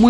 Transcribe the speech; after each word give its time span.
Hola, 0.00 0.08
muy 0.08 0.09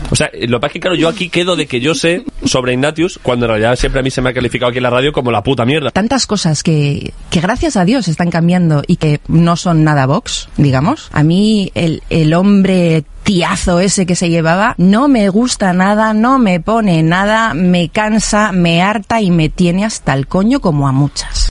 O 0.11 0.15
sea, 0.15 0.29
lo 0.33 0.57
que 0.57 0.61
pasa 0.61 0.73
que 0.73 0.79
claro, 0.79 0.95
yo 0.95 1.07
aquí 1.07 1.29
quedo 1.29 1.55
de 1.55 1.65
que 1.65 1.79
yo 1.79 1.95
sé 1.95 2.25
sobre 2.43 2.73
Ignatius, 2.73 3.19
cuando 3.23 3.45
en 3.45 3.51
realidad 3.51 3.75
siempre 3.77 4.01
a 4.01 4.03
mí 4.03 4.11
se 4.11 4.21
me 4.21 4.29
ha 4.29 4.33
calificado 4.33 4.69
aquí 4.69 4.77
en 4.77 4.83
la 4.83 4.89
radio 4.89 5.13
como 5.13 5.31
la 5.31 5.41
puta 5.41 5.65
mierda. 5.65 5.91
Tantas 5.91 6.27
cosas 6.27 6.63
que, 6.63 7.13
que 7.29 7.39
gracias 7.39 7.77
a 7.77 7.85
Dios 7.85 8.07
están 8.07 8.29
cambiando 8.29 8.83
y 8.85 8.97
que 8.97 9.21
no 9.27 9.55
son 9.55 9.83
nada 9.83 10.05
Vox, 10.05 10.49
digamos. 10.57 11.09
A 11.13 11.23
mí 11.23 11.71
el, 11.75 12.03
el 12.09 12.33
hombre 12.33 13.05
tiazo 13.23 13.79
ese 13.79 14.05
que 14.05 14.15
se 14.15 14.29
llevaba 14.29 14.75
no 14.77 15.07
me 15.07 15.29
gusta 15.29 15.73
nada, 15.73 16.13
no 16.13 16.39
me 16.39 16.59
pone 16.59 17.03
nada, 17.03 17.53
me 17.53 17.89
cansa, 17.89 18.51
me 18.51 18.81
harta 18.81 19.21
y 19.21 19.31
me 19.31 19.49
tiene 19.49 19.85
hasta 19.85 20.13
el 20.13 20.27
coño 20.27 20.59
como 20.59 20.87
a 20.87 20.91
muchas. 20.91 21.50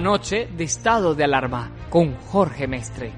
Noche 0.00 0.48
de 0.56 0.64
estado 0.64 1.14
de 1.14 1.24
alarma 1.24 1.70
con 1.90 2.16
Jorge 2.16 2.66
Mestre. 2.66 3.12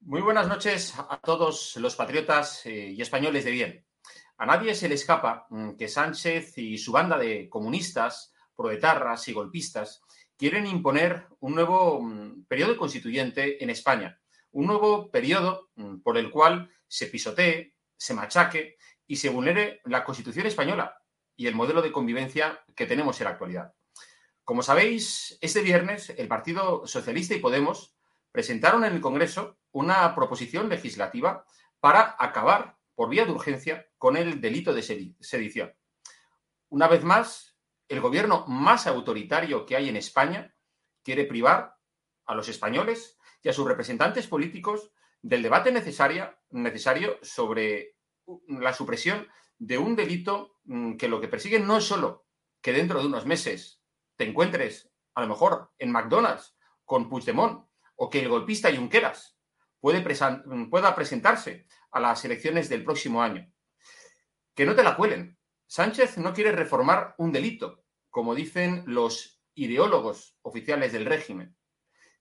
Muy 0.00 0.20
buenas 0.20 0.46
noches 0.46 0.94
a 0.98 1.18
todos 1.24 1.76
los 1.76 1.96
patriotas 1.96 2.66
eh, 2.66 2.90
y 2.94 3.00
españoles 3.00 3.46
de 3.46 3.50
bien. 3.50 3.86
A 4.36 4.44
nadie 4.44 4.74
se 4.74 4.90
le 4.90 4.96
escapa 4.96 5.46
mm, 5.48 5.76
que 5.76 5.88
Sánchez 5.88 6.58
y 6.58 6.76
su 6.76 6.92
banda 6.92 7.16
de 7.16 7.48
comunistas, 7.48 8.34
proetarras 8.54 9.26
y 9.28 9.32
golpistas 9.32 10.02
quieren 10.36 10.66
imponer 10.66 11.28
un 11.40 11.54
nuevo 11.54 12.02
mm, 12.02 12.44
periodo 12.44 12.76
constituyente 12.76 13.64
en 13.64 13.70
España. 13.70 14.18
Un 14.52 14.66
nuevo 14.66 15.10
periodo 15.10 15.70
mm, 15.74 16.00
por 16.02 16.16
el 16.18 16.30
cual 16.30 16.70
se 16.86 17.06
pisotee, 17.06 17.74
se 17.96 18.14
machaque 18.14 18.76
y 19.06 19.16
se 19.16 19.28
vulnere 19.30 19.80
la 19.84 20.04
Constitución 20.04 20.46
española 20.46 21.02
y 21.36 21.46
el 21.46 21.54
modelo 21.54 21.82
de 21.82 21.92
convivencia 21.92 22.62
que 22.76 22.86
tenemos 22.86 23.20
en 23.20 23.24
la 23.24 23.30
actualidad. 23.30 23.74
Como 24.44 24.62
sabéis, 24.62 25.38
este 25.40 25.62
viernes 25.62 26.10
el 26.10 26.28
Partido 26.28 26.86
Socialista 26.86 27.34
y 27.34 27.38
Podemos 27.40 27.96
presentaron 28.30 28.84
en 28.84 28.92
el 28.92 29.00
Congreso 29.00 29.58
una 29.70 30.14
proposición 30.14 30.68
legislativa 30.68 31.44
para 31.80 32.16
acabar 32.18 32.76
por 32.94 33.08
vía 33.08 33.24
de 33.24 33.32
urgencia 33.32 33.88
con 33.98 34.16
el 34.16 34.40
delito 34.40 34.74
de 34.74 34.82
sedi- 34.82 35.16
sedición. 35.20 35.74
Una 36.68 36.88
vez 36.88 37.04
más, 37.04 37.56
el 37.88 38.00
gobierno 38.00 38.44
más 38.46 38.86
autoritario 38.86 39.64
que 39.64 39.76
hay 39.76 39.88
en 39.88 39.96
España 39.96 40.54
quiere 41.02 41.24
privar 41.24 41.76
a 42.26 42.34
los 42.34 42.48
españoles 42.48 43.18
y 43.42 43.48
a 43.48 43.52
sus 43.52 43.66
representantes 43.66 44.26
políticos 44.26 44.92
del 45.20 45.42
debate 45.42 45.72
necesario 45.72 47.18
sobre 47.22 47.96
la 48.48 48.72
supresión 48.72 49.26
de 49.58 49.78
un 49.78 49.94
delito 49.94 50.58
mm, 50.64 50.96
que 50.96 51.08
lo 51.08 51.20
que 51.20 51.28
persigue 51.28 51.60
no 51.60 51.78
es 51.78 51.84
solo 51.84 52.26
que 52.60 52.72
dentro 52.72 53.00
de 53.00 53.06
unos 53.06 53.26
meses 53.26 53.82
te 54.16 54.24
encuentres, 54.24 54.90
a 55.14 55.22
lo 55.22 55.28
mejor, 55.28 55.70
en 55.78 55.90
McDonald's 55.90 56.56
con 56.84 57.08
Puigdemont 57.08 57.66
o 57.96 58.10
que 58.10 58.20
el 58.20 58.28
golpista 58.28 58.74
Junqueras 58.74 59.38
puede 59.80 60.00
pueda 60.70 60.94
presentarse 60.94 61.66
a 61.90 62.00
las 62.00 62.24
elecciones 62.24 62.68
del 62.68 62.84
próximo 62.84 63.22
año. 63.22 63.52
Que 64.54 64.64
no 64.64 64.74
te 64.74 64.82
la 64.82 64.96
cuelen. 64.96 65.38
Sánchez 65.66 66.18
no 66.18 66.32
quiere 66.32 66.52
reformar 66.52 67.14
un 67.18 67.32
delito, 67.32 67.84
como 68.10 68.34
dicen 68.34 68.84
los 68.86 69.42
ideólogos 69.54 70.36
oficiales 70.42 70.92
del 70.92 71.06
régimen, 71.06 71.56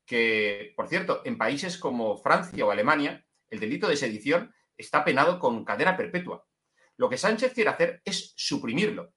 que, 0.06 0.74
por 0.76 0.88
cierto, 0.88 1.22
en 1.26 1.38
países 1.38 1.78
como 1.78 2.18
Francia 2.18 2.66
o 2.66 2.72
Alemania, 2.72 3.26
el 3.50 3.60
delito 3.60 3.88
de 3.88 3.98
sedición 3.98 4.54
está 4.78 5.04
penado 5.04 5.40
con 5.40 5.64
cadena 5.66 5.96
perpetua. 5.96 6.46
Lo 6.98 7.10
que 7.10 7.18
Sánchez 7.18 7.54
quiere 7.54 7.70
hacer 7.70 8.02
es 8.06 8.34
suprimirlo 8.36 9.14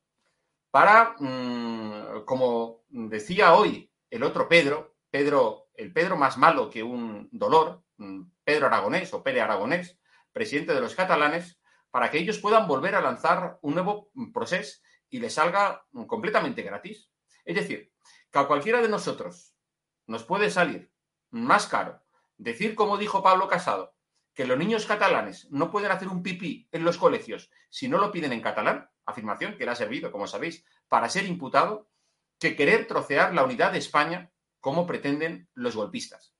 para, 0.75 1.15
mm, 1.21 2.25
como 2.25 2.83
decía 2.89 3.55
hoy 3.55 3.89
el 4.11 4.25
otro 4.25 4.49
Pedro, 4.49 4.97
Pedro, 5.09 5.69
el 5.75 5.93
Pedro 5.93 6.17
más 6.17 6.37
malo 6.37 6.69
que 6.69 6.83
un 6.83 7.29
dolor, 7.31 7.85
mm, 7.99 8.23
Pedro 8.43 8.67
Aragonés 8.67 9.15
o 9.15 9.23
Pere 9.23 9.41
Aragonés, 9.41 9.97
presidente 10.33 10.75
de 10.75 10.81
los 10.81 10.97
catalanes, 10.97 11.61
para 11.93 12.11
que 12.11 12.19
ellos 12.19 12.39
puedan 12.39 12.67
volver 12.67 12.97
a 12.97 13.01
lanzar 13.01 13.61
un 13.63 13.75
nuevo 13.75 14.11
proceso 14.33 14.81
y 15.09 15.21
les 15.21 15.35
salga 15.35 15.87
completamente 16.09 16.63
gratis. 16.63 17.09
Es 17.45 17.55
decir, 17.55 17.93
que 18.33 18.39
a 18.41 18.49
cualquiera 18.49 18.83
de 18.83 18.89
nosotros 18.89 19.54
nos 20.07 20.25
puede 20.25 20.51
salir 20.51 20.91
más 21.31 21.67
caro 21.67 22.03
decir, 22.37 22.75
como 22.75 22.99
dijo 22.99 23.23
Pablo 23.23 23.49
Casado, 23.49 23.95
que 24.35 24.47
los 24.47 24.59
niños 24.59 24.87
catalanes 24.87 25.49
no 25.51 25.71
pueden 25.71 25.93
hacer 25.93 26.09
un 26.09 26.23
pipí 26.23 26.69
en 26.73 26.85
los 26.85 26.99
colegios 26.99 27.51
si 27.71 27.89
no 27.89 27.99
lo 27.99 28.11
piden 28.11 28.33
en 28.33 28.41
catalán, 28.41 28.91
afirmación 29.07 29.57
que 29.57 29.65
le 29.65 29.71
ha 29.71 29.77
servido, 29.77 30.11
como 30.11 30.27
sabéis, 30.27 30.65
para 30.89 31.09
ser 31.09 31.25
imputado, 31.25 31.89
que 32.39 32.57
querer 32.57 32.87
trocear 32.87 33.33
la 33.33 33.45
unidad 33.45 33.73
de 33.73 33.79
España 33.79 34.33
como 34.61 34.87
pretenden 34.87 35.49
los 35.55 35.77
golpistas. 35.77 36.35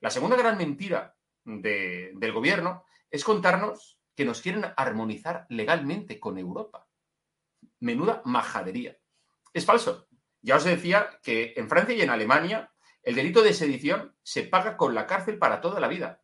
La 0.00 0.10
segunda 0.10 0.36
gran 0.36 0.56
mentira 0.56 1.16
del 1.44 2.32
gobierno 2.32 2.84
es 3.10 3.24
contarnos 3.24 3.98
que 4.14 4.24
nos 4.24 4.40
quieren 4.40 4.66
armonizar 4.76 5.46
legalmente 5.48 6.20
con 6.20 6.38
Europa. 6.38 6.86
Menuda 7.80 8.22
majadería. 8.24 8.96
Es 9.52 9.64
falso. 9.64 10.06
Ya 10.40 10.56
os 10.56 10.64
decía 10.64 11.18
que 11.22 11.54
en 11.56 11.68
Francia 11.68 11.94
y 11.94 12.02
en 12.02 12.10
Alemania 12.10 12.72
el 13.02 13.14
delito 13.14 13.42
de 13.42 13.54
sedición 13.54 14.14
se 14.22 14.44
paga 14.44 14.76
con 14.76 14.94
la 14.94 15.06
cárcel 15.06 15.38
para 15.38 15.60
toda 15.60 15.80
la 15.80 15.88
vida. 15.88 16.22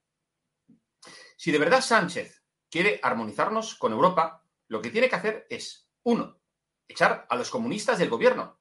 Si 1.36 1.52
de 1.52 1.58
verdad 1.58 1.80
Sánchez 1.80 2.42
quiere 2.70 3.00
armonizarnos 3.02 3.74
con 3.74 3.92
Europa, 3.92 4.44
lo 4.68 4.82
que 4.82 4.90
tiene 4.90 5.08
que 5.08 5.16
hacer 5.16 5.46
es, 5.50 5.88
uno, 6.02 6.38
echar 6.86 7.26
a 7.28 7.36
los 7.36 7.50
comunistas 7.50 7.98
del 7.98 8.10
gobierno, 8.10 8.58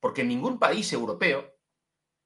porque 0.00 0.22
en 0.22 0.28
ningún 0.28 0.58
país 0.58 0.92
europeo 0.92 1.54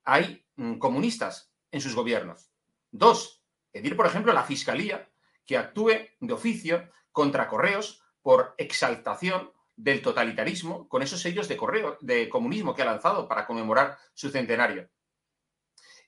hay 0.05 0.47
mm, 0.57 0.79
comunistas 0.79 1.53
en 1.71 1.81
sus 1.81 1.95
gobiernos. 1.95 2.51
Dos, 2.91 3.43
pedir, 3.71 3.97
por 3.97 4.07
ejemplo, 4.07 4.33
a 4.33 4.35
la 4.35 4.45
Fiscalía 4.45 5.09
que 5.47 5.57
actúe 5.57 5.93
de 6.21 6.33
oficio 6.33 6.91
contra 7.13 7.49
correos 7.49 8.03
por 8.23 8.55
exaltación 8.59 9.53
del 9.77 10.03
totalitarismo 10.03 10.89
con 10.89 11.03
esos 11.03 11.21
sellos 11.21 11.49
de 11.49 11.57
correo 11.57 11.97
de 12.01 12.29
comunismo 12.29 12.75
que 12.75 12.83
ha 12.83 12.87
lanzado 12.87 13.29
para 13.29 13.47
conmemorar 13.47 13.97
su 14.13 14.31
centenario. 14.31 14.89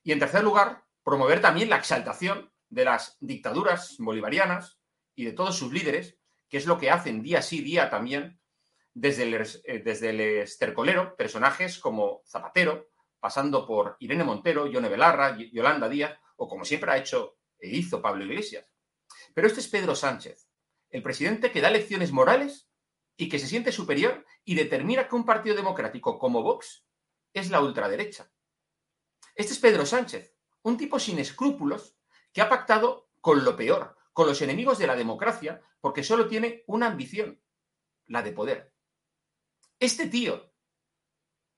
Y 0.02 0.12
en 0.12 0.18
tercer 0.18 0.42
lugar, 0.42 0.84
promover 1.02 1.40
también 1.40 1.70
la 1.70 1.76
exaltación 1.76 2.52
de 2.68 2.84
las 2.84 3.16
dictaduras 3.20 3.96
bolivarianas 3.98 4.80
y 5.14 5.24
de 5.24 5.32
todos 5.32 5.56
sus 5.56 5.72
líderes, 5.72 6.18
que 6.48 6.56
es 6.56 6.66
lo 6.66 6.78
que 6.78 6.90
hacen 6.90 7.22
día 7.22 7.42
sí 7.42 7.60
día 7.60 7.90
también 7.90 8.40
desde 8.94 9.24
el, 9.24 9.34
eh, 9.34 9.82
desde 9.84 10.10
el 10.10 10.20
estercolero, 10.20 11.16
personajes 11.16 11.78
como 11.78 12.22
Zapatero, 12.26 12.90
pasando 13.18 13.66
por 13.66 13.96
Irene 14.00 14.24
Montero, 14.24 14.66
Yone 14.66 14.88
Belarra, 14.88 15.36
Yolanda 15.36 15.88
Díaz, 15.88 16.18
o 16.36 16.48
como 16.48 16.64
siempre 16.64 16.90
ha 16.90 16.98
hecho 16.98 17.36
e 17.58 17.68
hizo 17.76 18.00
Pablo 18.00 18.24
Iglesias. 18.24 18.66
Pero 19.34 19.46
este 19.46 19.60
es 19.60 19.68
Pedro 19.68 19.94
Sánchez, 19.94 20.48
el 20.88 21.02
presidente 21.02 21.52
que 21.52 21.60
da 21.60 21.70
lecciones 21.70 22.12
morales 22.12 22.68
y 23.16 23.28
que 23.28 23.38
se 23.38 23.46
siente 23.46 23.72
superior 23.72 24.24
y 24.44 24.54
determina 24.54 25.06
que 25.06 25.14
un 25.14 25.26
partido 25.26 25.54
democrático 25.54 26.18
como 26.18 26.42
Vox 26.42 26.86
es 27.34 27.50
la 27.50 27.60
ultraderecha. 27.60 28.32
Este 29.40 29.54
es 29.54 29.58
Pedro 29.58 29.86
Sánchez, 29.86 30.36
un 30.64 30.76
tipo 30.76 30.98
sin 30.98 31.18
escrúpulos 31.18 31.96
que 32.30 32.42
ha 32.42 32.48
pactado 32.50 33.08
con 33.22 33.42
lo 33.42 33.56
peor, 33.56 33.96
con 34.12 34.26
los 34.26 34.42
enemigos 34.42 34.76
de 34.76 34.86
la 34.86 34.94
democracia, 34.94 35.62
porque 35.80 36.04
solo 36.04 36.28
tiene 36.28 36.62
una 36.66 36.88
ambición, 36.88 37.40
la 38.04 38.20
de 38.20 38.32
poder. 38.32 38.74
Este 39.78 40.08
tío, 40.08 40.52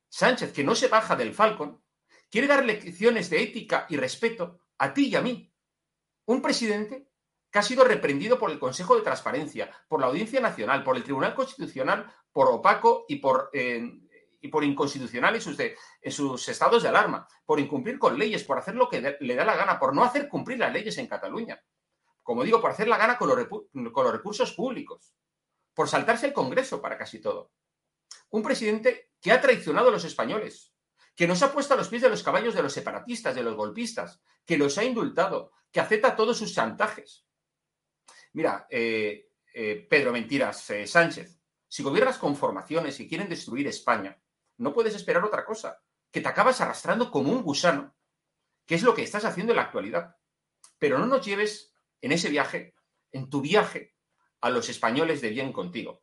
Sánchez, 0.08 0.52
que 0.52 0.62
no 0.62 0.76
se 0.76 0.86
baja 0.86 1.16
del 1.16 1.34
Falcon, 1.34 1.82
quiere 2.30 2.46
dar 2.46 2.64
lecciones 2.64 3.28
de 3.30 3.42
ética 3.42 3.86
y 3.88 3.96
respeto 3.96 4.60
a 4.78 4.94
ti 4.94 5.08
y 5.08 5.16
a 5.16 5.20
mí. 5.20 5.52
Un 6.26 6.40
presidente 6.40 7.10
que 7.50 7.58
ha 7.58 7.62
sido 7.64 7.82
reprendido 7.82 8.38
por 8.38 8.52
el 8.52 8.60
Consejo 8.60 8.94
de 8.94 9.02
Transparencia, 9.02 9.68
por 9.88 9.98
la 9.98 10.06
Audiencia 10.06 10.40
Nacional, 10.40 10.84
por 10.84 10.96
el 10.96 11.02
Tribunal 11.02 11.34
Constitucional, 11.34 12.14
por 12.30 12.46
opaco 12.46 13.06
y 13.08 13.16
por, 13.16 13.50
eh, 13.52 14.01
y 14.42 14.48
por 14.48 14.64
inconstitucional 14.64 15.36
en 15.36 16.12
sus, 16.12 16.48
estados 16.48 16.82
de 16.82 16.88
alarma, 16.88 17.26
por 17.46 17.60
incumplir 17.60 17.98
con 17.98 18.18
leyes, 18.18 18.42
por 18.42 18.58
hacer 18.58 18.74
lo 18.74 18.88
que 18.88 19.16
le 19.20 19.34
da 19.36 19.44
la 19.44 19.56
gana, 19.56 19.78
por 19.78 19.94
no 19.94 20.02
hacer 20.02 20.28
cumplir 20.28 20.58
las 20.58 20.72
leyes 20.72 20.98
en 20.98 21.06
Cataluña. 21.06 21.62
Como 22.24 22.42
digo, 22.42 22.60
por 22.60 22.72
hacer 22.72 22.88
la 22.88 22.98
gana 22.98 23.16
con 23.16 23.28
los, 23.28 24.12
recursos 24.12 24.52
públicos, 24.52 25.14
por 25.72 25.88
saltarse 25.88 26.26
el 26.26 26.32
Congreso 26.32 26.82
para 26.82 26.98
casi 26.98 27.20
todo. 27.20 27.52
Un 28.30 28.42
presidente 28.42 29.12
que 29.20 29.30
ha 29.30 29.40
traicionado 29.40 29.88
a 29.88 29.92
los 29.92 30.04
españoles, 30.04 30.74
que 31.14 31.28
nos 31.28 31.40
ha 31.44 31.52
puesto 31.52 31.74
a 31.74 31.76
los 31.76 31.88
pies 31.88 32.02
de 32.02 32.10
los 32.10 32.24
caballos 32.24 32.54
de 32.54 32.62
los 32.62 32.72
separatistas, 32.72 33.36
de 33.36 33.44
los 33.44 33.54
golpistas, 33.54 34.20
que 34.44 34.58
los 34.58 34.76
ha 34.76 34.84
indultado, 34.84 35.52
que 35.70 35.78
acepta 35.78 36.16
todos 36.16 36.36
sus 36.36 36.52
chantajes. 36.52 37.26
Mira, 38.32 38.66
eh, 38.68 39.30
eh, 39.54 39.86
Pedro 39.88 40.10
Mentiras 40.10 40.68
eh, 40.70 40.86
Sánchez, 40.86 41.38
si 41.68 41.82
gobiernas 41.82 42.18
con 42.18 42.36
formaciones 42.36 42.98
que 42.98 43.08
quieren 43.08 43.28
destruir 43.28 43.66
España, 43.66 44.21
no 44.58 44.72
puedes 44.72 44.94
esperar 44.94 45.24
otra 45.24 45.44
cosa, 45.44 45.80
que 46.10 46.20
te 46.20 46.28
acabas 46.28 46.60
arrastrando 46.60 47.10
como 47.10 47.32
un 47.32 47.42
gusano, 47.42 47.94
que 48.66 48.74
es 48.74 48.82
lo 48.82 48.94
que 48.94 49.02
estás 49.02 49.24
haciendo 49.24 49.52
en 49.52 49.56
la 49.56 49.62
actualidad. 49.62 50.16
Pero 50.78 50.98
no 50.98 51.06
nos 51.06 51.24
lleves 51.24 51.74
en 52.00 52.12
ese 52.12 52.28
viaje, 52.28 52.74
en 53.12 53.30
tu 53.30 53.40
viaje, 53.40 53.94
a 54.40 54.50
los 54.50 54.68
españoles 54.68 55.20
de 55.20 55.30
bien 55.30 55.52
contigo. 55.52 56.02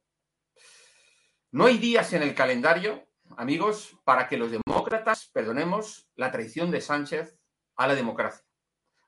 No 1.51 1.65
hay 1.65 1.77
días 1.77 2.13
en 2.13 2.23
el 2.23 2.35
calendario, 2.35 3.07
amigos, 3.37 3.97
para 4.03 4.27
que 4.27 4.37
los 4.37 4.51
demócratas 4.51 5.29
perdonemos 5.33 6.09
la 6.15 6.31
traición 6.31 6.71
de 6.71 6.81
Sánchez 6.81 7.37
a 7.75 7.87
la 7.87 7.95
democracia. 7.95 8.45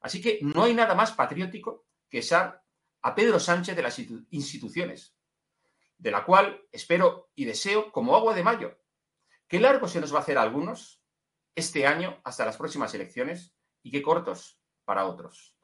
Así 0.01 0.21
que 0.21 0.39
no 0.41 0.63
hay 0.63 0.73
nada 0.73 0.95
más 0.95 1.11
patriótico 1.11 1.85
que 2.09 2.21
ser 2.21 2.59
a 3.03 3.15
Pedro 3.15 3.39
Sánchez 3.39 3.75
de 3.75 3.81
las 3.81 3.99
instituciones, 4.31 5.15
de 5.97 6.11
la 6.11 6.25
cual 6.25 6.67
espero 6.71 7.29
y 7.35 7.45
deseo 7.45 7.91
como 7.91 8.15
agua 8.15 8.33
de 8.33 8.43
mayo. 8.43 8.80
Qué 9.51 9.59
largo 9.59 9.85
se 9.89 9.99
nos 9.99 10.13
va 10.13 10.19
a 10.19 10.21
hacer 10.21 10.37
a 10.37 10.43
algunos 10.43 11.03
este 11.55 11.85
año 11.85 12.21
hasta 12.23 12.45
las 12.45 12.55
próximas 12.55 12.93
elecciones 12.93 13.53
y 13.83 13.91
qué 13.91 14.01
cortos 14.01 14.61
para 14.85 15.03
otros. 15.03 15.57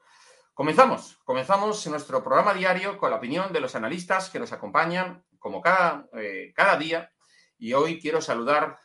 Comenzamos, 0.53 1.17
comenzamos 1.23 1.87
nuestro 1.87 2.21
programa 2.21 2.53
diario 2.53 2.97
con 2.97 3.11
la 3.11 3.15
opinión 3.15 3.53
de 3.53 3.61
los 3.61 3.75
analistas 3.75 4.29
que 4.29 4.39
nos 4.39 4.51
acompañan 4.51 5.23
como 5.39 5.61
cada, 5.61 6.05
eh, 6.19 6.51
cada 6.53 6.75
día 6.75 7.09
y 7.57 7.71
hoy 7.71 7.97
quiero 7.97 8.19
saludar 8.19 8.77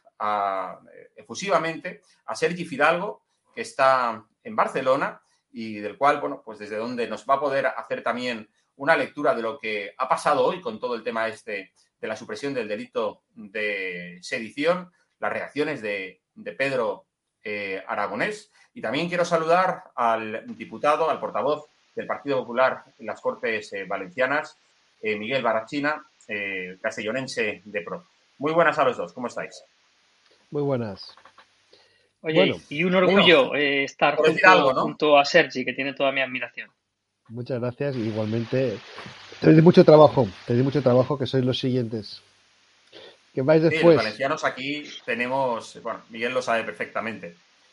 efusivamente 1.16 2.02
a 2.26 2.36
Sergi 2.36 2.64
Fidalgo, 2.64 3.24
que 3.52 3.62
está 3.62 4.24
en 4.44 4.54
Barcelona, 4.54 5.20
y 5.50 5.80
del 5.80 5.98
cual, 5.98 6.20
bueno, 6.20 6.42
pues 6.44 6.60
desde 6.60 6.76
donde 6.76 7.08
nos 7.08 7.26
va 7.28 7.34
a 7.34 7.40
poder 7.40 7.66
hacer 7.66 8.04
también 8.04 8.48
una 8.76 8.96
lectura 8.96 9.34
de 9.34 9.42
lo 9.42 9.58
que 9.58 9.96
ha 9.98 10.08
pasado 10.08 10.44
hoy 10.44 10.60
con 10.60 10.78
todo 10.78 10.94
el 10.94 11.02
tema 11.02 11.26
este 11.26 11.72
de 12.02 12.08
la 12.08 12.16
supresión 12.16 12.52
del 12.52 12.68
delito 12.68 13.22
de 13.34 14.18
sedición, 14.20 14.90
las 15.20 15.32
reacciones 15.32 15.80
de, 15.80 16.20
Pedro 16.58 17.06
eh, 17.42 17.82
Aragonés. 17.86 18.50
Y 18.74 18.82
también 18.82 19.08
quiero 19.08 19.24
saludar 19.24 19.84
al 19.94 20.44
diputado, 20.56 21.08
al 21.08 21.20
portavoz 21.20 21.66
del 21.94 22.06
Partido 22.06 22.40
Popular 22.40 22.84
en 22.98 23.06
las 23.06 23.20
Cortes 23.20 23.72
eh, 23.72 23.84
Valencianas, 23.84 24.58
eh, 25.00 25.16
Miguel 25.16 25.42
Barachina, 25.42 26.04
castellonense 26.80 27.62
de 27.64 27.80
PRO. 27.82 28.04
Muy 28.38 28.52
buenas 28.52 28.78
a 28.78 28.84
los 28.84 28.96
dos, 28.96 29.12
¿cómo 29.12 29.26
estáis? 29.26 29.62
Muy 30.50 30.62
buenas. 30.62 31.14
Oye, 32.22 32.54
y 32.68 32.84
un 32.84 32.94
orgullo 32.94 33.54
eh, 33.54 33.84
estar 33.84 34.16
junto, 34.16 35.18
a 35.18 35.24
Sergi, 35.24 35.64
que 35.64 35.72
tiene 35.72 35.92
toda 35.92 36.12
mi 36.12 36.20
admiración. 36.20 36.70
Muchas 37.28 37.60
gracias. 37.60 37.96
Igualmente, 37.96 38.78
tenéis 39.42 39.62
mucho 39.62 39.84
trabajo, 39.84 40.28
tenéis 40.46 40.64
mucho 40.64 40.82
trabajo, 40.82 41.18
que 41.18 41.26
sois 41.26 41.44
los 41.44 41.58
siguientes. 41.58 42.22
Que 43.34 43.42
vais 43.42 43.62
después. 43.62 43.96
los 43.96 43.96
valencianos 43.96 44.44
aquí 44.44 44.84
tenemos, 45.04 45.80
bueno, 45.82 46.02
Miguel 46.10 46.32
lo 46.32 46.42
sabe 46.42 46.64
perfectamente. 46.64 47.28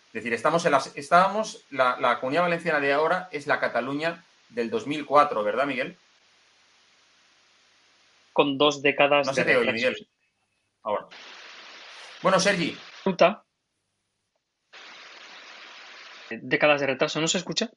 Es 0.07 0.13
decir, 0.13 0.33
estamos 0.33 0.65
en 0.65 0.71
las, 0.71 0.95
estábamos, 0.95 1.63
la, 1.69 1.97
la 1.99 2.19
comunidad 2.19 2.43
valenciana 2.43 2.79
de 2.79 2.93
ahora 2.93 3.29
es 3.31 3.45
la 3.47 3.59
Cataluña 3.59 4.23
del 4.49 4.69
2004, 4.69 5.43
¿verdad, 5.43 5.67
Miguel? 5.67 5.97
con 8.39 8.57
dos 8.57 8.81
décadas 8.81 9.27
no 9.27 9.33
de 9.33 9.41
se 9.41 9.43
te 9.43 9.57
oye, 9.57 9.73
Miguel. 9.73 10.07
Ahora. 10.83 11.09
Bueno, 12.21 12.39
Sergi. 12.39 12.73
Ruta. 13.03 13.43
Décadas 16.29 16.79
de 16.79 16.87
retraso, 16.87 17.19
¿no 17.19 17.27
se 17.27 17.37
escucha? 17.37 17.69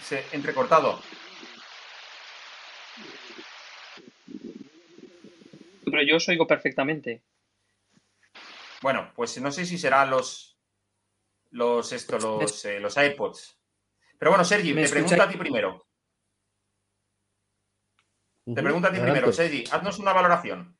Se, 0.00 0.24
entrecortado. 0.32 0.98
Pero 5.96 6.08
yo 6.08 6.16
os 6.16 6.28
oigo 6.28 6.46
perfectamente. 6.46 7.22
Bueno, 8.82 9.12
pues 9.16 9.40
no 9.40 9.50
sé 9.50 9.64
si 9.64 9.78
serán 9.78 10.10
los 10.10 10.58
los 11.52 11.90
esto, 11.90 12.18
los, 12.18 12.66
eh, 12.66 12.80
los 12.80 12.98
iPods. 12.98 13.58
Pero 14.18 14.30
bueno, 14.30 14.44
Sergi, 14.44 14.74
te 14.74 14.90
pregunto 14.90 15.22
a 15.22 15.26
ti 15.26 15.38
primero. 15.38 15.86
Te 18.44 18.62
pregunto 18.62 18.88
a 18.88 18.92
ti 18.92 19.00
primero, 19.00 19.32
Sergi, 19.32 19.64
haznos 19.72 19.98
una 19.98 20.12
valoración. 20.12 20.76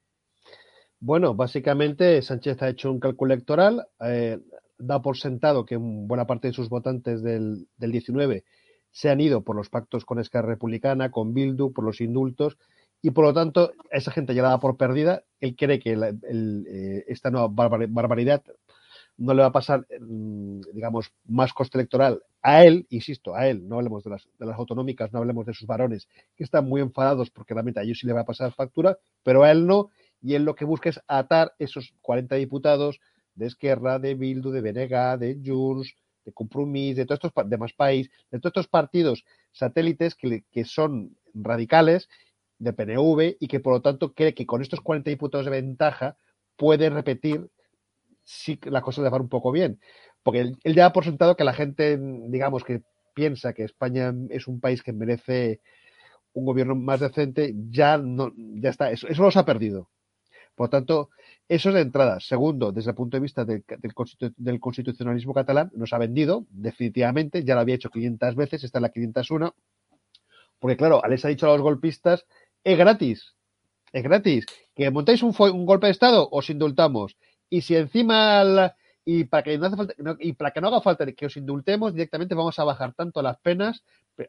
Bueno, 1.01 1.35
básicamente 1.35 2.21
Sánchez 2.21 2.61
ha 2.61 2.69
hecho 2.69 2.93
un 2.93 3.01
cálculo 3.01 3.33
electoral, 3.33 3.87
eh, 4.01 4.39
da 4.77 5.01
por 5.01 5.17
sentado 5.17 5.65
que 5.65 5.79
buena 5.79 6.27
parte 6.27 6.49
de 6.49 6.53
sus 6.53 6.69
votantes 6.69 7.23
del, 7.23 7.69
del 7.79 7.91
19 7.91 8.45
se 8.91 9.11
han 9.11 9.21
ido 9.21 9.45
por 9.45 9.57
los 9.57 9.71
pactos 9.71 10.05
con 10.05 10.19
Esquerra 10.19 10.49
Republicana, 10.49 11.11
con 11.11 11.35
Bildu, 11.35 11.73
por 11.73 11.85
los 11.85 12.03
indultos, 12.03 12.59
y 13.03 13.11
por 13.11 13.25
lo 13.25 13.35
tanto 13.35 13.73
esa 13.91 14.11
gente 14.11 14.35
ya 14.35 14.43
la 14.43 14.59
por 14.59 14.77
perdida. 14.77 15.23
Él 15.41 15.55
cree 15.57 15.79
que 15.79 15.93
eh, 15.93 17.05
esta 17.09 17.31
nueva 17.31 17.49
barbaridad 17.49 18.43
no 19.19 19.35
le 19.35 19.41
va 19.41 19.49
a 19.49 19.53
pasar, 19.53 19.87
mm, 20.01 20.61
digamos, 20.73 21.13
más 21.25 21.53
coste 21.53 21.79
electoral 21.79 22.23
a 22.43 22.65
él, 22.65 22.87
insisto, 22.91 23.35
a 23.35 23.49
él, 23.49 23.67
no 23.67 23.77
hablemos 23.77 24.05
de 24.05 24.11
las, 24.11 24.29
de 24.39 24.47
las 24.47 24.57
autonómicas, 24.57 25.13
no 25.13 25.19
hablemos 25.19 25.47
de 25.47 25.55
sus 25.55 25.67
varones, 25.67 26.07
que 26.37 26.45
están 26.45 26.69
muy 26.69 26.81
enfadados 26.81 27.31
porque 27.31 27.55
realmente 27.55 27.81
a 27.81 27.83
ellos 27.83 27.99
sí 27.99 28.07
le 28.07 28.13
va 28.13 28.21
a 28.21 28.25
pasar 28.25 28.53
factura, 28.53 28.99
pero 29.23 29.43
a 29.43 29.51
él 29.51 29.67
no, 29.67 29.91
y 30.23 30.35
él 30.35 30.45
lo 30.45 30.55
que 30.55 30.65
busca 30.65 30.91
es 30.91 31.01
atar 31.09 31.55
esos 31.59 31.93
40 32.03 32.37
diputados 32.37 33.01
de 33.35 33.47
Esquerra, 33.47 33.99
de 33.99 34.15
Bildu, 34.15 34.51
de 34.51 34.61
Benega, 34.61 35.17
de 35.17 35.41
Junts, 35.45 35.95
de 36.25 36.33
Compromís, 36.33 36.97
de 36.97 37.05
todos 37.05 37.21
estos 37.25 37.51
demás 37.51 37.73
países, 37.73 38.13
de 38.31 38.39
todos 38.39 38.51
estos 38.51 38.69
partidos 38.69 39.25
satélites 39.53 40.15
que, 40.15 40.45
que 40.51 40.65
son 40.65 41.17
radicales 41.35 42.09
de 42.59 42.73
PNV 42.73 43.37
y 43.39 43.49
que 43.49 43.61
por 43.61 43.75
lo 43.75 43.83
tanto 43.83 44.15
cree 44.15 44.35
que 44.35 44.47
con 44.47 44.63
estos 44.63 44.81
40 44.81 45.11
diputados 45.11 45.47
de 45.47 45.53
ventaja 45.53 46.17
puede 46.57 46.91
repetir 46.91 47.51
si 48.25 48.59
la 48.65 48.83
cosa 48.83 49.03
le 49.03 49.11
va 49.11 49.19
un 49.19 49.29
poco 49.29 49.53
bien. 49.53 49.81
Porque 50.23 50.41
él, 50.41 50.75
ya 50.75 50.87
ha 50.87 50.93
por 50.93 51.05
sentado 51.05 51.37
que 51.37 51.45
la 51.45 51.53
gente, 51.53 51.99
digamos, 52.01 52.65
que 52.65 52.83
piensa 53.15 53.53
que 53.53 53.65
España 53.65 54.13
es 54.31 54.49
un 54.49 54.61
país 54.61 54.83
que 54.83 54.93
merece 54.93 55.61
un 56.33 56.45
gobierno 56.45 56.75
más 56.75 57.01
decente, 57.01 57.55
ya 57.71 57.97
no, 57.97 58.33
ya 58.37 58.71
está, 58.71 58.91
eso, 58.91 59.09
eso 59.09 59.23
los 59.23 59.37
ha 59.37 59.47
perdido. 59.47 59.89
Por 60.55 60.69
tanto, 60.69 61.11
eso 61.49 61.69
es 61.69 61.75
de 61.75 61.83
entrada. 61.83 62.19
Segundo, 62.19 62.73
desde 62.73 62.91
el 62.91 62.97
punto 62.97 63.17
de 63.17 63.21
vista 63.21 63.45
del, 63.45 63.65
del, 64.37 64.61
constitucionalismo 64.61 65.33
catalán, 65.33 65.71
nos 65.75 65.93
ha 65.93 65.99
vendido, 65.99 66.47
definitivamente, 66.51 67.45
ya 67.45 67.55
lo 67.55 67.61
había 67.61 67.77
hecho 67.77 67.91
500 67.91 68.35
veces, 68.35 68.65
está 68.65 68.79
en 68.79 68.83
la 68.83 68.89
501, 68.89 69.55
porque 70.59 70.77
claro, 70.77 71.03
les 71.09 71.25
ha 71.25 71.29
dicho 71.29 71.47
a 71.47 71.53
los 71.53 71.63
golpistas, 71.63 72.27
es 72.65 72.79
gratis, 72.79 73.35
es 73.93 74.03
gratis, 74.03 74.47
que 74.75 74.91
montáis 74.91 75.23
un, 75.23 75.35
un 75.39 75.67
golpe 75.67 75.87
de 75.87 75.93
Estado, 75.93 76.29
os 76.31 76.51
indultamos, 76.51 77.17
y 77.49 77.63
si 77.63 77.77
encima 77.77 78.75
y 79.09 79.25
para 79.25 79.45
que 79.45 79.57
no 79.57 79.67
hace 79.67 79.77
falta, 79.77 79.95
y 80.19 80.33
para 80.33 80.51
que 80.51 80.61
no 80.61 80.67
haga 80.67 80.81
falta 80.81 81.07
que 81.13 81.27
os 81.27 81.37
indultemos 81.37 81.93
directamente 81.93 82.35
vamos 82.35 82.59
a 82.59 82.65
bajar 82.65 82.93
tanto 82.93 83.23
las 83.23 83.39
penas 83.39 83.85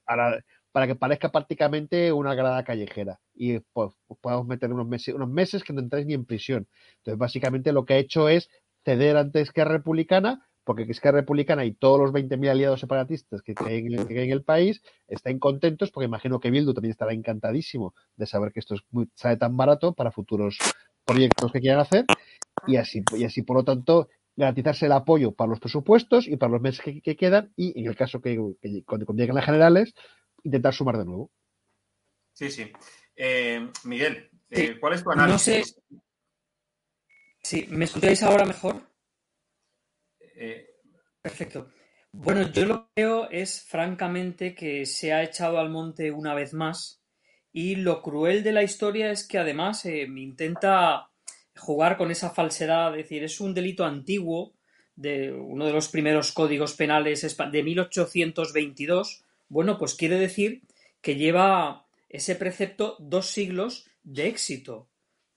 para 0.05 0.87
que 0.87 0.95
parezca 0.95 1.31
prácticamente 1.31 2.11
una 2.13 2.35
grada 2.35 2.63
callejera. 2.63 3.19
Y 3.33 3.57
pues, 3.73 3.91
podemos 4.21 4.45
meter 4.45 4.71
unos 4.71 4.87
meses 4.87 5.15
unos 5.15 5.29
meses 5.29 5.63
que 5.63 5.73
no 5.73 5.81
entráis 5.81 6.05
ni 6.05 6.13
en 6.13 6.25
prisión. 6.25 6.67
Entonces 6.97 7.17
básicamente 7.17 7.71
lo 7.71 7.85
que 7.85 7.95
ha 7.95 7.97
hecho 7.97 8.29
es 8.29 8.49
ceder 8.85 9.17
ante 9.17 9.41
Esquerra 9.41 9.71
Republicana 9.71 10.47
porque 10.67 10.83
Esquerra 10.83 11.21
Republicana 11.21 11.63
y 11.63 11.71
todos 11.71 11.97
los 11.97 12.11
20.000 12.11 12.49
aliados 12.49 12.81
separatistas 12.81 13.41
que 13.41 13.55
hay 13.65 13.77
en, 13.77 14.31
el 14.31 14.43
país 14.43 14.83
están 15.07 15.39
contentos 15.39 15.91
porque 15.91 16.07
imagino 16.07 16.41
que 16.41 16.51
Bildu 16.51 16.73
también 16.73 16.91
estará 16.91 17.13
encantadísimo 17.13 17.95
de 18.17 18.25
saber 18.25 18.51
que 18.51 18.59
esto 18.59 18.75
es 18.75 18.81
muy, 18.91 19.09
sale 19.15 19.37
tan 19.37 19.55
barato 19.55 19.93
para 19.93 20.11
futuros 20.11 20.57
proyectos 21.05 21.53
que 21.53 21.61
quieran 21.61 21.79
hacer 21.79 22.03
y 22.67 22.75
así, 22.75 23.01
y 23.15 23.23
así 23.23 23.43
por 23.43 23.55
lo 23.55 23.63
tanto 23.63 24.09
garantizarse 24.35 24.87
el 24.87 24.91
apoyo 24.91 25.31
para 25.31 25.51
los 25.51 25.61
presupuestos 25.61 26.27
y 26.27 26.35
para 26.35 26.51
los 26.51 26.61
meses 26.61 26.81
que, 26.83 27.15
quedan 27.15 27.53
y 27.55 27.79
en 27.79 27.87
el 27.87 27.95
caso 27.95 28.19
que, 28.19 28.37
cuando 28.85 29.13
lleguen 29.13 29.35
las 29.35 29.45
generales 29.45 29.93
intentar 30.43 30.73
sumar 30.73 30.97
de 30.97 31.05
nuevo. 31.05 31.31
Sí, 32.33 32.51
sí. 32.51 32.69
Eh, 33.15 33.71
Miguel, 33.85 34.29
eh, 34.49 34.77
¿cuál 34.81 34.95
es 34.95 35.03
tu 35.03 35.11
análisis? 35.11 35.77
No 35.91 35.99
sé. 35.99 36.01
Sí, 37.41 37.67
¿me 37.69 37.85
escucháis 37.85 38.21
ahora 38.21 38.43
mejor? 38.43 38.96
Eh, 40.37 40.77
Perfecto. 41.21 41.67
Bueno, 42.11 42.51
yo 42.53 42.65
lo 42.65 42.89
que 42.95 43.03
veo 43.03 43.29
es 43.29 43.61
francamente 43.61 44.55
que 44.55 44.85
se 44.85 45.11
ha 45.11 45.23
echado 45.23 45.59
al 45.59 45.69
monte 45.69 46.09
una 46.09 46.33
vez 46.33 46.53
más 46.53 47.01
y 47.51 47.75
lo 47.75 48.01
cruel 48.01 48.43
de 48.43 48.53
la 48.53 48.63
historia 48.63 49.11
es 49.11 49.27
que 49.27 49.37
además 49.37 49.85
intenta 49.85 51.09
jugar 51.57 51.97
con 51.97 52.11
esa 52.11 52.29
falsedad, 52.29 52.91
es 52.91 53.03
decir, 53.03 53.23
es 53.23 53.41
un 53.41 53.53
delito 53.53 53.83
antiguo 53.83 54.53
de 54.95 55.33
uno 55.33 55.65
de 55.65 55.73
los 55.73 55.89
primeros 55.89 56.31
códigos 56.31 56.73
penales 56.73 57.37
de 57.51 57.63
1822, 57.63 59.23
bueno, 59.49 59.77
pues 59.77 59.95
quiere 59.95 60.17
decir 60.17 60.61
que 61.01 61.15
lleva 61.15 61.87
ese 62.07 62.35
precepto 62.35 62.95
dos 62.99 63.27
siglos 63.27 63.89
de 64.03 64.27
éxito, 64.27 64.87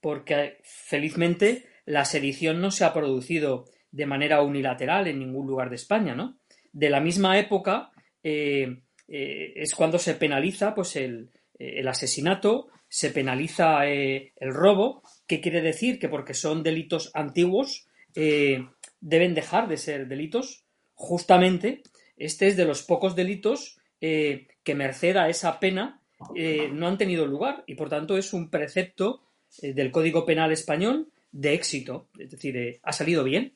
porque 0.01 0.59
felizmente 0.63 1.67
la 1.85 2.05
sedición 2.05 2.61
no 2.61 2.71
se 2.71 2.85
ha 2.85 2.95
producido 2.95 3.67
de 3.91 4.07
manera 4.07 4.43
unilateral 4.43 5.07
en 5.09 5.19
ningún 5.19 5.47
lugar 5.47 5.71
de 5.71 5.77
España, 5.77 6.15
¿no? 6.15 6.37
De 6.73 6.91
la 6.91 7.01
misma 7.01 7.39
época 7.39 7.91
eh, 8.23 8.83
eh, 9.09 9.53
es 9.57 9.75
cuando 9.75 9.99
se 9.99 10.15
penaliza 10.15 10.75
pues 10.75 10.97
el, 10.97 11.31
el 11.59 11.89
asesinato, 11.89 12.69
se 12.89 13.11
penaliza 13.11 13.87
eh, 13.89 14.33
el 14.37 14.55
robo 14.55 15.03
¿Qué 15.31 15.41
quiere 15.41 15.63
decir? 15.63 16.01
Que 16.01 16.09
porque 16.09 16.35
son 16.35 16.65
delitos 16.65 17.13
antiguos 17.15 17.87
eh, 18.17 18.67
deben 19.01 19.33
dejar 19.33 19.69
de 19.69 19.77
ser 19.77 20.09
delitos. 20.09 20.65
Justamente, 20.95 21.85
este 22.17 22.49
es 22.49 22.57
de 22.57 22.65
los 22.65 22.83
pocos 22.83 23.15
delitos 23.15 23.79
eh, 24.01 24.49
que 24.65 24.75
merced 24.75 25.17
a 25.17 25.29
esa 25.29 25.61
pena 25.61 26.03
eh, 26.35 26.69
no 26.73 26.89
han 26.89 26.99
tenido 26.99 27.27
lugar 27.27 27.63
y 27.69 27.77
por 27.77 27.89
tanto 27.89 28.19
es 28.19 28.33
un 28.33 28.51
precepto 28.51 29.23
del 29.63 29.93
Código 29.93 30.27
Penal 30.27 30.51
español 30.51 31.07
de 31.31 31.55
éxito, 31.55 32.09
es 32.19 32.33
decir, 32.33 32.81
ha 32.83 32.93
salido 32.93 33.23
bien. 33.23 33.55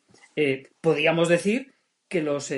Podríamos 0.81 1.29
decir 1.29 1.75
que 2.09 2.23
los 2.23 2.53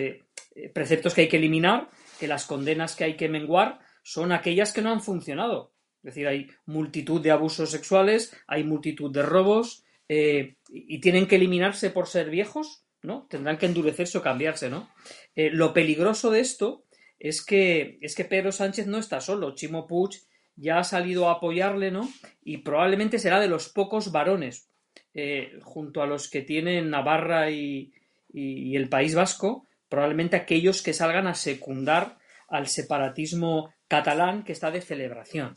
preceptos 0.74 1.14
que 1.14 1.22
hay 1.22 1.28
que 1.28 1.36
eliminar, 1.36 1.90
que 2.18 2.28
las 2.28 2.46
condenas 2.46 2.96
que 2.96 3.04
hay 3.04 3.16
que 3.16 3.28
menguar, 3.28 3.80
son 4.02 4.32
aquellas 4.32 4.72
que 4.72 4.82
no 4.82 4.92
han 4.92 5.02
funcionado. 5.02 5.74
Es 6.06 6.14
decir, 6.14 6.28
hay 6.28 6.46
multitud 6.66 7.20
de 7.20 7.32
abusos 7.32 7.70
sexuales, 7.70 8.32
hay 8.46 8.62
multitud 8.62 9.12
de 9.12 9.22
robos 9.22 9.84
eh, 10.08 10.56
y 10.68 11.00
tienen 11.00 11.26
que 11.26 11.34
eliminarse 11.34 11.90
por 11.90 12.06
ser 12.06 12.30
viejos, 12.30 12.84
¿no? 13.02 13.26
Tendrán 13.28 13.58
que 13.58 13.66
endurecerse 13.66 14.18
o 14.18 14.22
cambiarse, 14.22 14.70
¿no? 14.70 14.88
Eh, 15.34 15.50
lo 15.50 15.72
peligroso 15.72 16.30
de 16.30 16.38
esto 16.38 16.84
es 17.18 17.44
que, 17.44 17.98
es 18.00 18.14
que 18.14 18.24
Pedro 18.24 18.52
Sánchez 18.52 18.86
no 18.86 18.98
está 18.98 19.20
solo. 19.20 19.56
Chimo 19.56 19.88
Puig 19.88 20.10
ya 20.54 20.78
ha 20.78 20.84
salido 20.84 21.28
a 21.28 21.32
apoyarle, 21.32 21.90
¿no? 21.90 22.08
Y 22.40 22.58
probablemente 22.58 23.18
será 23.18 23.40
de 23.40 23.48
los 23.48 23.68
pocos 23.68 24.12
varones, 24.12 24.70
eh, 25.18 25.58
junto 25.62 26.02
a 26.02 26.06
los 26.06 26.28
que 26.28 26.42
tienen 26.42 26.90
Navarra 26.90 27.50
y, 27.50 27.92
el 28.34 28.90
País 28.90 29.14
Vasco, 29.14 29.66
probablemente 29.88 30.36
aquellos 30.36 30.82
que 30.82 30.92
salgan 30.92 31.26
a 31.26 31.32
secundar 31.32 32.18
al 32.48 32.66
separatismo 32.66 33.72
catalán 33.88 34.44
que 34.44 34.52
está 34.52 34.70
de 34.70 34.82
celebración. 34.82 35.54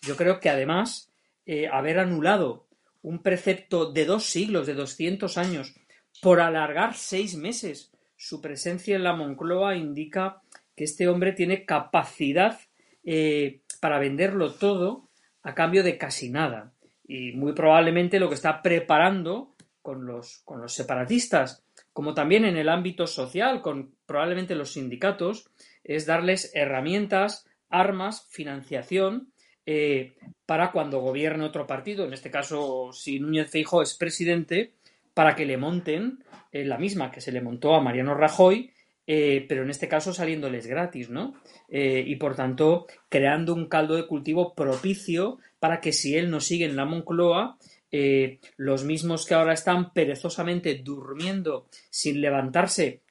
Yo 0.00 0.16
creo 0.16 0.40
que 0.40 0.48
además 0.48 1.12
eh, 1.44 1.68
haber 1.70 1.98
anulado 1.98 2.68
un 3.02 3.22
precepto 3.22 3.92
de 3.92 4.06
dos 4.06 4.24
siglos, 4.24 4.66
de 4.66 4.72
200 4.72 5.36
años, 5.36 5.74
por 6.22 6.40
alargar 6.40 6.94
seis 6.94 7.36
meses 7.36 7.92
su 8.16 8.40
presencia 8.40 8.96
en 8.96 9.02
la 9.02 9.14
Moncloa 9.14 9.76
indica 9.76 10.40
que 10.74 10.84
este 10.84 11.08
hombre 11.08 11.32
tiene 11.32 11.66
capacidad 11.66 12.58
eh, 13.04 13.60
para 13.80 13.98
venderlo 13.98 14.54
todo 14.54 15.10
a 15.42 15.54
cambio 15.54 15.82
de 15.82 15.98
casi 15.98 16.30
nada. 16.30 16.72
Y 17.12 17.32
muy 17.32 17.52
probablemente 17.52 18.18
lo 18.18 18.30
que 18.30 18.36
está 18.36 18.62
preparando 18.62 19.54
con 19.82 20.06
los, 20.06 20.40
con 20.46 20.62
los 20.62 20.72
separatistas, 20.72 21.62
como 21.92 22.14
también 22.14 22.46
en 22.46 22.56
el 22.56 22.70
ámbito 22.70 23.06
social, 23.06 23.60
con 23.60 23.94
probablemente 24.06 24.54
los 24.54 24.72
sindicatos, 24.72 25.50
es 25.84 26.06
darles 26.06 26.50
herramientas, 26.54 27.44
armas, 27.68 28.26
financiación 28.30 29.30
eh, 29.66 30.14
para 30.46 30.72
cuando 30.72 31.00
gobierne 31.00 31.44
otro 31.44 31.66
partido, 31.66 32.06
en 32.06 32.14
este 32.14 32.30
caso 32.30 32.94
si 32.94 33.20
Núñez 33.20 33.50
Feijóo 33.50 33.82
es 33.82 33.94
presidente, 33.94 34.72
para 35.12 35.36
que 35.36 35.44
le 35.44 35.58
monten 35.58 36.24
eh, 36.50 36.64
la 36.64 36.78
misma 36.78 37.10
que 37.10 37.20
se 37.20 37.30
le 37.30 37.42
montó 37.42 37.74
a 37.74 37.82
Mariano 37.82 38.14
Rajoy 38.14 38.72
eh, 39.06 39.44
pero 39.48 39.64
en 39.64 39.70
este 39.70 39.88
caso 39.88 40.14
saliéndoles 40.14 40.68
gratis, 40.68 41.10
¿no? 41.10 41.34
Y 41.68 42.14
por 42.16 42.36
tanto 42.36 42.86
creando 43.08 43.52
un 43.52 43.66
caldo 43.66 43.96
de 43.96 44.06
cultivo 44.06 44.54
propicio 44.54 45.38
para 45.62 45.80
que 45.80 45.92
si 45.92 46.16
él 46.16 46.28
no 46.28 46.40
sigue 46.40 46.64
en 46.64 46.74
la 46.74 46.84
Moncloa, 46.84 47.56
eh, 47.92 48.40
los 48.56 48.82
mismos 48.82 49.24
que 49.24 49.34
ahora 49.34 49.52
están 49.52 49.92
perezosamente 49.92 50.74
durmiendo 50.74 51.68
sin 51.88 52.20
levantarse 52.20 53.02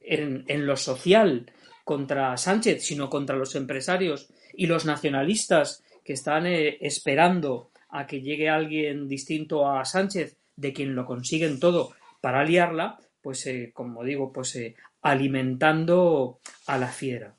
en, 0.00 0.46
lo 0.66 0.78
social 0.78 1.52
contra 1.84 2.38
Sánchez, 2.38 2.82
sino 2.82 3.10
contra 3.10 3.36
los 3.36 3.54
empresarios 3.54 4.30
y 4.54 4.66
los 4.66 4.86
nacionalistas 4.86 5.84
que 6.02 6.14
están 6.14 6.46
esperando 6.46 7.70
a 7.90 8.06
que 8.06 8.22
llegue 8.22 8.48
alguien 8.48 9.06
distinto 9.06 9.68
a 9.68 9.84
Sánchez, 9.84 10.38
de 10.56 10.72
quien 10.72 10.94
lo 10.94 11.04
consiguen 11.04 11.60
todo 11.60 11.92
para 12.22 12.44
liarla, 12.44 12.98
pues 13.20 13.46
eh, 13.46 13.72
como 13.74 14.04
digo, 14.04 14.32
pues 14.32 14.56
eh, 14.56 14.74
alimentando 15.02 16.40
a 16.66 16.78
la 16.78 16.88
fiera. 16.88 17.36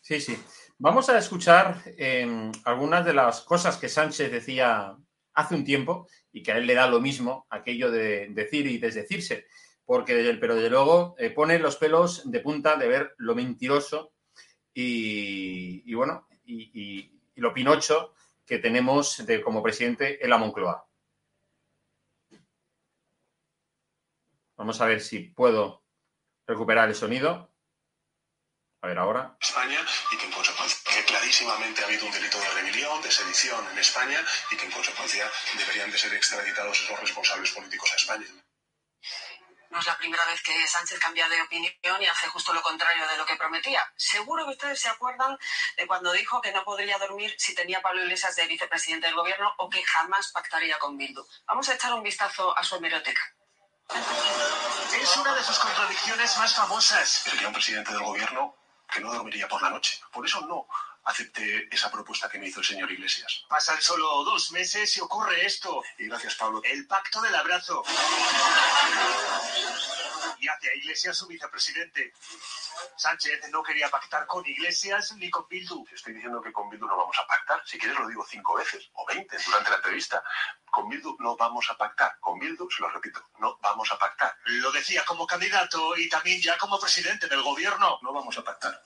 Sí, 0.00 0.18
sí. 0.18 0.34
Vamos 0.84 1.08
a 1.08 1.16
escuchar 1.16 1.80
em, 1.96 2.50
algunas 2.64 3.04
de 3.04 3.14
las 3.14 3.42
cosas 3.42 3.76
que 3.76 3.88
Sánchez 3.88 4.32
decía 4.32 4.96
hace 5.32 5.54
un 5.54 5.62
tiempo 5.62 6.08
y 6.32 6.42
que 6.42 6.50
a 6.50 6.56
él 6.56 6.66
le 6.66 6.74
da 6.74 6.88
lo 6.88 7.00
mismo 7.00 7.46
aquello 7.50 7.88
de 7.92 8.26
decir 8.30 8.66
y 8.66 8.78
desdecirse, 8.78 9.46
porque 9.84 10.36
pero 10.40 10.56
desde 10.56 10.70
luego 10.70 11.14
eh, 11.18 11.30
pone 11.30 11.60
los 11.60 11.76
pelos 11.76 12.28
de 12.28 12.40
punta 12.40 12.74
de 12.74 12.88
ver 12.88 13.14
lo 13.18 13.36
mentiroso 13.36 14.12
y, 14.74 15.94
bueno 15.94 16.26
y, 16.44 17.12
lo 17.36 17.54
pinocho 17.54 18.12
que 18.44 18.58
tenemos 18.58 19.24
de, 19.24 19.40
como 19.40 19.62
presidente 19.62 20.18
en 20.20 20.30
la 20.30 20.38
Moncloa. 20.38 20.84
Vamos 24.56 24.80
a 24.80 24.86
ver 24.86 25.00
si 25.00 25.20
puedo 25.20 25.84
recuperar 26.44 26.88
el 26.88 26.96
sonido. 26.96 27.51
A 28.82 28.88
ver 28.88 28.98
ahora. 28.98 29.36
España 29.40 29.78
y 30.10 30.16
que 30.16 30.26
en 30.26 30.32
consecuencia 30.32 30.78
que 30.84 31.04
clarísimamente 31.04 31.82
ha 31.82 31.86
habido 31.86 32.04
un 32.04 32.10
delito 32.10 32.40
de 32.40 32.48
rebelión, 32.48 33.00
de 33.00 33.12
sedición 33.12 33.64
en 33.70 33.78
España 33.78 34.20
y 34.50 34.56
que 34.56 34.64
en 34.64 34.72
consecuencia 34.72 35.30
deberían 35.56 35.88
de 35.92 35.98
ser 35.98 36.12
extraditados 36.14 36.80
esos 36.80 36.98
responsables 36.98 37.52
políticos 37.52 37.92
a 37.92 37.96
España. 37.96 38.26
No 39.70 39.78
es 39.78 39.86
la 39.86 39.96
primera 39.96 40.24
vez 40.26 40.42
que 40.42 40.66
Sánchez 40.66 40.98
cambia 40.98 41.28
de 41.28 41.40
opinión 41.40 42.02
y 42.02 42.06
hace 42.06 42.26
justo 42.26 42.52
lo 42.52 42.60
contrario 42.60 43.06
de 43.06 43.16
lo 43.16 43.24
que 43.24 43.36
prometía. 43.36 43.80
Seguro 43.96 44.44
que 44.46 44.50
ustedes 44.50 44.80
se 44.80 44.88
acuerdan 44.88 45.38
de 45.76 45.86
cuando 45.86 46.12
dijo 46.12 46.42
que 46.42 46.50
no 46.50 46.64
podría 46.64 46.98
dormir 46.98 47.32
si 47.38 47.54
tenía 47.54 47.80
Pablo 47.80 48.02
Iglesias 48.02 48.34
de 48.34 48.48
vicepresidente 48.48 49.06
del 49.06 49.14
gobierno 49.14 49.54
o 49.58 49.70
que 49.70 49.84
jamás 49.84 50.32
pactaría 50.32 50.76
con 50.80 50.98
Bildu. 50.98 51.24
Vamos 51.46 51.68
a 51.68 51.74
echar 51.74 51.94
un 51.94 52.02
vistazo 52.02 52.58
a 52.58 52.64
su 52.64 52.74
hemeroteca. 52.74 53.22
Es 55.00 55.16
una 55.16 55.34
de 55.34 55.44
sus 55.44 55.58
contradicciones 55.60 56.36
más 56.36 56.54
famosas. 56.54 57.08
Sería 57.08 57.46
un 57.46 57.54
presidente 57.54 57.92
del 57.92 58.02
gobierno 58.02 58.61
que 58.92 59.00
no 59.00 59.12
dormiría 59.12 59.48
por 59.48 59.62
la 59.62 59.70
noche. 59.70 60.00
Por 60.12 60.26
eso 60.26 60.40
no 60.42 60.66
acepté 61.04 61.68
esa 61.74 61.90
propuesta 61.90 62.28
que 62.28 62.38
me 62.38 62.46
hizo 62.46 62.60
el 62.60 62.66
señor 62.66 62.90
Iglesias. 62.90 63.44
Pasan 63.48 63.80
solo 63.80 64.22
dos 64.24 64.52
meses 64.52 64.96
y 64.96 65.00
ocurre 65.00 65.44
esto. 65.46 65.82
Y 65.98 66.06
gracias, 66.06 66.34
Pablo. 66.36 66.60
El 66.64 66.86
pacto 66.86 67.20
del 67.20 67.34
abrazo. 67.34 67.82
Y 70.42 70.48
hace 70.48 70.70
a 70.70 70.74
Iglesias 70.74 71.16
su 71.16 71.28
vicepresidente. 71.28 72.12
Sánchez 72.96 73.48
no 73.50 73.62
quería 73.62 73.88
pactar 73.88 74.26
con 74.26 74.44
Iglesias 74.44 75.12
ni 75.12 75.30
con 75.30 75.46
Bildu. 75.48 75.86
Estoy 75.92 76.14
diciendo 76.14 76.42
que 76.42 76.50
con 76.50 76.68
Bildu 76.68 76.84
no 76.84 76.96
vamos 76.96 77.16
a 77.16 77.26
pactar. 77.28 77.62
Si 77.64 77.78
quieres 77.78 77.96
lo 77.96 78.08
digo 78.08 78.26
cinco 78.28 78.54
veces 78.54 78.90
o 78.94 79.06
veinte 79.06 79.36
durante 79.46 79.70
la 79.70 79.76
entrevista. 79.76 80.20
Con 80.68 80.88
Bildu 80.88 81.16
no 81.20 81.36
vamos 81.36 81.70
a 81.70 81.76
pactar. 81.78 82.18
Con 82.18 82.40
Bildu, 82.40 82.68
se 82.68 82.82
lo 82.82 82.88
repito, 82.88 83.24
no 83.38 83.56
vamos 83.62 83.92
a 83.92 83.98
pactar. 84.00 84.36
Lo 84.46 84.72
decía 84.72 85.04
como 85.04 85.28
candidato 85.28 85.96
y 85.96 86.08
también 86.08 86.42
ya 86.42 86.58
como 86.58 86.80
presidente 86.80 87.28
del 87.28 87.42
gobierno. 87.44 88.00
No 88.02 88.12
vamos 88.12 88.36
a 88.36 88.42
pactar 88.42 88.82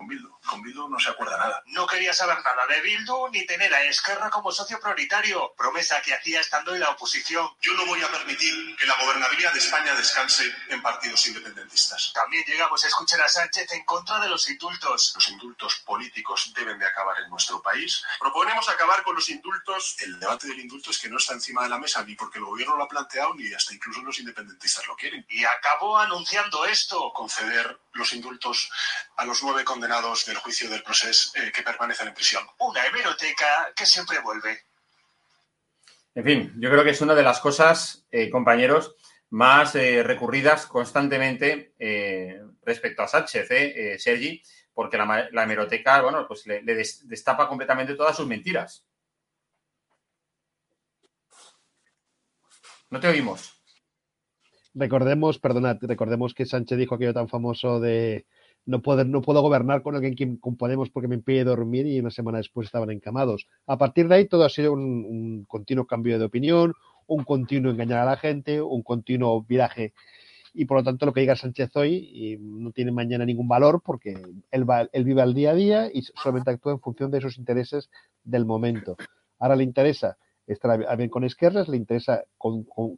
con 0.00 0.08
Bildu. 0.08 0.30
Con 0.48 0.62
Bildu 0.62 0.88
no 0.88 0.98
se 0.98 1.10
acuerda 1.10 1.36
nada. 1.36 1.62
No 1.66 1.86
quería 1.86 2.14
saber 2.14 2.38
nada 2.42 2.66
de 2.66 2.80
Bildu 2.80 3.28
ni 3.28 3.44
tener 3.44 3.74
a 3.74 3.82
Esquerra 3.82 4.30
como 4.30 4.50
socio 4.50 4.80
prioritario. 4.80 5.52
Promesa 5.58 6.00
que 6.00 6.14
hacía 6.14 6.40
estando 6.40 6.74
en 6.74 6.80
la 6.80 6.88
oposición. 6.88 7.46
Yo 7.60 7.74
no 7.74 7.84
voy 7.84 8.02
a 8.02 8.08
permitir 8.08 8.76
que 8.76 8.86
la 8.86 8.94
gobernabilidad 9.02 9.52
de 9.52 9.58
España 9.58 9.94
descanse 9.94 10.50
en 10.68 10.80
partidos 10.80 11.26
independentistas. 11.26 12.12
También 12.14 12.44
llegamos 12.46 12.82
a 12.82 12.86
escuchar 12.86 13.20
a 13.20 13.28
Sánchez 13.28 13.70
en 13.72 13.84
contra 13.84 14.18
de 14.20 14.30
los 14.30 14.48
indultos. 14.48 15.12
Los 15.14 15.28
indultos 15.28 15.76
políticos 15.84 16.50
deben 16.56 16.78
de 16.78 16.86
acabar 16.86 17.20
en 17.20 17.28
nuestro 17.28 17.60
país. 17.60 18.02
Proponemos 18.18 18.70
acabar 18.70 19.02
con 19.02 19.14
los 19.14 19.28
indultos. 19.28 19.96
El 20.00 20.18
debate 20.18 20.46
del 20.46 20.60
indulto 20.60 20.92
es 20.92 20.98
que 20.98 21.10
no 21.10 21.18
está 21.18 21.34
encima 21.34 21.64
de 21.64 21.68
la 21.68 21.78
mesa 21.78 22.02
ni 22.04 22.14
porque 22.14 22.38
el 22.38 22.46
gobierno 22.46 22.74
lo 22.74 22.84
ha 22.84 22.88
planteado 22.88 23.34
ni 23.34 23.52
hasta 23.52 23.74
incluso 23.74 24.00
los 24.00 24.18
independentistas 24.18 24.86
lo 24.86 24.96
quieren. 24.96 25.26
Y 25.28 25.44
acabó 25.44 25.98
anunciando 25.98 26.64
esto. 26.64 27.12
Conceder 27.12 27.78
los 27.92 28.14
indultos 28.14 28.70
a 29.16 29.26
los 29.26 29.42
nueve 29.42 29.62
condenados 29.62 29.89
del 30.26 30.36
juicio 30.36 30.70
del 30.70 30.82
proceso 30.84 31.30
eh, 31.34 31.50
que 31.52 31.62
permanecen 31.62 32.08
en 32.08 32.14
prisión. 32.14 32.44
Una 32.60 32.86
hemeroteca 32.86 33.72
que 33.74 33.84
siempre 33.84 34.20
vuelve. 34.20 34.62
En 36.14 36.24
fin, 36.24 36.52
yo 36.58 36.70
creo 36.70 36.84
que 36.84 36.90
es 36.90 37.00
una 37.00 37.14
de 37.14 37.24
las 37.24 37.40
cosas, 37.40 38.06
eh, 38.10 38.30
compañeros, 38.30 38.94
más 39.30 39.74
eh, 39.74 40.02
recurridas 40.02 40.66
constantemente 40.66 41.74
respecto 42.62 43.02
a 43.02 43.08
Sánchez, 43.08 43.48
Sergi, 44.02 44.42
porque 44.74 44.96
la, 44.96 45.42
hemeroteca, 45.42 46.02
bueno, 46.02 46.26
pues 46.26 46.46
le, 46.46 46.62
destapa 46.62 47.48
completamente 47.48 47.94
todas 47.94 48.16
sus 48.16 48.26
mentiras. 48.26 48.84
No 52.90 52.98
te 52.98 53.08
oímos. 53.08 53.54
Recordemos, 54.74 55.38
perdonad, 55.38 55.78
recordemos 55.82 56.34
que 56.34 56.46
Sánchez 56.46 56.78
dijo 56.78 56.94
aquello 56.94 57.14
tan 57.14 57.28
famoso 57.28 57.80
de 57.80 58.26
no, 58.66 58.82
poder, 58.82 59.06
no 59.06 59.22
puedo 59.22 59.42
gobernar 59.42 59.82
con 59.82 59.94
alguien 59.94 60.36
con 60.36 60.56
Podemos 60.56 60.90
porque 60.90 61.08
me 61.08 61.16
impide 61.16 61.44
dormir 61.44 61.86
y 61.86 62.00
una 62.00 62.10
semana 62.10 62.38
después 62.38 62.66
estaban 62.66 62.90
encamados. 62.90 63.46
A 63.66 63.78
partir 63.78 64.08
de 64.08 64.16
ahí 64.16 64.28
todo 64.28 64.44
ha 64.44 64.50
sido 64.50 64.72
un, 64.72 65.44
continuo 65.48 65.86
cambio 65.86 66.18
de 66.18 66.24
opinión, 66.24 66.74
un 67.06 67.24
continuo 67.24 67.72
engañar 67.72 68.00
a 68.00 68.04
la 68.04 68.16
gente, 68.16 68.60
un 68.60 68.82
continuo 68.82 69.42
viraje 69.42 69.92
y 70.52 70.64
por 70.64 70.78
lo 70.78 70.84
tanto 70.84 71.06
lo 71.06 71.12
que 71.12 71.20
diga 71.20 71.36
Sánchez 71.36 71.74
hoy 71.76 72.38
no 72.40 72.72
tiene 72.72 72.90
mañana 72.90 73.24
ningún 73.24 73.46
valor 73.46 73.82
porque 73.84 74.20
él 74.50 75.04
vive 75.04 75.22
al 75.22 75.32
día 75.34 75.50
a 75.50 75.54
día 75.54 75.90
y 75.92 76.02
solamente 76.02 76.50
actúa 76.50 76.72
en 76.72 76.80
función 76.80 77.10
de 77.10 77.20
sus 77.20 77.38
intereses 77.38 77.88
del 78.24 78.46
momento. 78.46 78.96
Ahora 79.38 79.56
le 79.56 79.64
interesa 79.64 80.18
estar 80.46 80.96
bien 80.96 81.08
con 81.08 81.24
Esquerras, 81.24 81.68
le 81.68 81.76
interesa 81.76 82.24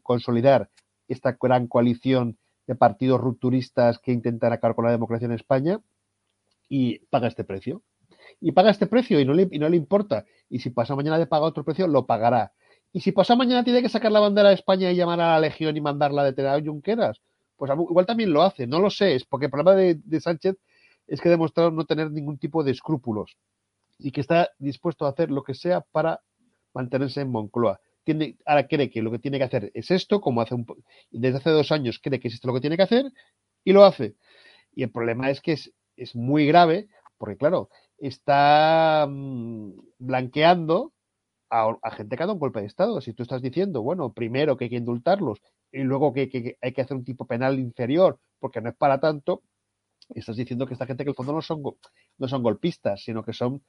consolidar 0.03 0.71
esta 1.09 1.37
gran 1.41 1.67
coalición 1.67 2.39
de 2.67 2.75
partidos 2.75 3.21
rupturistas 3.21 3.99
que 3.99 4.13
intentan 4.13 4.53
acabar 4.53 4.75
con 4.75 4.85
la 4.85 4.91
democracia 4.91 5.27
en 5.27 5.33
España 5.33 5.81
y 6.69 7.01
paga 7.11 7.29
este 7.29 7.45
precio. 7.45 7.83
Y 8.41 8.53
paga 8.53 8.71
este 8.71 8.87
precio 8.87 9.21
y 9.21 9.25
no 9.25 9.35
le, 9.35 9.49
y 9.51 9.59
no 9.59 9.69
le 9.69 9.77
importa. 9.77 10.25
Y 10.49 10.61
si 10.61 10.71
pasa 10.71 10.97
mañana 10.97 11.19
de 11.19 11.27
pagar 11.27 11.49
otro 11.49 11.65
precio, 11.65 11.87
lo 11.87 12.07
pagará. 12.07 12.53
Y 12.93 13.01
si 13.01 13.13
pasa 13.13 13.37
mañana 13.37 13.65
tiene 13.65 13.83
que 13.83 13.89
sacar 13.89 14.13
la 14.13 14.21
bandera 14.21 14.49
de 14.49 14.55
España 14.55 14.91
y 14.91 14.97
llamar 14.97 15.21
a 15.21 15.33
la 15.33 15.41
Legión 15.41 15.77
y 15.77 15.81
mandarla 15.81 16.23
a 16.23 16.25
detener 16.27 16.51
a 16.51 16.61
Junqueras, 16.63 17.21
pues 17.57 17.71
igual 17.71 18.07
también 18.07 18.33
lo 18.33 18.43
hace. 18.43 18.67
No 18.67 18.81
lo 18.81 18.91
sé, 18.91 19.15
es 19.15 19.25
porque 19.25 19.47
el 19.47 19.51
problema 19.51 19.75
de, 19.75 19.95
de 19.95 20.21
Sánchez 20.21 20.57
es 21.07 21.21
que 21.21 21.29
ha 21.29 21.31
demostrado 21.31 21.71
no 21.71 21.85
tener 21.85 22.11
ningún 22.11 22.39
tipo 22.39 22.63
de 22.63 22.71
escrúpulos 22.71 23.37
y 23.99 24.13
que 24.13 24.21
está 24.21 24.51
dispuesto 24.59 25.07
a 25.07 25.11
hacer 25.11 25.31
lo 25.31 25.43
que 25.43 25.55
sea 25.55 25.81
para 25.81 26.21
mantenerse 26.75 27.21
en 27.21 27.31
Moncloa 27.31 27.81
tiene, 28.05 28.37
ahora 28.47 28.67
cree 28.67 28.91
que 28.91 29.03
lo 29.03 29.11
que 29.11 29.19
tiene 29.19 29.39
que 29.39 29.45
hacer 29.45 29.71
es 29.75 29.91
esto, 29.91 30.21
como 30.21 30.41
hace 30.41 30.55
un, 30.55 30.67
desde 31.11 31.39
hace 31.39 31.51
dos 31.51 31.73
años 31.73 32.01
cree 32.03 32.21
que 32.21 32.29
es 32.29 32.35
esto 32.35 32.49
lo 32.49 32.55
que 32.55 32.61
tiene 32.61 32.77
que 32.77 32.83
hacer 32.83 33.13
y 33.65 33.73
lo 33.73 33.85
hace. 33.85 34.17
Y 34.75 34.83
el 34.83 34.91
problema 34.91 35.31
es 35.31 35.41
que 35.41 35.53
es, 35.53 35.73
es 35.97 36.15
muy 36.17 36.47
grave 36.47 36.89
porque, 37.19 37.37
claro, 37.37 37.71
está 37.99 39.07
mm, 39.09 39.73
blanqueando 39.99 40.93
a, 41.51 41.91
gente 41.93 42.17
que 42.17 42.23
ha 42.23 42.27
dado 42.27 42.35
un 42.35 42.41
golpe 42.41 42.61
de 42.61 42.67
Estado. 42.67 43.01
Si 43.01 43.13
tú 43.13 43.23
estás 43.23 43.43
diciendo, 43.43 43.83
bueno, 43.83 44.13
primero 44.13 44.57
que 44.57 44.65
hay 44.65 44.71
que 44.71 44.77
indultarlos 44.77 45.41
y 45.71 45.83
luego 45.83 46.13
que, 46.13 46.57
hay 46.61 46.73
que 46.73 46.81
hacer 46.81 46.97
un 46.97 47.05
tipo 47.05 47.27
penal 47.27 47.59
inferior 47.59 48.19
porque 48.41 48.61
no 48.61 48.71
es 48.71 48.77
para 48.77 48.99
tanto, 49.01 49.43
estás 50.15 50.37
diciendo 50.37 50.67
que 50.67 50.75
esta 50.75 50.87
gente 50.87 51.05
que 51.05 51.11
en 51.11 51.13
el 51.13 51.17
fondo 51.17 51.33
no 51.33 51.43
son, 51.43 51.63
no 52.19 52.29
son 52.29 52.43
golpistas, 52.43 53.05
sino 53.05 53.23
que 53.25 53.33
son 53.33 53.63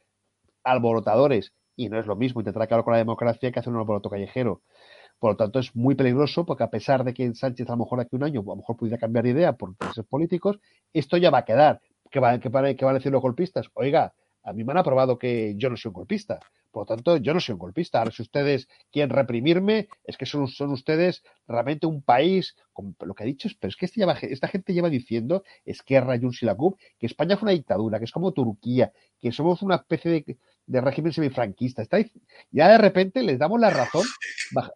alborotadores 0.63 1.54
y 1.75 1.89
no 1.89 1.99
es 1.99 2.05
lo 2.05 2.15
mismo 2.15 2.41
intentar 2.41 2.63
acabar 2.63 2.83
con 2.83 2.93
la 2.93 2.99
democracia 2.99 3.51
que 3.51 3.59
hacer 3.59 3.71
un 3.73 3.79
alboroto 3.79 4.09
callejero. 4.09 4.62
Por 5.19 5.31
lo 5.31 5.38
tanto, 5.38 5.59
es 5.59 5.75
muy 5.75 5.95
peligroso 5.95 6.45
porque 6.45 6.63
a 6.63 6.69
pesar 6.69 7.03
de 7.03 7.13
que 7.13 7.33
Sánchez 7.33 7.69
a 7.69 7.73
lo 7.73 7.77
mejor 7.77 7.99
aquí 7.99 8.15
un 8.15 8.23
año 8.23 8.41
a 8.41 8.43
lo 8.43 8.55
mejor 8.57 8.75
pudiera 8.75 8.97
cambiar 8.97 9.23
de 9.23 9.31
idea 9.31 9.53
por 9.53 9.69
intereses 9.69 10.05
políticos, 10.05 10.59
esto 10.91 11.17
ya 11.17 11.29
va 11.29 11.39
a 11.39 11.45
quedar. 11.45 11.81
¿Qué, 12.12 12.19
va, 12.19 12.38
qué, 12.39 12.49
van 12.49 12.65
a 12.65 12.93
decir 12.93 13.12
los 13.12 13.21
golpistas? 13.21 13.67
Oiga, 13.73 14.13
a 14.43 14.53
mí 14.53 14.63
me 14.63 14.71
han 14.73 14.79
aprobado 14.79 15.17
que 15.17 15.55
yo 15.57 15.69
no 15.69 15.77
soy 15.77 15.89
un 15.89 15.93
golpista. 15.93 16.39
Por 16.73 16.81
lo 16.81 16.86
tanto, 16.88 17.17
yo 17.17 17.36
no 17.36 17.39
soy 17.39 17.53
un 17.53 17.59
golpista. 17.59 17.99
Ahora, 17.99 18.09
si 18.09 18.23
ustedes 18.23 18.67
quieren 18.91 19.12
reprimirme, 19.12 19.89
es 20.05 20.17
que 20.17 20.25
son, 20.25 20.47
son 20.47 20.71
ustedes 20.71 21.23
realmente 21.47 21.86
un 21.86 22.01
país, 22.01 22.55
con 22.73 22.95
lo 22.99 23.13
que 23.13 23.23
ha 23.23 23.27
dicho, 23.27 23.47
pero 23.59 23.69
es 23.69 23.75
que 23.75 23.86
este 23.86 24.03
esta 24.33 24.47
gente 24.47 24.73
lleva 24.73 24.89
diciendo, 24.89 25.43
Esquerra, 25.65 26.17
Junts 26.19 26.41
y 26.41 26.47
la 26.47 26.55
CUP, 26.55 26.79
que 26.97 27.05
España 27.05 27.38
fue 27.38 27.45
una 27.45 27.51
dictadura, 27.51 27.99
que 27.99 28.05
es 28.05 28.12
como 28.12 28.31
Turquía, 28.31 28.91
que 29.21 29.31
somos 29.31 29.62
una 29.62 29.75
especie 29.75 30.09
de, 30.09 30.38
de 30.65 30.81
régimen 30.81 31.13
semifranquista. 31.13 31.83
Está, 31.83 31.99
ya 32.49 32.69
de 32.69 32.77
repente 32.79 33.21
les 33.21 33.38
damos 33.38 33.59
la 33.59 33.69
razón 33.69 34.03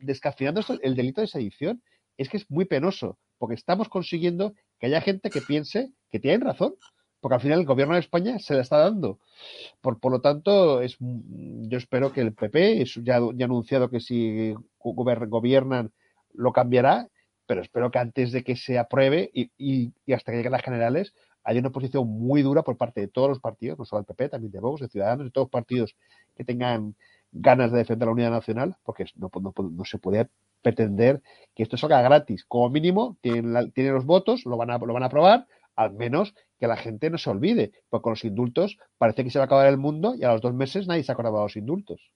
descafinando 0.00 0.62
el 0.82 0.96
delito 0.96 1.20
de 1.20 1.26
sedición. 1.26 1.82
es 2.16 2.30
que 2.30 2.38
es 2.38 2.50
muy 2.50 2.64
penoso, 2.64 3.18
porque 3.36 3.56
estamos 3.56 3.90
consiguiendo 3.90 4.54
que 4.80 4.86
haya 4.86 5.02
gente 5.02 5.28
que 5.28 5.42
piense 5.42 5.92
que 6.10 6.18
tienen 6.18 6.40
razón, 6.40 6.76
porque 7.26 7.34
al 7.34 7.40
final 7.40 7.58
el 7.58 7.66
gobierno 7.66 7.94
de 7.94 7.98
España 7.98 8.38
se 8.38 8.54
la 8.54 8.60
está 8.60 8.78
dando. 8.78 9.18
Por, 9.80 9.98
por 9.98 10.12
lo 10.12 10.20
tanto, 10.20 10.80
es, 10.80 10.96
yo 11.00 11.76
espero 11.76 12.12
que 12.12 12.20
el 12.20 12.32
PP 12.32 12.84
ya, 13.02 13.18
ya 13.34 13.44
ha 13.44 13.44
anunciado 13.46 13.90
que 13.90 13.98
si 13.98 14.54
gobiernan 14.78 15.90
lo 16.34 16.52
cambiará, 16.52 17.08
pero 17.44 17.62
espero 17.62 17.90
que 17.90 17.98
antes 17.98 18.30
de 18.30 18.44
que 18.44 18.54
se 18.54 18.78
apruebe 18.78 19.28
y, 19.34 19.50
y, 19.58 20.12
hasta 20.12 20.30
que 20.30 20.36
lleguen 20.36 20.52
las 20.52 20.62
generales 20.62 21.14
haya 21.42 21.58
una 21.58 21.70
posición 21.70 22.06
muy 22.06 22.42
dura 22.42 22.62
por 22.62 22.76
parte 22.76 23.00
de 23.00 23.08
todos 23.08 23.28
los 23.28 23.40
partidos, 23.40 23.76
no 23.76 23.84
solo 23.84 23.98
el 23.98 24.06
PP, 24.06 24.28
también 24.28 24.52
de 24.52 24.60
Vox, 24.60 24.82
de 24.82 24.88
Ciudadanos, 24.88 25.24
de 25.24 25.32
todos 25.32 25.46
los 25.46 25.50
partidos 25.50 25.96
que 26.36 26.44
tengan 26.44 26.94
ganas 27.32 27.72
de 27.72 27.78
defender 27.78 28.06
la 28.06 28.12
unidad 28.12 28.30
nacional, 28.30 28.76
porque 28.84 29.04
no, 29.16 29.32
no, 29.40 29.52
no 29.68 29.84
se 29.84 29.98
puede 29.98 30.28
pretender 30.62 31.22
que 31.56 31.64
esto 31.64 31.76
salga 31.76 32.02
gratis. 32.02 32.44
Como 32.44 32.70
mínimo, 32.70 33.16
tienen, 33.20 33.72
tienen 33.72 33.94
los 33.94 34.06
votos, 34.06 34.46
lo 34.46 34.56
van, 34.56 34.70
a, 34.70 34.78
lo 34.78 34.92
van 34.92 35.02
a 35.02 35.06
aprobar, 35.06 35.48
al 35.76 35.92
menos 35.92 36.34
que 36.58 36.66
la 36.66 36.76
gente 36.76 37.10
no 37.10 37.18
se 37.18 37.30
olvide, 37.30 37.72
porque 37.88 38.02
con 38.02 38.12
los 38.12 38.24
indultos 38.24 38.78
parece 38.98 39.22
que 39.22 39.30
se 39.30 39.38
va 39.38 39.44
a 39.44 39.46
acabar 39.46 39.68
el 39.68 39.76
mundo 39.76 40.14
y 40.16 40.24
a 40.24 40.32
los 40.32 40.40
dos 40.40 40.54
meses 40.54 40.86
nadie 40.86 41.04
se 41.04 41.12
ha 41.12 41.14
acordado 41.14 41.36
de 41.36 41.42
los 41.42 41.56
indultos. 41.56 42.10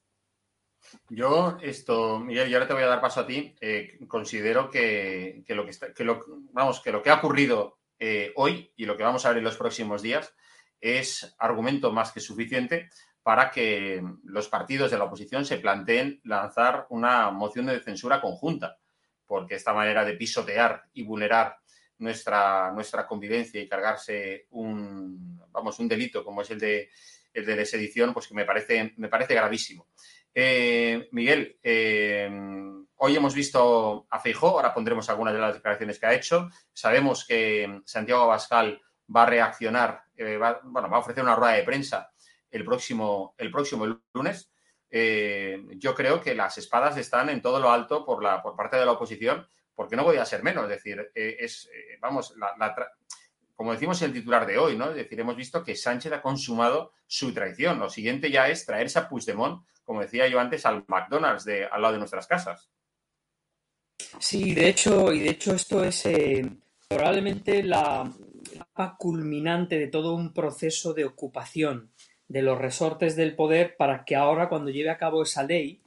Yo, 1.10 1.58
esto, 1.60 2.18
Miguel, 2.18 2.50
y 2.50 2.54
ahora 2.54 2.66
te 2.66 2.72
voy 2.72 2.82
a 2.82 2.88
dar 2.88 3.00
paso 3.00 3.20
a 3.20 3.26
ti. 3.26 3.54
Eh, 3.60 3.98
considero 4.08 4.70
que, 4.70 5.44
que, 5.46 5.54
lo 5.54 5.64
que, 5.64 5.70
está, 5.70 5.92
que, 5.92 6.04
lo, 6.04 6.24
vamos, 6.52 6.80
que 6.80 6.90
lo 6.90 7.02
que 7.02 7.10
ha 7.10 7.16
ocurrido 7.16 7.78
eh, 7.98 8.32
hoy 8.36 8.72
y 8.76 8.86
lo 8.86 8.96
que 8.96 9.02
vamos 9.02 9.24
a 9.24 9.28
ver 9.28 9.38
en 9.38 9.44
los 9.44 9.58
próximos 9.58 10.00
días 10.00 10.34
es 10.80 11.36
argumento 11.38 11.92
más 11.92 12.12
que 12.12 12.20
suficiente 12.20 12.88
para 13.22 13.50
que 13.50 14.02
los 14.24 14.48
partidos 14.48 14.90
de 14.90 14.96
la 14.96 15.04
oposición 15.04 15.44
se 15.44 15.58
planteen 15.58 16.20
lanzar 16.24 16.86
una 16.88 17.30
moción 17.30 17.66
de 17.66 17.80
censura 17.80 18.20
conjunta, 18.20 18.78
porque 19.26 19.56
esta 19.56 19.74
manera 19.74 20.06
de 20.06 20.14
pisotear 20.14 20.84
y 20.94 21.04
vulnerar 21.04 21.58
nuestra, 22.00 22.70
nuestra 22.72 23.06
convivencia 23.06 23.60
y 23.60 23.68
cargarse 23.68 24.46
un, 24.50 25.40
vamos, 25.50 25.78
un 25.78 25.88
delito 25.88 26.24
como 26.24 26.42
es 26.42 26.50
el 26.50 26.58
de, 26.58 26.90
el 27.32 27.46
de 27.46 27.64
sedición, 27.64 28.12
pues 28.12 28.26
que 28.26 28.34
me 28.34 28.44
parece, 28.44 28.92
me 28.96 29.08
parece 29.08 29.34
gravísimo. 29.34 29.86
Eh, 30.34 31.08
Miguel, 31.12 31.58
eh, 31.62 32.30
hoy 32.96 33.16
hemos 33.16 33.34
visto 33.34 34.06
a 34.10 34.20
Feijó, 34.20 34.48
ahora 34.48 34.74
pondremos 34.74 35.08
algunas 35.08 35.34
de 35.34 35.40
las 35.40 35.54
declaraciones 35.54 35.98
que 35.98 36.06
ha 36.06 36.14
hecho. 36.14 36.48
Sabemos 36.72 37.24
que 37.26 37.80
Santiago 37.84 38.22
Abascal 38.22 38.80
va 39.14 39.22
a 39.24 39.26
reaccionar, 39.26 40.02
eh, 40.16 40.36
va, 40.36 40.60
bueno, 40.64 40.88
va 40.88 40.98
a 40.98 41.00
ofrecer 41.00 41.22
una 41.22 41.36
rueda 41.36 41.54
de 41.54 41.64
prensa 41.64 42.10
el 42.50 42.64
próximo, 42.64 43.34
el 43.38 43.50
próximo 43.50 43.86
lunes. 44.12 44.52
Eh, 44.90 45.62
yo 45.76 45.94
creo 45.94 46.20
que 46.20 46.34
las 46.34 46.58
espadas 46.58 46.96
están 46.96 47.28
en 47.28 47.40
todo 47.40 47.60
lo 47.60 47.70
alto 47.70 48.04
por, 48.04 48.22
la, 48.22 48.42
por 48.42 48.56
parte 48.56 48.76
de 48.76 48.84
la 48.84 48.92
oposición, 48.92 49.46
porque 49.80 49.96
no 49.96 50.04
podía 50.04 50.26
ser 50.26 50.42
menos. 50.42 50.64
Es 50.64 50.68
decir, 50.68 51.10
eh, 51.14 51.38
es, 51.40 51.70
eh, 51.72 51.96
vamos, 52.02 52.34
la, 52.36 52.54
la 52.58 52.92
como 53.56 53.72
decimos 53.72 54.02
en 54.02 54.08
el 54.08 54.12
titular 54.12 54.46
de 54.46 54.58
hoy, 54.58 54.76
¿no? 54.76 54.90
Es 54.90 54.94
decir, 54.96 55.18
hemos 55.18 55.34
visto 55.34 55.64
que 55.64 55.74
Sánchez 55.74 56.12
ha 56.12 56.20
consumado 56.20 56.92
su 57.06 57.32
traición. 57.32 57.78
Lo 57.78 57.88
siguiente 57.88 58.30
ya 58.30 58.46
es 58.48 58.66
traerse 58.66 58.98
a 58.98 59.08
Puigdemont, 59.08 59.64
como 59.82 60.02
decía 60.02 60.28
yo 60.28 60.38
antes, 60.38 60.66
al 60.66 60.84
McDonald's 60.86 61.46
de, 61.46 61.64
al 61.64 61.80
lado 61.80 61.94
de 61.94 61.98
nuestras 61.98 62.26
casas. 62.26 62.68
Sí, 64.18 64.54
de 64.54 64.68
hecho, 64.68 65.14
y 65.14 65.20
de 65.20 65.30
hecho 65.30 65.54
esto 65.54 65.82
es 65.82 66.04
eh, 66.04 66.46
probablemente 66.86 67.62
la 67.62 68.12
etapa 68.52 68.96
culminante 68.98 69.78
de 69.78 69.88
todo 69.88 70.12
un 70.12 70.34
proceso 70.34 70.92
de 70.92 71.06
ocupación 71.06 71.90
de 72.28 72.42
los 72.42 72.58
resortes 72.58 73.16
del 73.16 73.34
poder 73.34 73.76
para 73.78 74.04
que 74.04 74.14
ahora, 74.14 74.50
cuando 74.50 74.70
lleve 74.70 74.90
a 74.90 74.98
cabo 74.98 75.22
esa 75.22 75.42
ley, 75.42 75.80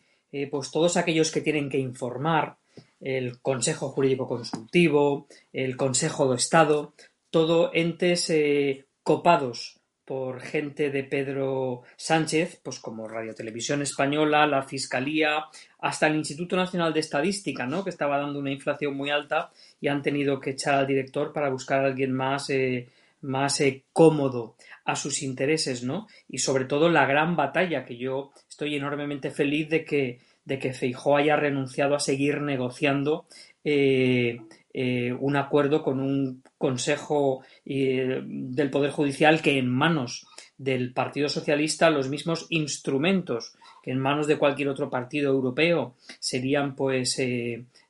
pues 0.50 0.72
todos 0.72 0.98
aquellos 0.98 1.30
que 1.30 1.42
tienen 1.42 1.70
que 1.70 1.78
informar, 1.78 2.58
el 3.04 3.42
Consejo 3.42 3.90
Jurídico 3.90 4.28
Consultivo, 4.28 5.28
el 5.52 5.76
Consejo 5.76 6.30
de 6.30 6.38
Estado, 6.38 6.94
todo 7.30 7.72
entes 7.74 8.30
eh, 8.30 8.86
copados 9.04 9.80
por 10.06 10.42
gente 10.42 10.90
de 10.90 11.04
Pedro 11.04 11.84
Sánchez, 11.96 12.60
pues 12.64 12.80
como 12.80 13.08
Radio 13.08 13.34
Televisión 13.34 13.82
Española, 13.82 14.46
la 14.48 14.64
Fiscalía, 14.64 15.46
hasta 15.80 16.08
el 16.08 16.16
Instituto 16.16 16.56
Nacional 16.56 16.94
de 16.94 17.00
Estadística, 17.00 17.66
¿no? 17.66 17.84
que 17.84 17.90
estaba 17.90 18.18
dando 18.18 18.40
una 18.40 18.52
inflación 18.52 18.96
muy 18.96 19.10
alta 19.10 19.52
y 19.80 19.88
han 19.88 20.02
tenido 20.02 20.40
que 20.40 20.52
echar 20.52 20.76
al 20.76 20.88
director 20.88 21.32
para 21.32 21.50
buscar 21.50 21.82
a 21.82 21.88
alguien 21.88 22.12
más, 22.12 22.50
eh, 22.50 22.90
más 23.22 23.62
eh, 23.62 23.84
cómodo 23.94 24.56
a 24.86 24.96
sus 24.96 25.24
intereses, 25.24 25.84
¿no? 25.84 26.08
Y 26.28 26.40
sobre 26.40 26.66
todo 26.66 26.90
la 26.90 27.06
gran 27.06 27.38
batalla 27.38 27.86
que 27.86 27.98
yo 27.98 28.32
estoy 28.50 28.76
enormemente 28.76 29.32
feliz 29.32 29.70
de 29.70 29.86
que, 29.86 30.20
de 30.46 30.60
que 30.60 30.74
Feijó 30.74 31.18
haya 31.18 31.36
renunciado 31.36 31.96
a 31.96 32.00
seguir 32.00 32.42
negociando 32.42 33.26
eh, 33.64 34.42
eh, 34.74 35.14
un 35.20 35.36
acuerdo 35.36 35.84
con 35.84 36.00
un 36.00 36.44
Consejo 36.58 37.44
eh, 37.66 38.22
del 38.26 38.70
Poder 38.70 38.92
Judicial 38.92 39.42
que 39.42 39.58
en 39.58 39.70
manos 39.70 40.28
del 40.58 40.94
Partido 40.94 41.30
Socialista 41.30 41.90
los 41.90 42.10
mismos 42.10 42.48
instrumentos 42.50 43.54
que 43.82 43.92
en 43.92 44.00
manos 44.00 44.28
de 44.28 44.38
cualquier 44.38 44.70
otro 44.70 44.90
partido 44.90 45.32
europeo 45.32 45.96
serían 46.20 46.74
pues 46.76 47.22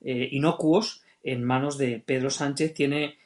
inocuos 0.01 1.03
en 1.21 1.43
manos 1.43 1.77
de 1.77 2.01
Pedro 2.03 2.31
Sánchez 2.31 2.73
tiene 2.73 3.17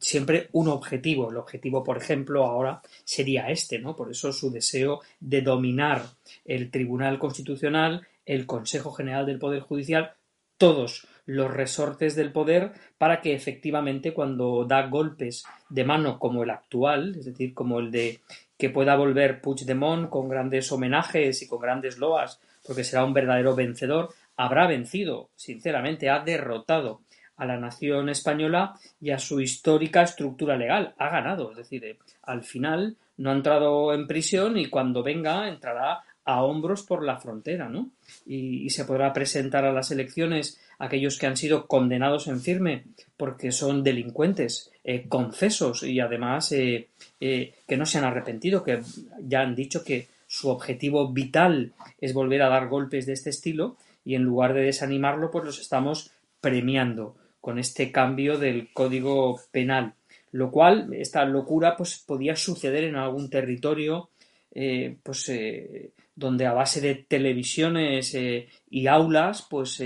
siempre 0.00 0.48
un 0.52 0.68
objetivo. 0.68 1.30
El 1.30 1.36
objetivo, 1.36 1.84
por 1.84 1.98
ejemplo, 1.98 2.44
ahora 2.44 2.82
sería 3.04 3.50
este, 3.50 3.78
¿no? 3.78 3.94
Por 3.94 4.10
eso 4.10 4.32
su 4.32 4.50
deseo 4.50 5.00
de 5.20 5.42
dominar 5.42 6.02
el 6.44 6.72
Tribunal 6.72 7.20
Constitucional, 7.20 8.04
el 8.26 8.46
Consejo 8.46 8.92
General 8.92 9.26
del 9.26 9.38
Poder 9.38 9.60
Judicial, 9.60 10.12
todos 10.58 11.06
los 11.26 11.52
resortes 11.52 12.14
del 12.14 12.32
poder 12.32 12.72
para 12.98 13.20
que 13.20 13.34
efectivamente 13.34 14.12
cuando 14.12 14.64
da 14.64 14.86
golpes 14.86 15.44
de 15.68 15.84
mano 15.84 16.18
como 16.18 16.42
el 16.42 16.50
actual, 16.50 17.16
es 17.18 17.24
decir, 17.24 17.54
como 17.54 17.80
el 17.80 17.90
de 17.90 18.20
que 18.56 18.70
pueda 18.70 18.94
volver 18.94 19.40
Puigdemont 19.40 20.08
con 20.08 20.28
grandes 20.28 20.70
homenajes 20.70 21.42
y 21.42 21.48
con 21.48 21.60
grandes 21.60 21.98
loas, 21.98 22.40
porque 22.64 22.84
será 22.84 23.04
un 23.04 23.12
verdadero 23.12 23.56
vencedor, 23.56 24.10
habrá 24.36 24.66
vencido, 24.66 25.30
sinceramente, 25.34 26.10
ha 26.10 26.20
derrotado 26.20 27.00
a 27.36 27.44
la 27.44 27.58
nación 27.58 28.08
española 28.08 28.74
y 29.00 29.10
a 29.10 29.18
su 29.18 29.40
histórica 29.40 30.02
estructura 30.02 30.56
legal. 30.56 30.94
Ha 30.98 31.08
ganado, 31.08 31.50
es 31.50 31.56
decir, 31.56 31.84
eh, 31.84 31.98
al 32.22 32.42
final 32.42 32.96
no 33.16 33.30
ha 33.30 33.34
entrado 33.34 33.92
en 33.94 34.06
prisión 34.06 34.56
y 34.56 34.66
cuando 34.66 35.02
venga 35.02 35.48
entrará 35.48 36.04
a 36.24 36.42
hombros 36.42 36.82
por 36.82 37.04
la 37.04 37.18
frontera, 37.18 37.68
¿no? 37.68 37.90
Y, 38.26 38.70
se 38.70 38.84
podrá 38.84 39.12
presentar 39.12 39.64
a 39.64 39.72
las 39.72 39.90
elecciones 39.90 40.60
aquellos 40.78 41.18
que 41.18 41.26
han 41.26 41.36
sido 41.36 41.66
condenados 41.66 42.28
en 42.28 42.40
firme 42.40 42.84
porque 43.16 43.52
son 43.52 43.82
delincuentes, 43.82 44.70
eh, 44.84 45.06
confesos 45.08 45.82
y 45.82 46.00
además 46.00 46.52
eh, 46.52 46.88
eh, 47.20 47.54
que 47.66 47.76
no 47.76 47.86
se 47.86 47.98
han 47.98 48.04
arrepentido, 48.04 48.62
que 48.62 48.80
ya 49.20 49.40
han 49.40 49.54
dicho 49.54 49.84
que 49.84 50.08
su 50.26 50.48
objetivo 50.48 51.12
vital 51.12 51.72
es 52.00 52.14
volver 52.14 52.42
a 52.42 52.48
dar 52.48 52.68
golpes 52.68 53.06
de 53.06 53.12
este 53.12 53.30
estilo 53.30 53.76
y 54.04 54.14
en 54.14 54.22
lugar 54.22 54.54
de 54.54 54.62
desanimarlo, 54.62 55.30
pues 55.30 55.44
los 55.44 55.60
estamos 55.60 56.10
premiando 56.40 57.16
con 57.40 57.58
este 57.58 57.90
cambio 57.90 58.38
del 58.38 58.72
código 58.72 59.40
penal, 59.50 59.94
lo 60.30 60.50
cual, 60.50 60.94
esta 60.94 61.24
locura, 61.24 61.76
pues 61.76 61.98
podía 61.98 62.36
suceder 62.36 62.84
en 62.84 62.96
algún 62.96 63.28
territorio, 63.28 64.10
eh, 64.54 64.96
pues 65.02 65.28
eh, 65.28 65.90
donde 66.22 66.46
a 66.46 66.52
base 66.52 66.80
de 66.80 66.94
televisiones 66.94 68.14
eh, 68.14 68.48
y 68.70 68.86
aulas, 68.86 69.46
pues, 69.50 69.82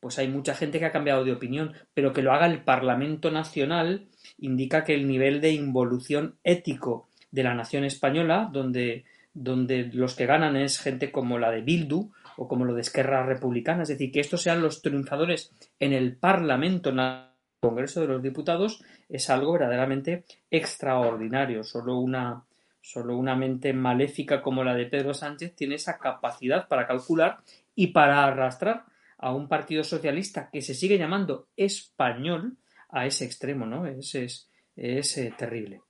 pues 0.00 0.18
hay 0.18 0.28
mucha 0.28 0.54
gente 0.54 0.78
que 0.78 0.86
ha 0.86 0.92
cambiado 0.92 1.24
de 1.24 1.32
opinión, 1.32 1.72
pero 1.94 2.12
que 2.12 2.22
lo 2.22 2.32
haga 2.32 2.46
el 2.46 2.64
Parlamento 2.64 3.30
Nacional 3.30 4.08
indica 4.38 4.84
que 4.84 4.94
el 4.94 5.06
nivel 5.06 5.40
de 5.40 5.52
involución 5.52 6.36
ético 6.42 7.08
de 7.30 7.44
la 7.44 7.54
nación 7.54 7.84
española, 7.84 8.50
donde, 8.52 9.04
donde 9.32 9.90
los 9.92 10.16
que 10.16 10.26
ganan 10.26 10.56
es 10.56 10.80
gente 10.80 11.12
como 11.12 11.38
la 11.38 11.50
de 11.50 11.62
Bildu, 11.62 12.10
o 12.36 12.48
como 12.48 12.64
lo 12.64 12.74
de 12.74 12.80
Esquerra 12.80 13.24
Republicana, 13.24 13.82
es 13.82 13.90
decir, 13.90 14.10
que 14.10 14.20
estos 14.20 14.42
sean 14.42 14.62
los 14.62 14.80
triunfadores 14.80 15.52
en 15.78 15.92
el 15.92 16.16
Parlamento, 16.16 16.88
en 16.88 16.98
el 16.98 17.24
Congreso 17.60 18.00
de 18.00 18.06
los 18.08 18.22
Diputados, 18.22 18.82
es 19.08 19.28
algo 19.28 19.52
verdaderamente 19.52 20.24
extraordinario. 20.50 21.62
Solo 21.62 21.98
una, 21.98 22.42
solo 22.80 23.16
una 23.16 23.36
mente 23.36 23.72
maléfica 23.72 24.42
como 24.42 24.64
la 24.64 24.74
de 24.74 24.86
Pedro 24.86 25.14
Sánchez 25.14 25.54
tiene 25.54 25.74
esa 25.74 25.98
capacidad 25.98 26.68
para 26.68 26.86
calcular 26.86 27.42
y 27.74 27.88
para 27.88 28.24
arrastrar 28.24 28.84
a 29.18 29.32
un 29.32 29.48
partido 29.48 29.84
socialista 29.84 30.48
que 30.50 30.62
se 30.62 30.74
sigue 30.74 30.98
llamando 30.98 31.48
español 31.56 32.56
a 32.88 33.06
ese 33.06 33.24
extremo, 33.24 33.66
¿no? 33.66 33.86
Es, 33.86 34.14
es, 34.14 34.50
es 34.74 35.18
eh, 35.18 35.34
terrible. 35.36 35.82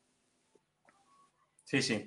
Sí, 1.64 1.81
sí. 1.81 2.07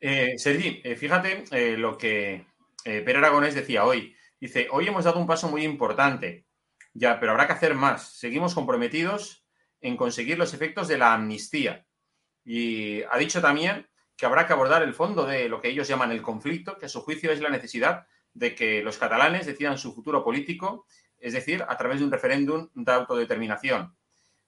Eh, 0.00 0.34
Sergi, 0.36 0.80
eh, 0.82 0.96
fíjate 0.96 1.76
lo 1.76 1.96
que 1.96 2.44
Pedro 2.82 3.18
Aragonés 3.18 3.54
decía 3.54 3.84
hoy, 3.84 4.14
dice, 4.40 4.68
hoy 4.70 4.88
hemos 4.88 5.04
dado 5.04 5.18
un 5.18 5.26
paso 5.26 5.48
muy 5.48 5.64
importante, 5.64 6.46
ya, 6.92 7.18
pero 7.18 7.32
habrá 7.32 7.46
que 7.46 7.52
hacer 7.52 7.74
más. 7.74 8.18
Seguimos 8.18 8.54
comprometidos 8.54 9.44
en 9.80 9.96
conseguir 9.96 10.38
los 10.38 10.54
efectos 10.54 10.88
de 10.88 10.98
la 10.98 11.14
amnistía. 11.14 11.86
Y 12.44 13.02
ha 13.02 13.18
dicho 13.18 13.40
también 13.40 13.86
que 14.16 14.26
habrá 14.26 14.46
que 14.46 14.52
abordar 14.52 14.82
el 14.82 14.94
fondo 14.94 15.26
de 15.26 15.48
lo 15.48 15.60
que 15.60 15.68
ellos 15.68 15.88
llaman 15.88 16.12
el 16.12 16.22
conflicto, 16.22 16.78
que 16.78 16.86
a 16.86 16.88
su 16.88 17.02
juicio 17.02 17.30
es 17.30 17.40
la 17.40 17.50
necesidad 17.50 18.06
de 18.32 18.54
que 18.54 18.82
los 18.82 18.98
catalanes 18.98 19.46
decidan 19.46 19.78
su 19.78 19.94
futuro 19.94 20.22
político 20.24 20.86
es 21.18 21.32
decir, 21.32 21.64
a 21.66 21.76
través 21.76 21.98
de 21.98 22.04
un 22.04 22.12
referéndum 22.12 22.68
de 22.74 22.92
autodeterminación. 22.92 23.96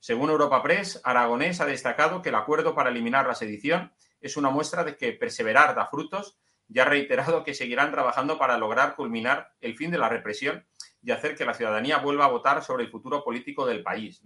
Según 0.01 0.31
Europa 0.31 0.63
Press, 0.63 1.01
Aragonés 1.03 1.61
ha 1.61 1.67
destacado 1.67 2.23
que 2.23 2.29
el 2.29 2.37
acuerdo 2.37 2.75
para 2.75 2.91
eliminar 2.91 3.27
la 3.27 3.35
sedición 3.35 3.93
es 4.21 4.37
una 4.37 4.51
muestra 4.51 4.85
de 4.85 4.97
que 4.97 5.13
perseverar 5.13 5.75
da 5.75 5.87
frutos 5.87 6.39
y 6.69 6.79
ha 6.79 6.85
reiterado 6.85 7.43
que 7.43 7.55
seguirán 7.55 7.91
trabajando 7.91 8.39
para 8.39 8.59
lograr 8.59 8.95
culminar 8.95 9.55
el 9.61 9.77
fin 9.77 9.91
de 9.91 9.99
la 9.99 10.09
represión 10.09 10.67
y 11.03 11.11
hacer 11.11 11.35
que 11.35 11.45
la 11.45 11.55
ciudadanía 11.55 11.99
vuelva 11.99 12.27
a 12.27 12.31
votar 12.31 12.63
sobre 12.63 12.85
el 12.85 12.91
futuro 12.91 13.25
político 13.25 13.67
del 13.67 13.83
país. 13.83 14.23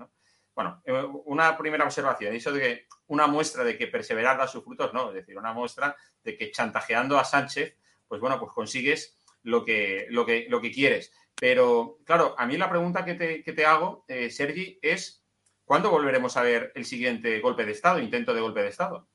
Bueno, 0.54 0.82
eh, 0.84 0.92
una 1.24 1.56
primera 1.56 1.84
observación, 1.84 2.34
eso 2.34 2.52
de 2.52 2.60
que 2.60 2.86
una 3.06 3.26
muestra 3.26 3.64
de 3.64 3.76
que 3.76 3.86
perseverar 3.86 4.36
da 4.36 4.46
sus 4.46 4.64
frutos, 4.64 4.92
no, 4.92 5.08
es 5.08 5.14
decir, 5.14 5.36
una 5.38 5.52
muestra 5.52 5.96
de 6.22 6.36
que 6.36 6.50
chantajeando 6.50 7.18
a 7.18 7.24
Sánchez, 7.24 7.76
pues 8.06 8.20
bueno, 8.20 8.38
pues 8.38 8.52
consigues 8.52 9.16
lo 9.42 9.64
que, 9.64 10.06
lo 10.10 10.26
que, 10.26 10.46
lo 10.48 10.60
que 10.60 10.70
quieres. 10.70 11.12
Pero, 11.40 11.98
claro, 12.04 12.34
a 12.38 12.46
mí 12.46 12.56
la 12.56 12.70
pregunta 12.70 13.04
que 13.04 13.14
te, 13.14 13.66
hago, 13.66 14.04
eh, 14.08 14.30
Sergi, 14.30 14.78
es 14.82 15.24
¿cuándo 15.64 15.90
volveremos 15.90 16.36
a 16.36 16.42
ver 16.42 16.72
el 16.74 16.84
siguiente 16.84 17.40
golpe 17.40 17.64
de 17.64 17.72
Estado, 17.72 17.98
intento 17.98 18.34
de 18.34 18.40
golpe 18.40 18.62
de 18.62 18.68
Estado? 18.68 19.08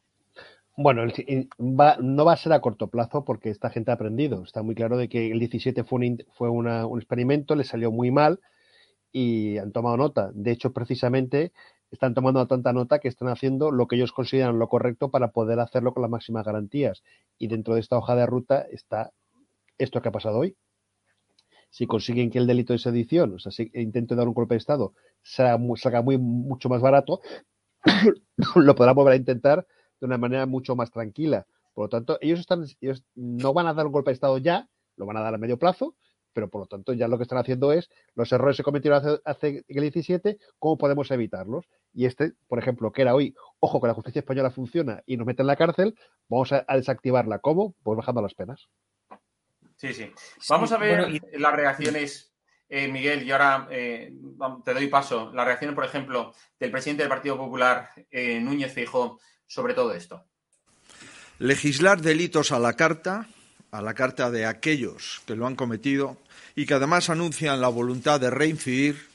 Bueno, 0.76 1.06
no 1.58 2.26
va 2.26 2.34
a 2.34 2.38
ser 2.38 2.54
a 2.54 2.62
corto 2.62 2.88
plazo 2.88 3.26
porque 3.26 3.50
esta 3.50 3.69
gente 3.69 3.89
ha 3.89 3.95
aprendido. 3.95 4.43
Está 4.43 4.62
muy 4.62 4.76
claro 4.76 4.97
de 4.97 5.10
que 5.10 5.32
el 5.32 5.39
17 5.39 5.84
fue 5.84 6.00
un, 6.00 6.23
fue 6.34 6.50
un 6.50 6.67
experimento, 6.97 7.56
le 7.56 7.63
salió 7.63 7.91
muy 7.91 8.12
mal 8.12 8.39
y 9.12 9.58
han 9.58 9.72
tomado 9.72 9.98
nota. 9.98 10.32
De 10.34 10.52
hecho, 10.52 10.74
precisamente 10.74 11.52
están 11.91 12.13
tomando 12.13 12.46
tanta 12.48 12.74
nota 12.74 13.00
que 13.00 13.08
están 13.08 13.30
haciendo 13.30 13.72
lo 13.72 13.88
que 13.88 13.96
ellos 13.96 14.12
consideran 14.12 14.60
lo 14.60 14.67
correcto 14.67 15.10
para 15.10 15.32
poder 15.32 15.60
hacerlo 15.60 15.93
con 15.93 16.02
las 16.02 16.12
máximas 16.12 16.46
garantías. 16.46 17.04
Y 17.38 17.48
dentro 17.48 17.76
de 17.76 17.80
esta 17.80 17.98
hoja 17.98 18.15
de 18.15 18.26
ruta 18.26 18.62
está 18.70 19.12
esto 19.78 20.02
que 20.02 20.10
ha 20.10 20.12
pasado 20.12 20.39
hoy. 20.39 20.58
Si 21.70 21.86
consiguen 21.86 22.30
que 22.30 22.39
el 22.39 22.48
delito 22.48 22.74
de 22.74 22.80
sedición, 22.80 23.36
o 23.36 23.39
sea, 23.39 23.52
si 23.52 23.70
intento 23.74 24.15
dar 24.15 24.28
un 24.28 24.34
golpe 24.34 24.56
de 24.56 24.60
Estado, 24.60 24.93
salga 25.24 26.02
muy, 26.02 26.17
mucho 26.17 26.70
más 26.70 26.82
barato, 26.82 27.22
lo 28.56 28.76
podrán 28.76 28.96
volver 28.96 29.13
a 29.13 29.17
intentar 29.17 29.67
de 30.00 30.06
una 30.06 30.17
manera 30.17 30.46
mucho 30.46 30.76
más 30.76 30.91
tranquila. 30.91 31.46
Por 31.74 31.86
lo 31.86 31.89
tanto, 31.89 32.17
ellos, 32.22 32.39
están, 32.39 32.65
ellos 32.82 33.04
no 33.15 33.54
van 33.54 33.67
a 33.67 33.74
dar 33.74 33.86
un 33.86 33.91
golpe 33.91 34.12
de 34.12 34.15
Estado 34.15 34.38
ya, 34.38 34.70
lo 34.96 35.06
van 35.06 35.17
a 35.17 35.22
dar 35.22 35.36
a 35.36 35.38
medio 35.38 35.60
plazo, 35.60 35.96
pero 36.38 36.52
por 36.52 36.62
lo 36.62 36.67
tanto 36.67 36.93
ya 36.93 37.08
lo 37.08 37.17
que 37.17 37.23
están 37.23 37.39
haciendo 37.39 37.73
es 37.73 37.89
los 38.13 38.32
errores 38.32 38.58
que 38.58 38.62
cometieron 38.62 39.00
hace, 39.00 39.19
hace 39.26 39.65
el 39.67 39.82
17, 39.82 40.38
¿cómo 40.60 40.78
podemos 40.78 41.10
evitarlos? 41.10 41.65
Y 41.95 42.06
este, 42.06 42.34
por 42.47 42.60
ejemplo, 42.60 42.91
que 42.91 43.02
era 43.02 43.15
hoy, 43.15 43.34
ojo 43.60 43.82
que 43.82 43.88
la 43.88 43.95
justicia 43.95 44.19
española 44.19 44.52
funciona 44.52 45.02
y 45.08 45.17
nos 45.17 45.26
mete 45.26 45.41
en 45.41 45.47
la 45.47 45.56
cárcel, 45.56 45.97
vamos 46.30 46.54
a, 46.54 46.63
desactivarla. 46.76 47.39
¿Cómo? 47.39 47.73
Pues 47.82 47.97
bajando 47.97 48.21
las 48.21 48.36
penas. 48.36 48.67
Sí, 49.78 49.95
sí. 49.95 50.12
Vamos 50.47 50.71
a 50.71 50.78
ver 50.78 51.19
las 51.34 51.56
reacciones, 51.56 52.32
eh, 52.69 52.88
Miguel, 52.88 53.23
y 53.23 53.32
ahora 53.32 53.67
eh, 53.71 54.13
te 54.63 54.76
doy 54.76 54.89
paso. 54.89 55.32
Las 55.34 55.47
reacciones, 55.47 55.73
por 55.73 55.86
ejemplo, 55.86 56.36
del 56.60 56.69
presidente 56.69 57.02
del 57.02 57.10
Partido 57.10 57.36
Popular, 57.36 57.89
eh, 58.12 58.39
Núñez 58.39 58.71
Feijóo, 58.71 59.19
sobre 59.47 59.73
todo 59.73 59.91
esto. 59.91 60.23
Legislar 61.39 62.00
delitos 62.00 62.52
a 62.52 62.60
la 62.60 62.73
carta, 62.73 63.28
a 63.72 63.82
la 63.82 63.94
carta 63.94 64.32
de 64.32 64.46
aquellos 64.46 65.22
que 65.26 65.36
lo 65.36 65.48
han 65.48 65.56
cometido 65.56 66.18
y 66.56 66.66
que 66.66 66.74
además 66.74 67.10
anuncian 67.10 67.62
la 67.62 67.68
voluntad 67.68 68.20
de 68.20 68.30
reincidir, 68.30 69.08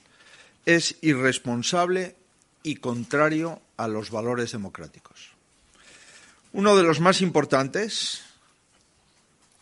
es 0.67 0.97
irresponsable 1.01 2.15
y 2.63 2.77
contrario 2.77 3.61
a 3.77 3.89
los 3.89 4.11
valores 4.11 4.53
democráticos. 4.53 5.31
Uno 6.53 6.77
de 6.77 6.83
los 6.83 7.01
más 7.01 7.21
importantes, 7.21 8.23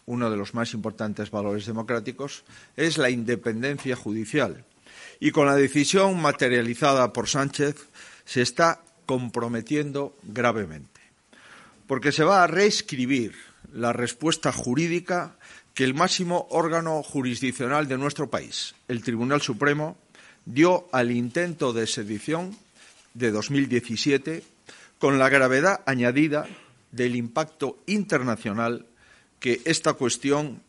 uno 0.07 0.31
de 0.31 0.37
los 0.37 0.55
más 0.55 0.75
importantes 0.75 1.31
valores 1.31 1.67
democráticos 1.67 2.45
es 2.77 2.99
la 2.99 3.11
independencia 3.11 3.97
judicial. 3.97 4.65
Y 5.21 5.31
con 5.31 5.47
la 5.47 5.55
decisión 5.55 6.21
materializada 6.21 7.13
por 7.13 7.29
Sánchez 7.29 7.77
se 8.25 8.43
está 8.43 8.83
comprometiendo 9.07 10.17
gravemente, 10.23 11.01
porque 11.87 12.13
se 12.13 12.25
va 12.25 12.43
a 12.43 12.47
reescribir 12.47 13.50
la 13.73 13.93
respuesta 13.93 14.53
jurídica 14.53 15.37
que 15.75 15.85
el 15.85 15.95
máximo 15.95 16.47
órgano 16.51 17.03
jurisdiccional 17.03 17.89
de 17.89 17.99
nuestro 17.99 18.29
país, 18.29 18.75
el 18.89 19.03
Tribunal 19.03 19.41
Supremo, 19.41 19.97
dio 20.45 20.89
al 20.93 21.11
intento 21.11 21.73
de 21.73 21.87
sedición 21.87 22.57
de 23.15 23.31
2017 23.31 24.43
con 24.99 25.19
la 25.19 25.29
gravedad 25.29 25.81
añadida 25.87 26.47
del 26.93 27.17
impacto 27.17 27.79
internacional 27.87 28.87
que 29.39 29.61
esta 29.65 29.95
cuestión 29.95 30.63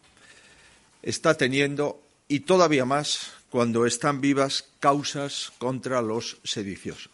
está 1.02 1.36
teniendo 1.36 2.02
y 2.28 2.42
todavía 2.42 2.86
más 2.86 3.34
cuando 3.50 3.86
están 3.86 4.22
vivas 4.22 4.70
causas 4.80 5.52
contra 5.58 6.02
los 6.02 6.38
sediciosos. 6.44 7.12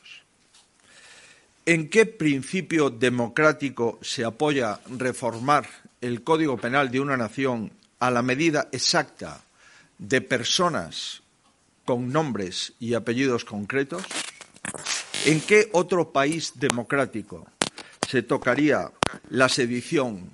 ¿En 1.67 1.89
qué 1.89 2.05
principio 2.05 2.89
democrático 2.89 3.99
se 4.01 4.23
apoya 4.23 4.79
reformar 4.87 5.67
el 5.99 6.23
Código 6.23 6.55
Penal 6.55 6.89
de 6.89 7.01
una 7.01 7.17
nación 7.17 7.73
a 7.99 8.09
la 8.09 8.21
medida 8.21 8.69
exacta 8.71 9.43
de 9.97 10.21
personas 10.21 11.23
con 11.83 12.07
nombres 12.07 12.71
y 12.79 12.93
apellidos 12.93 13.43
concretos? 13.43 14.01
¿En 15.25 15.41
qué 15.41 15.67
otro 15.73 16.13
país 16.13 16.53
democrático 16.55 17.45
se 18.07 18.23
tocaría 18.23 18.89
la 19.29 19.49
sedición 19.49 20.31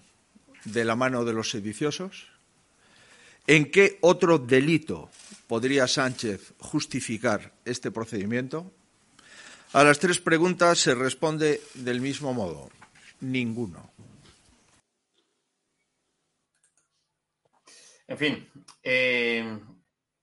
de 0.66 0.86
la 0.86 0.96
mano 0.96 1.26
de 1.26 1.34
los 1.34 1.50
sediciosos? 1.50 2.28
¿En 3.48 3.72
qué 3.72 3.98
otro 4.02 4.38
delito 4.38 5.10
podría 5.48 5.88
Sánchez 5.88 6.54
justificar 6.60 7.54
este 7.66 7.90
procedimiento? 7.90 8.72
A 9.74 9.84
las 9.84 9.98
tres 9.98 10.20
preguntas 10.20 10.78
se 10.78 10.94
responde 10.94 11.60
del 11.74 12.00
mismo 12.00 12.32
modo. 12.32 12.70
Ninguno. 13.22 13.92
En 18.08 18.18
fin, 18.20 18.48
eh, 18.84 19.60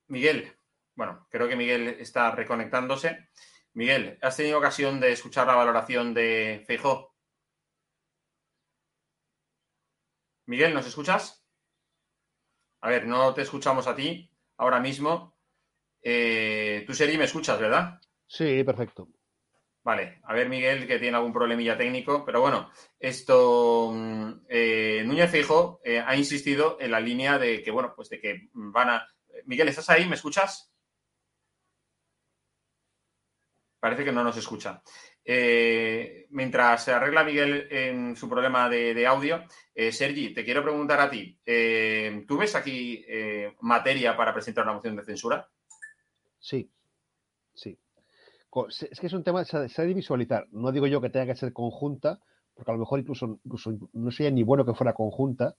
Miguel, 0.07 0.53
bueno, 0.95 1.27
creo 1.29 1.49
que 1.49 1.57
Miguel 1.57 1.89
está 1.99 2.31
reconectándose. 2.31 3.29
Miguel, 3.73 4.19
¿has 4.23 4.37
tenido 4.37 4.57
ocasión 4.57 5.01
de 5.01 5.11
escuchar 5.11 5.49
la 5.49 5.57
valoración 5.57 6.15
de 6.15 6.63
Feijó? 6.69 7.17
Miguel, 10.47 10.75
¿nos 10.75 10.87
escuchas? 10.87 11.45
A 12.83 12.89
ver, 12.89 13.05
no 13.05 13.35
te 13.35 13.43
escuchamos 13.43 13.89
a 13.89 13.97
ti 13.97 14.31
ahora 14.59 14.79
mismo. 14.79 15.37
Eh, 16.03 16.85
tú, 16.87 16.95
Seri, 16.95 17.19
me 17.19 17.25
escuchas, 17.25 17.59
¿verdad? 17.59 18.01
Sí, 18.29 18.63
perfecto. 18.63 19.09
Vale, 19.83 20.21
a 20.25 20.35
ver 20.35 20.49
Miguel 20.51 20.87
que 20.87 20.99
tiene 20.99 21.16
algún 21.16 21.33
problemilla 21.33 21.77
técnico, 21.79 22.23
pero 22.25 22.40
bueno, 22.43 22.71
esto 22.99 23.90
mm, 23.93 24.33
eh, 24.49 25.03
Núñez 25.07 25.31
Fijo 25.31 25.81
eh, 25.83 26.03
ha 26.05 26.14
insistido 26.16 26.77
en 26.81 26.90
la 26.90 27.01
línea 27.01 27.38
de 27.38 27.62
que, 27.62 27.71
bueno, 27.71 27.95
pues 27.97 28.11
de 28.11 28.21
que 28.21 28.49
van 28.53 28.90
a... 28.90 29.09
Miguel, 29.47 29.69
¿estás 29.69 29.88
ahí? 29.88 30.07
¿Me 30.07 30.16
escuchas? 30.16 30.71
Parece 33.79 34.05
que 34.05 34.12
no 34.12 34.23
nos 34.23 34.37
escucha. 34.37 34.83
Eh, 35.25 36.27
mientras 36.29 36.85
se 36.85 36.93
arregla 36.93 37.25
Miguel 37.25 37.66
en 37.71 38.16
su 38.16 38.29
problema 38.29 38.69
de, 38.69 39.07
audio, 39.07 39.45
Sergi, 39.75 40.35
te 40.35 40.45
quiero 40.45 40.62
preguntar 40.62 41.01
a 41.01 41.09
ti, 41.09 41.38
¿tú 42.27 42.37
ves 42.37 42.55
aquí 42.55 43.03
materia 43.61 44.14
para 44.14 44.35
presentar 44.35 44.64
una 44.64 44.75
moción 44.75 44.97
de 44.97 45.05
censura? 45.05 45.49
Sí, 46.38 46.71
sí 47.55 47.79
es 48.69 49.01
que 49.01 49.07
es 49.07 49.13
un 49.13 49.23
tema, 49.23 49.45
se, 49.45 49.57
ha 49.57 49.85
de 49.85 49.95
visualizar. 49.95 50.47
No 50.53 50.73
digo 50.73 50.87
yo 50.87 51.01
que 51.01 51.11
tenga 51.11 51.27
que 51.27 51.37
ser 51.37 51.53
conjunta, 51.53 52.21
porque 52.55 52.71
a 52.71 52.75
lo 52.75 52.81
mejor 52.81 53.01
incluso, 53.01 53.39
no 53.93 54.11
sería 54.11 54.31
ni 54.31 54.43
bueno 54.43 54.65
que 54.65 54.75
fuera 54.75 54.93
conjunta, 54.93 55.57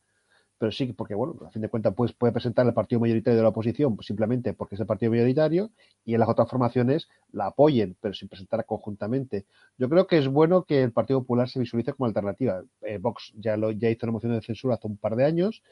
pero 0.62 0.72
sí, 0.72 0.94
porque 0.94 1.16
bueno, 1.16 1.36
a 1.44 1.50
fin 1.50 1.64
de 1.64 1.70
cuentas 1.70 1.96
pues, 1.98 2.14
puede 2.14 2.34
presentar 2.34 2.68
el 2.68 2.74
partido 2.76 3.02
mayoritario 3.02 3.36
de 3.36 3.42
la 3.42 3.50
oposición 3.50 3.96
pues, 3.96 4.06
simplemente 4.06 4.54
porque 4.54 4.76
es 4.76 4.82
el 4.82 4.86
partido 4.86 5.12
mayoritario 5.12 5.72
y 6.06 6.14
en 6.14 6.20
las 6.20 6.30
otras 6.30 6.52
formaciones 6.52 7.10
la 7.32 7.48
apoyen, 7.48 7.98
pero 8.00 8.14
sin 8.14 8.30
presentar 8.30 8.64
conjuntamente. 8.68 9.48
Yo 9.80 9.90
creo 9.90 10.06
que 10.06 10.20
es 10.20 10.28
bueno 10.28 10.66
que 10.66 10.84
el 10.84 10.92
Partido 10.92 11.22
Popular 11.22 11.50
se 11.50 11.60
visualice 11.60 11.94
como 11.94 12.06
alternativa. 12.06 12.62
Eh, 12.84 13.00
Vox 13.00 13.34
ya 13.38 13.56
hizo 13.56 14.06
una 14.06 14.12
moción 14.12 14.34
de 14.34 14.42
censura 14.42 14.76
hace 14.76 14.86
un 14.86 14.98
par 14.98 15.16
de 15.16 15.26
años 15.26 15.64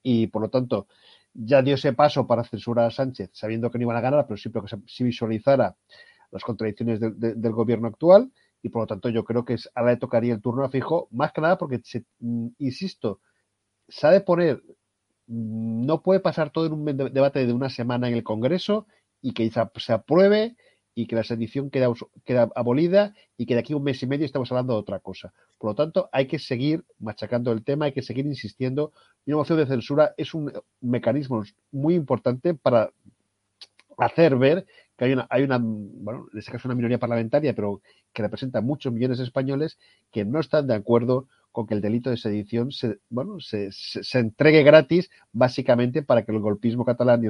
y 0.00 0.28
por 0.28 0.42
lo 0.42 0.48
tanto 0.48 0.86
ya 1.34 1.60
dio 1.60 1.74
ese 1.74 1.92
paso 1.92 2.28
para 2.28 2.44
censurar 2.44 2.86
a 2.86 2.90
Sánchez 2.92 3.30
sabiendo 3.32 3.68
que 3.72 3.78
no 3.78 3.82
iban 3.82 3.96
a 3.96 4.00
ganar, 4.00 4.28
pero 4.28 4.36
siempre 4.36 4.62
que 4.62 4.76
se 4.86 5.02
visualizara 5.02 5.74
las 6.36 6.44
contradicciones 6.44 7.00
del 7.00 7.52
gobierno 7.52 7.88
actual 7.88 8.30
y 8.62 8.68
por 8.68 8.82
lo 8.82 8.86
tanto 8.86 9.08
yo 9.08 9.24
creo 9.24 9.44
que 9.44 9.56
ahora 9.74 9.92
le 9.92 9.96
tocaría 9.98 10.34
el 10.34 10.40
turno 10.40 10.64
a 10.64 10.70
Fijo, 10.70 11.08
más 11.10 11.32
que 11.32 11.40
nada 11.40 11.56
porque, 11.56 11.80
mm, 12.20 12.48
insisto, 12.58 13.20
sabe 13.88 14.20
poner, 14.20 14.62
mm, 15.26 15.86
no 15.86 16.02
puede 16.02 16.20
pasar 16.20 16.50
todo 16.50 16.66
en 16.66 16.72
un 16.72 16.84
debate 16.84 17.46
de 17.46 17.52
una 17.52 17.70
semana 17.70 18.08
en 18.08 18.14
el 18.14 18.24
Congreso 18.24 18.86
y 19.22 19.32
que 19.32 19.50
se 19.50 19.92
apruebe 19.92 20.56
y 20.94 21.06
que 21.06 21.14
la 21.14 21.24
sedición 21.24 21.70
queda, 21.70 21.92
queda 22.24 22.50
abolida 22.54 23.14
y 23.36 23.46
que 23.46 23.54
de 23.54 23.60
aquí 23.60 23.74
a 23.74 23.76
un 23.76 23.84
mes 23.84 24.02
y 24.02 24.06
medio 24.06 24.24
estamos 24.24 24.50
hablando 24.50 24.72
de 24.72 24.80
otra 24.80 24.98
cosa. 24.98 25.32
Por 25.58 25.70
lo 25.70 25.74
tanto, 25.74 26.08
hay 26.10 26.26
que 26.26 26.38
seguir 26.38 26.84
machacando 26.98 27.52
el 27.52 27.62
tema, 27.64 27.84
hay 27.84 27.92
que 27.92 28.02
seguir 28.02 28.26
insistiendo. 28.26 28.92
Y 29.24 29.32
una 29.32 29.38
moción 29.38 29.58
de 29.58 29.66
censura 29.66 30.14
es 30.16 30.32
un 30.34 30.52
mecanismo 30.80 31.44
muy 31.70 31.94
importante 31.94 32.54
para 32.54 32.90
hacer 33.98 34.36
ver 34.36 34.66
que 34.96 35.04
hay 35.04 35.12
una, 35.12 35.26
hay 35.30 35.42
una, 35.42 35.58
bueno, 35.60 36.26
en 36.32 36.38
este 36.38 36.52
caso 36.52 36.68
una 36.68 36.74
minoría 36.74 36.98
parlamentaria, 36.98 37.54
pero 37.54 37.82
que 38.12 38.22
representa 38.22 38.60
muchos 38.60 38.92
millones 38.92 39.18
de 39.18 39.24
españoles 39.24 39.78
que 40.10 40.24
no 40.24 40.40
están 40.40 40.66
de 40.66 40.74
acuerdo 40.74 41.28
con 41.56 41.66
que 41.66 41.72
el 41.72 41.80
delito 41.80 42.10
de 42.10 42.18
sedición 42.18 42.70
se, 42.70 42.98
bueno, 43.08 43.40
se, 43.40 43.70
se, 43.72 44.18
entregue 44.18 44.62
gratis, 44.62 45.10
básicamente 45.32 46.02
para 46.02 46.22
que 46.22 46.32
el 46.32 46.38
golpismo 46.38 46.84
catalán 46.84 47.24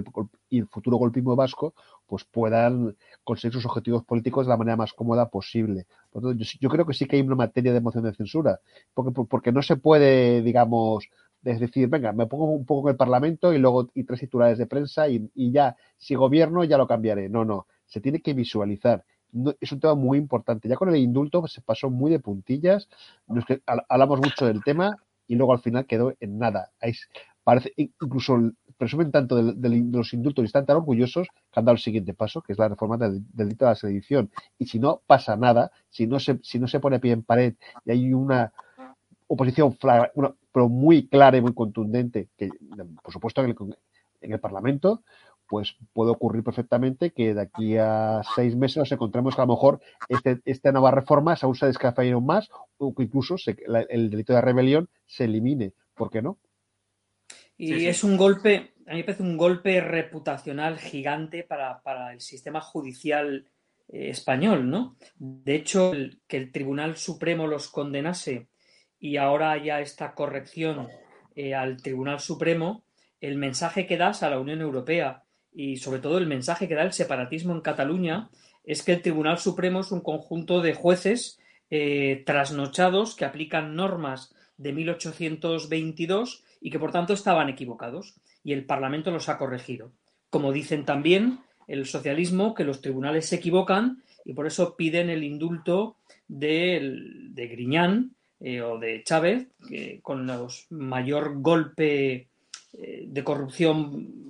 y 0.51 0.59
el, 0.59 0.67
futuro 0.67 0.97
golpismo 0.97 1.37
vasco 1.37 1.75
pues 2.07 2.25
puedan 2.25 2.97
conseguir 3.23 3.53
sus 3.53 3.67
objetivos 3.67 4.05
políticos 4.05 4.47
de 4.47 4.51
la 4.51 4.57
manera 4.57 4.77
más 4.77 4.93
cómoda 4.93 5.29
posible. 5.29 5.87
Por 6.11 6.23
tanto, 6.23 6.39
yo, 6.39 6.45
yo, 6.61 6.69
creo 6.69 6.85
que 6.85 6.95
sí 6.95 7.07
que 7.07 7.15
hay 7.15 7.23
una 7.23 7.37
materia 7.37 7.73
de 7.73 7.81
moción 7.81 8.03
de 8.03 8.15
censura, 8.15 8.59
porque, 8.95 9.13
porque 9.13 9.53
no 9.53 9.63
se 9.63 9.77
puede, 9.77 10.43
digamos, 10.43 11.09
es 11.47 11.61
decir, 11.61 11.89
venga, 11.89 12.13
me 12.13 12.27
pongo 12.27 12.47
un 12.47 12.67
poco 12.67 12.89
en 12.89 12.93
el 12.93 12.97
Parlamento 12.97 13.53
y 13.53 13.59
luego 13.59 13.89
y 13.95 14.05
tres 14.05 14.21
titulares 14.21 14.59
de 14.59 14.67
prensa 14.67 15.09
y, 15.09 15.31
y 15.35 15.53
ya, 15.53 15.77
si 15.97 16.15
gobierno 16.15 16.65
ya 16.65 16.79
lo 16.79 16.87
cambiaré. 16.87 17.29
No, 17.29 17.45
no, 17.45 17.67
se 17.87 18.01
tiene 18.01 18.21
que 18.21 18.35
visualizar 18.35 19.05
es 19.61 19.73
un 19.73 19.81
tema 19.81 19.95
muy 19.95 20.19
importante. 20.19 20.69
Ya 20.69 20.77
con 20.77 20.89
el 20.89 20.97
indulto 20.97 21.47
se 21.47 21.61
pasó 21.61 21.91
muy 21.91 22.11
de 22.11 22.21
puntillas, 22.21 22.89
nos, 23.27 23.45
hablamos 23.89 24.21
mucho 24.21 24.47
del 24.47 24.63
tema 24.63 24.97
y 25.27 25.35
luego 25.35 25.53
al 25.53 25.61
final 25.61 25.87
quedó 25.87 26.15
en 26.21 26.39
nada. 26.39 26.71
Ahí 26.81 26.93
parece, 27.45 27.73
incluso 27.77 28.39
presumen 28.77 29.11
tanto 29.11 29.37
de, 29.37 29.53
de, 29.55 29.85
los 29.91 30.13
indultos 30.13 30.45
y 30.45 30.47
están 30.47 30.67
tan 30.67 30.77
orgullosos 30.77 31.29
que 31.53 31.61
han 31.61 31.65
dado 31.65 31.75
el 31.75 31.83
siguiente 31.83 32.15
paso, 32.15 32.43
que 32.43 32.53
es 32.53 32.59
la 32.59 32.69
reforma 32.69 32.97
del 32.97 33.23
delito 33.33 33.65
de 33.65 33.71
la 33.71 33.77
sedición. 33.77 34.31
Y 34.59 34.67
si 34.67 34.79
no 34.79 35.03
pasa 35.07 35.37
nada, 35.37 35.71
si 35.89 36.07
no 36.07 36.21
se, 36.21 36.39
si 36.43 36.59
no 36.59 36.69
se 36.69 36.81
pone 36.81 37.01
pie 37.01 37.13
en 37.13 37.23
pared 37.23 37.55
y 37.85 37.91
hay 37.91 38.13
una 38.13 38.53
oposición 39.27 39.77
flagra, 39.77 40.11
una, 40.15 40.35
pero 40.53 40.69
muy 40.69 41.09
clara 41.09 41.37
y 41.37 41.41
muy 41.41 41.55
contundente, 41.55 42.29
que 42.37 42.51
por 43.03 43.13
supuesto 43.13 43.43
en 43.43 43.51
el, 43.51 43.57
en 44.21 44.33
el 44.33 44.41
Parlamento, 44.41 45.03
pues 45.49 45.77
puede 45.93 46.11
ocurrir 46.11 46.43
perfectamente 46.43 47.13
que 47.13 47.35
de 47.35 47.41
aquí 47.41 47.77
a 47.77 48.23
seis 48.35 48.57
meses 48.57 48.79
nos 48.79 48.93
encontremos 48.93 49.35
que 49.35 49.43
a 49.43 49.47
lo 49.47 49.55
mejor 49.55 49.81
este, 50.09 50.41
esta 50.45 50.73
nueva 50.73 50.91
reforma 50.91 51.37
aún 51.41 51.55
se 51.55 51.67
descafeinó 51.67 52.21
más 52.21 52.51
o 52.79 52.95
que 52.95 53.05
incluso 53.05 53.39
se, 53.39 53.57
la, 53.67 53.83
el 53.83 54.11
delito 54.11 54.33
de 54.33 54.41
rebelión 54.41 54.89
se 55.07 55.25
elimine. 55.25 55.73
¿Por 55.95 56.11
qué 56.11 56.21
no? 56.21 56.39
Y 57.57 57.69
sí, 57.69 57.81
sí. 57.81 57.89
es 57.89 58.05
un 58.05 58.17
golpe, 58.17 58.75
a 58.87 58.91
mí 58.91 58.99
me 58.99 59.05
parece 59.05 59.23
un 59.23 59.37
golpe 59.37 59.81
reputacional 59.81 60.79
gigante 60.79 61.43
para, 61.43 61.81
para 61.83 62.13
el 62.13 62.21
sistema 62.21 62.61
judicial 62.61 63.49
eh, 63.89 64.11
español, 64.11 64.69
¿no? 64.69 64.97
De 65.17 65.55
hecho, 65.55 65.93
el, 65.93 66.21
que 66.27 66.37
el 66.37 66.53
Tribunal 66.53 66.97
Supremo 66.97 67.47
los 67.47 67.69
condenase 67.69 68.49
y 69.01 69.17
ahora 69.17 69.53
haya 69.53 69.81
esta 69.81 70.15
corrección 70.15 70.89
eh, 71.35 71.55
al 71.55 71.77
Tribunal 71.77 72.21
Supremo, 72.21 72.83
el 73.21 73.37
mensaje 73.37 73.87
que 73.87 73.97
das 73.97 74.23
a 74.23 74.31
la 74.31 74.39
Unión 74.39 74.61
Europea 74.61 75.25
y 75.53 75.77
sobre 75.77 76.01
todo 76.01 76.19
el 76.19 76.27
mensaje 76.27 76.69
que 76.69 76.75
da 76.75 76.83
el 76.83 76.93
separatismo 76.93 77.55
en 77.55 77.61
Cataluña 77.61 78.31
es 78.65 78.83
que 78.83 78.93
el 78.93 79.03
Tribunal 79.03 79.39
Supremo 79.39 79.81
es 79.81 79.93
un 79.93 80.01
conjunto 80.01 80.61
de 80.61 80.75
jueces 80.75 81.39
eh, 81.71 82.23
trasnochados 82.27 83.15
que 83.15 83.25
aplican 83.25 83.75
normas 83.75 84.35
de 84.57 84.73
1822 84.73 86.45
y 86.61 86.71
que 86.71 86.79
por 86.79 86.93
tanto 86.93 87.13
estaban 87.13 87.49
equivocados 87.49 88.15
y 88.43 88.53
el 88.53 88.65
Parlamento 88.65 89.11
los 89.11 89.29
ha 89.29 89.39
corregido. 89.39 89.93
Como 90.31 90.53
dicen 90.53 90.85
también 90.85 91.41
el 91.69 91.87
socialismo 91.87 92.55
que 92.55 92.65
los 92.65 92.81
tribunales 92.81 93.27
se 93.27 93.37
equivocan 93.37 94.03
y 94.25 94.35
por 94.35 94.47
eso 94.47 94.77
piden 94.77 95.11
el 95.11 95.23
indulto 95.23 95.97
de, 96.29 96.99
de 97.31 97.47
Griñán 97.47 98.16
eh, 98.41 98.61
o 98.61 98.79
de 98.79 99.03
Chávez, 99.03 99.47
con 100.03 100.29
el 100.29 100.47
mayor 100.71 101.41
golpe 101.41 102.29
eh, 102.73 103.05
de 103.07 103.25
corrupción 103.25 104.27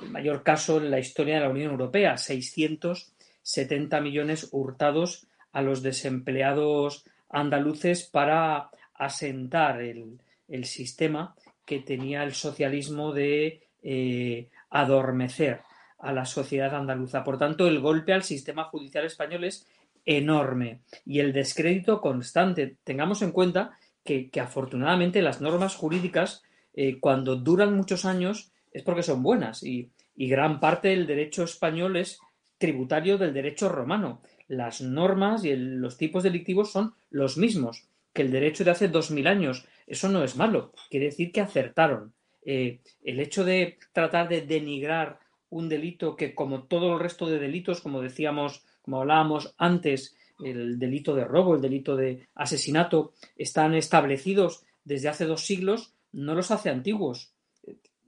el 0.00 0.10
mayor 0.10 0.42
caso 0.42 0.76
en 0.78 0.90
la 0.90 0.98
historia 0.98 1.36
de 1.36 1.40
la 1.40 1.48
Unión 1.48 1.70
Europea, 1.70 2.18
670 2.18 4.00
millones 4.00 4.48
hurtados 4.52 5.26
a 5.52 5.62
los 5.62 5.82
desempleados 5.82 7.04
andaluces 7.30 8.04
para 8.04 8.70
asentar 8.94 9.80
el, 9.80 10.20
el 10.48 10.64
sistema 10.66 11.34
que 11.64 11.80
tenía 11.80 12.22
el 12.22 12.34
socialismo 12.34 13.12
de 13.12 13.62
eh, 13.82 14.48
adormecer 14.70 15.62
a 15.98 16.12
la 16.12 16.24
sociedad 16.24 16.74
andaluza. 16.74 17.24
Por 17.24 17.38
tanto, 17.38 17.66
el 17.66 17.80
golpe 17.80 18.12
al 18.12 18.22
sistema 18.22 18.64
judicial 18.64 19.04
español 19.04 19.44
es 19.44 19.66
enorme 20.06 20.80
y 21.04 21.18
el 21.18 21.32
descrédito 21.32 22.00
constante. 22.00 22.76
Tengamos 22.84 23.20
en 23.20 23.32
cuenta 23.32 23.76
que, 24.04 24.30
que 24.30 24.40
afortunadamente 24.40 25.20
las 25.20 25.40
normas 25.40 25.74
jurídicas, 25.74 26.42
eh, 26.74 26.98
cuando 27.00 27.36
duran 27.36 27.76
muchos 27.76 28.04
años, 28.04 28.52
es 28.72 28.82
porque 28.82 29.02
son 29.02 29.22
buenas 29.22 29.62
y, 29.62 29.90
y 30.14 30.28
gran 30.28 30.60
parte 30.60 30.88
del 30.88 31.06
derecho 31.06 31.44
español 31.44 31.96
es 31.96 32.20
tributario 32.58 33.18
del 33.18 33.34
derecho 33.34 33.68
romano. 33.68 34.22
Las 34.48 34.80
normas 34.80 35.44
y 35.44 35.54
los 35.56 35.98
tipos 35.98 36.22
delictivos 36.22 36.70
son 36.72 36.94
los 37.10 37.36
mismos 37.36 37.88
que 38.12 38.22
el 38.22 38.30
derecho 38.30 38.64
de 38.64 38.70
hace 38.70 38.88
dos 38.88 39.10
mil 39.10 39.26
años. 39.26 39.66
Eso 39.86 40.08
no 40.08 40.24
es 40.24 40.36
malo, 40.36 40.72
quiere 40.88 41.06
decir 41.06 41.32
que 41.32 41.40
acertaron. 41.40 42.14
Eh, 42.44 42.80
el 43.02 43.20
hecho 43.20 43.44
de 43.44 43.78
tratar 43.92 44.28
de 44.28 44.42
denigrar 44.42 45.18
un 45.50 45.68
delito 45.68 46.16
que, 46.16 46.34
como 46.34 46.64
todo 46.64 46.94
el 46.94 47.00
resto 47.00 47.26
de 47.26 47.38
delitos, 47.38 47.80
como 47.80 48.00
decíamos, 48.00 48.64
como 48.86 49.02
hablábamos 49.02 49.54
antes, 49.58 50.16
el 50.42 50.78
delito 50.78 51.14
de 51.14 51.24
robo, 51.24 51.56
el 51.56 51.60
delito 51.60 51.94
de 51.96 52.26
asesinato, 52.34 53.12
están 53.36 53.74
establecidos 53.74 54.64
desde 54.84 55.08
hace 55.08 55.26
dos 55.26 55.44
siglos, 55.44 55.92
no 56.12 56.34
los 56.34 56.50
hace 56.50 56.70
antiguos 56.70 57.36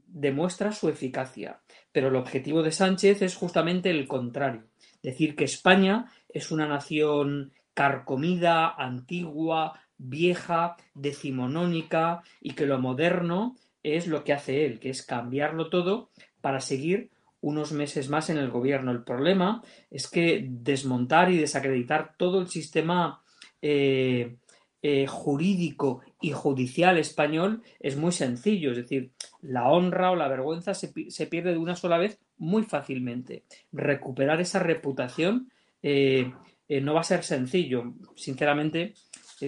demuestra 0.08 0.72
su 0.72 0.88
eficacia. 0.88 1.60
Pero 1.92 2.08
el 2.08 2.16
objetivo 2.16 2.62
de 2.62 2.72
Sánchez 2.72 3.22
es 3.22 3.36
justamente 3.36 3.90
el 3.90 4.08
contrario, 4.08 4.64
decir 5.02 5.36
que 5.36 5.44
España 5.44 6.06
es 6.28 6.50
una 6.50 6.66
nación 6.66 7.52
carcomida, 7.74 8.74
antigua, 8.74 9.80
vieja, 9.98 10.76
decimonónica 10.94 12.22
y 12.40 12.52
que 12.52 12.66
lo 12.66 12.78
moderno 12.78 13.56
es 13.82 14.06
lo 14.06 14.24
que 14.24 14.32
hace 14.32 14.64
él, 14.64 14.80
que 14.80 14.90
es 14.90 15.04
cambiarlo 15.04 15.68
todo 15.68 16.10
para 16.40 16.60
seguir 16.60 17.10
unos 17.40 17.72
meses 17.72 18.08
más 18.08 18.30
en 18.30 18.38
el 18.38 18.50
gobierno. 18.50 18.90
El 18.90 19.04
problema 19.04 19.62
es 19.90 20.08
que 20.08 20.46
desmontar 20.48 21.30
y 21.30 21.38
desacreditar 21.38 22.14
todo 22.16 22.40
el 22.40 22.48
sistema 22.48 23.22
eh, 23.62 24.36
eh, 24.80 25.08
jurídico 25.08 26.02
y 26.20 26.30
judicial 26.30 26.98
español 26.98 27.62
es 27.80 27.96
muy 27.96 28.12
sencillo, 28.12 28.70
es 28.70 28.76
decir, 28.76 29.10
la 29.42 29.68
honra 29.68 30.12
o 30.12 30.16
la 30.16 30.28
vergüenza 30.28 30.72
se, 30.72 30.92
se 31.10 31.26
pierde 31.26 31.50
de 31.50 31.58
una 31.58 31.74
sola 31.74 31.98
vez 31.98 32.20
muy 32.36 32.62
fácilmente. 32.62 33.42
Recuperar 33.72 34.40
esa 34.40 34.60
reputación 34.60 35.50
eh, 35.82 36.32
eh, 36.68 36.80
no 36.80 36.94
va 36.94 37.00
a 37.00 37.04
ser 37.04 37.24
sencillo. 37.24 37.94
Sinceramente, 38.14 38.94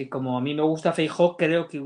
como 0.09 0.37
a 0.37 0.41
mí 0.41 0.53
me 0.53 0.63
gusta 0.63 0.91
Feijó, 0.91 1.37
creo 1.37 1.69
que, 1.69 1.81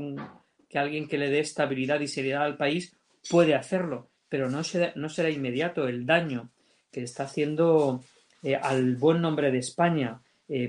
que 0.68 0.78
alguien 0.78 1.06
que 1.06 1.18
le 1.18 1.30
dé 1.30 1.38
estabilidad 1.38 2.00
y 2.00 2.08
seriedad 2.08 2.42
al 2.42 2.56
país 2.56 2.96
puede 3.30 3.54
hacerlo, 3.54 4.10
pero 4.28 4.50
no 4.50 4.64
será, 4.64 4.92
no 4.96 5.08
será 5.08 5.30
inmediato. 5.30 5.88
El 5.88 6.06
daño 6.06 6.50
que 6.90 7.02
está 7.02 7.24
haciendo 7.24 8.02
eh, 8.42 8.56
al 8.56 8.96
buen 8.96 9.20
nombre 9.20 9.50
de 9.50 9.58
España 9.58 10.20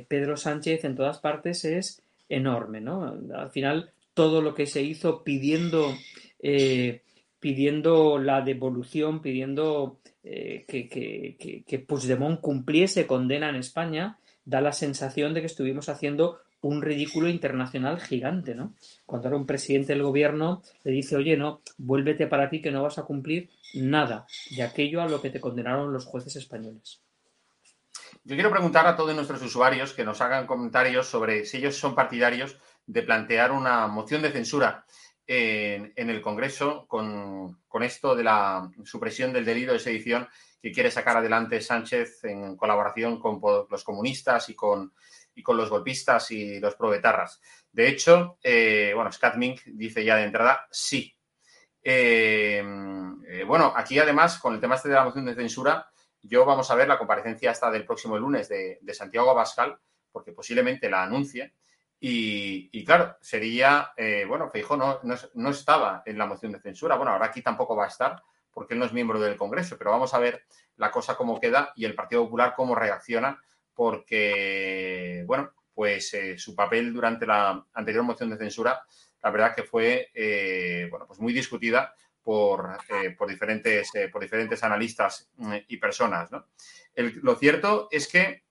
Pedro 0.07 0.37
Sánchez 0.37 0.85
en 0.85 0.95
todas 0.95 1.19
partes 1.19 1.63
es 1.63 2.01
enorme, 2.29 2.81
¿no? 2.81 3.15
Al 3.33 3.51
final, 3.51 3.91
todo 4.13 4.41
lo 4.41 4.53
que 4.53 4.65
se 4.65 4.81
hizo 4.81 5.23
pidiendo, 5.23 5.95
eh, 6.41 7.01
pidiendo 7.39 8.17
la 8.17 8.41
devolución, 8.41 9.21
pidiendo 9.21 9.99
eh, 10.23 10.65
que, 10.67 10.89
que, 10.89 11.35
que, 11.39 11.63
que, 11.63 11.79
Puigdemont 11.79 12.41
cumpliese 12.41 13.07
condena 13.07 13.49
en 13.49 13.55
España, 13.55 14.17
da 14.43 14.61
la 14.61 14.73
sensación 14.73 15.33
de 15.33 15.41
que 15.41 15.47
estuvimos 15.47 15.89
haciendo 15.89 16.39
un 16.61 16.81
ridículo 16.81 17.29
internacional 17.29 17.99
gigante, 17.99 18.55
¿no? 18.55 18.73
Cuando 19.05 19.27
ahora 19.27 19.37
un 19.37 19.45
presidente 19.45 19.93
del 19.93 20.03
gobierno 20.03 20.63
le 20.83 20.91
dice, 20.91 21.15
oye, 21.15 21.37
no, 21.37 21.61
vuélvete 21.77 22.27
para 22.27 22.49
ti 22.49 22.61
que 22.61 22.71
no 22.71 22.83
vas 22.83 22.97
a 22.97 23.03
cumplir 23.03 23.49
nada 23.75 24.25
de 24.55 24.63
aquello 24.63 25.01
a 25.01 25.07
lo 25.07 25.21
que 25.21 25.29
te 25.29 25.39
condenaron 25.39 25.93
los 25.93 26.05
jueces 26.05 26.35
españoles. 26.35 27.01
Yo 28.23 28.35
quiero 28.35 28.51
preguntar 28.51 28.87
a 28.87 28.95
todos 28.95 29.15
nuestros 29.15 29.41
usuarios 29.41 29.93
que 29.93 30.03
nos 30.03 30.19
hagan 30.21 30.47
comentarios 30.47 31.07
sobre 31.07 31.45
si 31.45 31.57
ellos 31.57 31.75
son 31.75 31.95
partidarios 31.95 32.57
de 32.85 33.03
plantear 33.03 33.51
una 33.51 33.87
moción 33.87 34.21
de 34.21 34.31
censura 34.31 34.85
en, 35.25 36.09
el 36.09 36.21
Congreso 36.21 36.85
con, 36.87 37.59
con, 37.67 37.83
esto 37.83 38.15
de 38.15 38.23
la 38.23 38.69
supresión 38.85 39.33
del 39.33 39.45
delito 39.45 39.73
de 39.73 39.79
sedición 39.79 40.27
que 40.61 40.71
quiere 40.71 40.89
sacar 40.89 41.17
adelante 41.17 41.61
Sánchez 41.61 42.23
en 42.23 42.55
colaboración 42.55 43.19
con 43.19 43.39
los 43.69 43.83
comunistas 43.83 44.49
y 44.49 44.55
con, 44.55 44.93
y 45.37 45.43
con 45.43 45.55
los 45.55 45.69
golpistas 45.69 46.31
y 46.31 46.59
los 46.59 46.75
probetarras. 46.75 47.39
De 47.71 47.87
hecho, 47.87 48.39
eh, 48.41 48.91
bueno, 48.95 49.11
Scatmink 49.11 49.61
dice 49.65 50.03
ya 50.03 50.15
de 50.15 50.23
entrada 50.23 50.67
sí. 50.71 51.15
Eh, 51.83 52.63
eh, 53.29 53.43
bueno, 53.45 53.71
aquí 53.75 53.99
además, 53.99 54.39
con 54.39 54.55
el 54.55 54.59
tema 54.59 54.75
este 54.75 54.89
de 54.89 54.95
la 54.95 55.03
moción 55.03 55.25
de 55.25 55.35
censura, 55.35 55.87
yo 56.23 56.43
vamos 56.43 56.71
a 56.71 56.75
ver 56.75 56.87
la 56.87 56.97
comparecencia 56.97 57.51
hasta 57.51 57.69
del 57.69 57.85
próximo 57.85 58.17
lunes 58.17 58.49
de, 58.49 58.79
Santiago 58.93 59.29
Abascal, 59.29 59.77
porque 60.11 60.31
posiblemente 60.31 60.89
la 60.89 61.03
anuncie. 61.03 61.53
Y, 61.99 62.69
y 62.71 62.83
claro, 62.83 63.15
sería, 63.21 63.91
eh, 63.95 64.25
bueno, 64.27 64.49
Feijóo 64.49 64.75
no, 64.75 64.99
no, 65.03 65.15
no, 65.35 65.49
estaba 65.51 66.01
en 66.05 66.17
la 66.17 66.25
moción 66.25 66.51
de 66.51 66.59
censura. 66.59 66.95
Bueno, 66.95 67.11
ahora 67.11 67.27
aquí 67.27 67.43
tampoco 67.43 67.75
va 67.75 67.85
a 67.85 67.89
estar, 67.89 68.23
porque 68.51 68.73
él 68.73 68.79
no 68.79 68.85
es 68.85 68.93
miembro 68.93 69.19
del 69.19 69.37
Congreso, 69.37 69.77
pero 69.77 69.91
vamos 69.91 70.15
a 70.15 70.19
ver 70.19 70.45
la 70.77 70.89
cosa 70.89 71.15
cómo 71.15 71.39
queda 71.39 71.73
y 71.75 71.85
el 71.85 71.93
Partido 71.93 72.23
Popular 72.23 72.53
cómo 72.55 72.73
reacciona, 72.73 73.39
porque, 73.77 75.23
bueno, 75.27 75.51
pues 75.71 76.11
eh, 76.15 76.35
su 76.35 76.55
papel 76.55 76.91
durante 76.91 77.27
la 77.27 77.63
anterior 77.75 78.03
moción 78.03 78.31
de 78.31 78.37
censura, 78.37 78.81
la 79.21 79.29
verdad 79.29 79.53
que 79.55 79.61
fue, 79.61 80.09
eh, 80.15 80.87
bueno, 80.89 81.05
pues 81.05 81.19
muy 81.19 81.31
discutida 81.31 81.93
por, 82.23 82.75
eh, 82.89 83.11
por, 83.11 83.29
diferentes, 83.29 83.91
por 84.11 84.23
diferentes 84.23 84.63
analistas 84.63 85.29
mm, 85.35 85.53
y 85.67 85.77
personas, 85.77 86.31
¿no? 86.31 86.47
lo 86.95 87.35
cierto 87.35 87.87
es 87.91 88.07
que, 88.07 88.45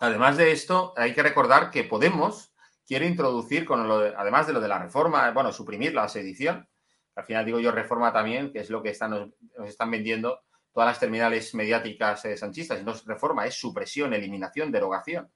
además 0.00 0.36
de 0.36 0.52
esto, 0.52 0.92
hay 0.98 1.14
que 1.14 1.22
recordar 1.22 1.70
que 1.70 1.84
Podemos 1.84 2.52
quiere 2.86 3.06
introducir, 3.06 3.64
con 3.64 3.88
lo 3.88 3.96
además 4.18 4.46
de 4.46 4.52
lo 4.52 4.60
de 4.60 4.68
la 4.68 4.78
reforma, 4.78 5.30
bueno, 5.30 5.50
suprimir 5.50 5.94
la 5.94 6.08
sedición, 6.10 6.68
al 7.14 7.24
final 7.24 7.46
digo 7.46 7.58
yo 7.58 7.72
reforma 7.72 8.12
también, 8.12 8.52
que 8.52 8.60
es 8.60 8.68
lo 8.68 8.82
que 8.82 8.90
están, 8.90 9.12
nos, 9.12 9.30
están 9.66 9.90
vendiendo 9.90 10.42
todas 10.76 10.90
las 10.90 11.00
terminales 11.00 11.54
mediáticas 11.54 12.22
eh, 12.26 12.36
sanchistas, 12.36 12.84
no 12.84 12.92
es 12.92 13.02
reforma, 13.06 13.46
es 13.46 13.54
supresión, 13.54 14.12
eliminación, 14.12 14.70
derogación. 14.70 15.32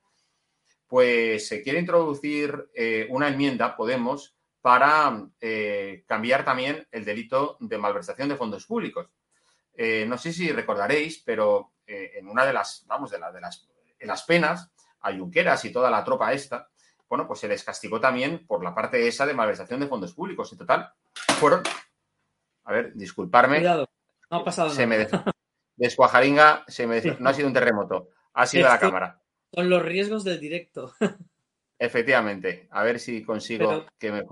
Pues 0.86 1.49
se 1.49 1.62
quiere 1.62 1.78
introducir 1.78 2.68
eh, 2.74 3.07
una 3.09 3.28
enmienda, 3.28 3.74
Podemos, 3.74 4.36
para 4.61 5.26
eh, 5.41 6.05
cambiar 6.07 6.45
también 6.45 6.86
el 6.93 7.07
delito 7.07 7.57
de 7.59 7.78
malversación 7.78 8.28
de 8.28 8.36
fondos 8.36 8.66
públicos. 8.66 9.09
no 10.07 10.18
sé 10.18 10.34
si 10.34 10.53
recordaréis, 10.53 11.22
pero 11.24 11.72
en 11.86 12.28
una 12.28 12.45
de 12.45 12.53
las, 12.53 12.84
vamos, 12.86 13.11
de, 13.11 13.16
de 13.32 13.41
las, 13.41 13.66
en 13.99 14.09
las 14.09 14.24
penas 14.24 14.70
a 15.01 15.11
Junqueras 15.11 15.64
y 15.64 15.72
toda 15.72 15.91
la 15.91 16.05
tropa 16.05 16.34
esta, 16.34 16.68
bueno, 17.09 17.26
pues 17.26 17.41
se 17.41 17.49
les 17.49 17.64
castigó 17.64 17.99
también 17.99 18.47
por 18.47 18.62
la 18.62 18.74
parte 18.74 19.09
esa 19.09 19.24
de 19.24 19.32
malversación 19.32 19.80
de 19.80 19.88
fondos 19.88 20.12
públicos. 20.12 20.53
En 20.53 20.59
total, 20.59 20.93
fueron. 21.38 21.62
A 22.64 22.72
ver, 22.72 22.93
disculparme. 22.93 23.57
Cuidado, 23.57 23.88
no 24.30 24.38
ha 24.38 24.44
pasado 24.44 24.70
se 24.70 24.86
nada. 24.86 25.24
Me 25.76 25.86
descuajaringa, 25.86 26.64
se 26.68 26.86
me 26.86 27.00
no 27.18 27.30
ha 27.30 27.34
sido 27.34 27.48
un 27.48 27.54
terremoto, 27.54 28.10
ha 28.34 28.46
sido 28.46 28.68
la 28.68 28.78
cámara. 28.78 29.20
Son 29.52 29.68
los 29.68 29.82
riesgos 29.82 30.24
del 30.24 30.38
directo. 30.38 30.94
Efectivamente, 31.78 32.68
a 32.70 32.82
ver 32.82 33.00
si 33.00 33.24
consigo 33.24 33.86
que, 33.98 34.12
me, 34.12 34.22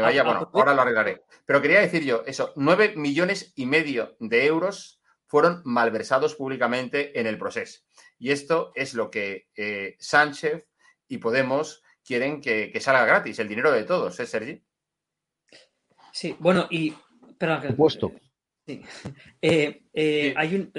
vaya. 0.00 0.24
bueno, 0.24 0.50
ahora 0.52 0.74
lo 0.74 0.82
arreglaré. 0.82 1.22
Pero 1.46 1.62
quería 1.62 1.80
decir 1.80 2.02
yo, 2.04 2.24
eso, 2.26 2.52
nueve 2.56 2.94
millones 2.96 3.52
y 3.54 3.66
medio 3.66 4.16
de 4.18 4.44
euros 4.46 5.00
fueron 5.26 5.62
malversados 5.64 6.34
públicamente 6.34 7.18
en 7.20 7.28
el 7.28 7.38
proceso. 7.38 7.82
Y 8.18 8.32
esto 8.32 8.72
es 8.74 8.94
lo 8.94 9.08
que 9.08 9.46
eh, 9.54 9.94
Sánchez 10.00 10.66
y 11.06 11.18
Podemos 11.18 11.84
quieren 12.04 12.40
que, 12.40 12.76
salga 12.80 13.04
gratis, 13.04 13.38
el 13.38 13.46
dinero 13.46 13.70
de 13.70 13.84
todos, 13.84 14.18
¿eh, 14.18 14.26
Sergi? 14.26 14.60
Sí, 16.12 16.34
bueno, 16.40 16.66
y. 16.70 16.92
Perdón, 17.38 17.68
Supuesto. 17.68 18.12
Sí. 18.66 18.82
Eh, 19.42 19.82
eh, 19.94 20.34
hay 20.36 20.54
un, 20.54 20.72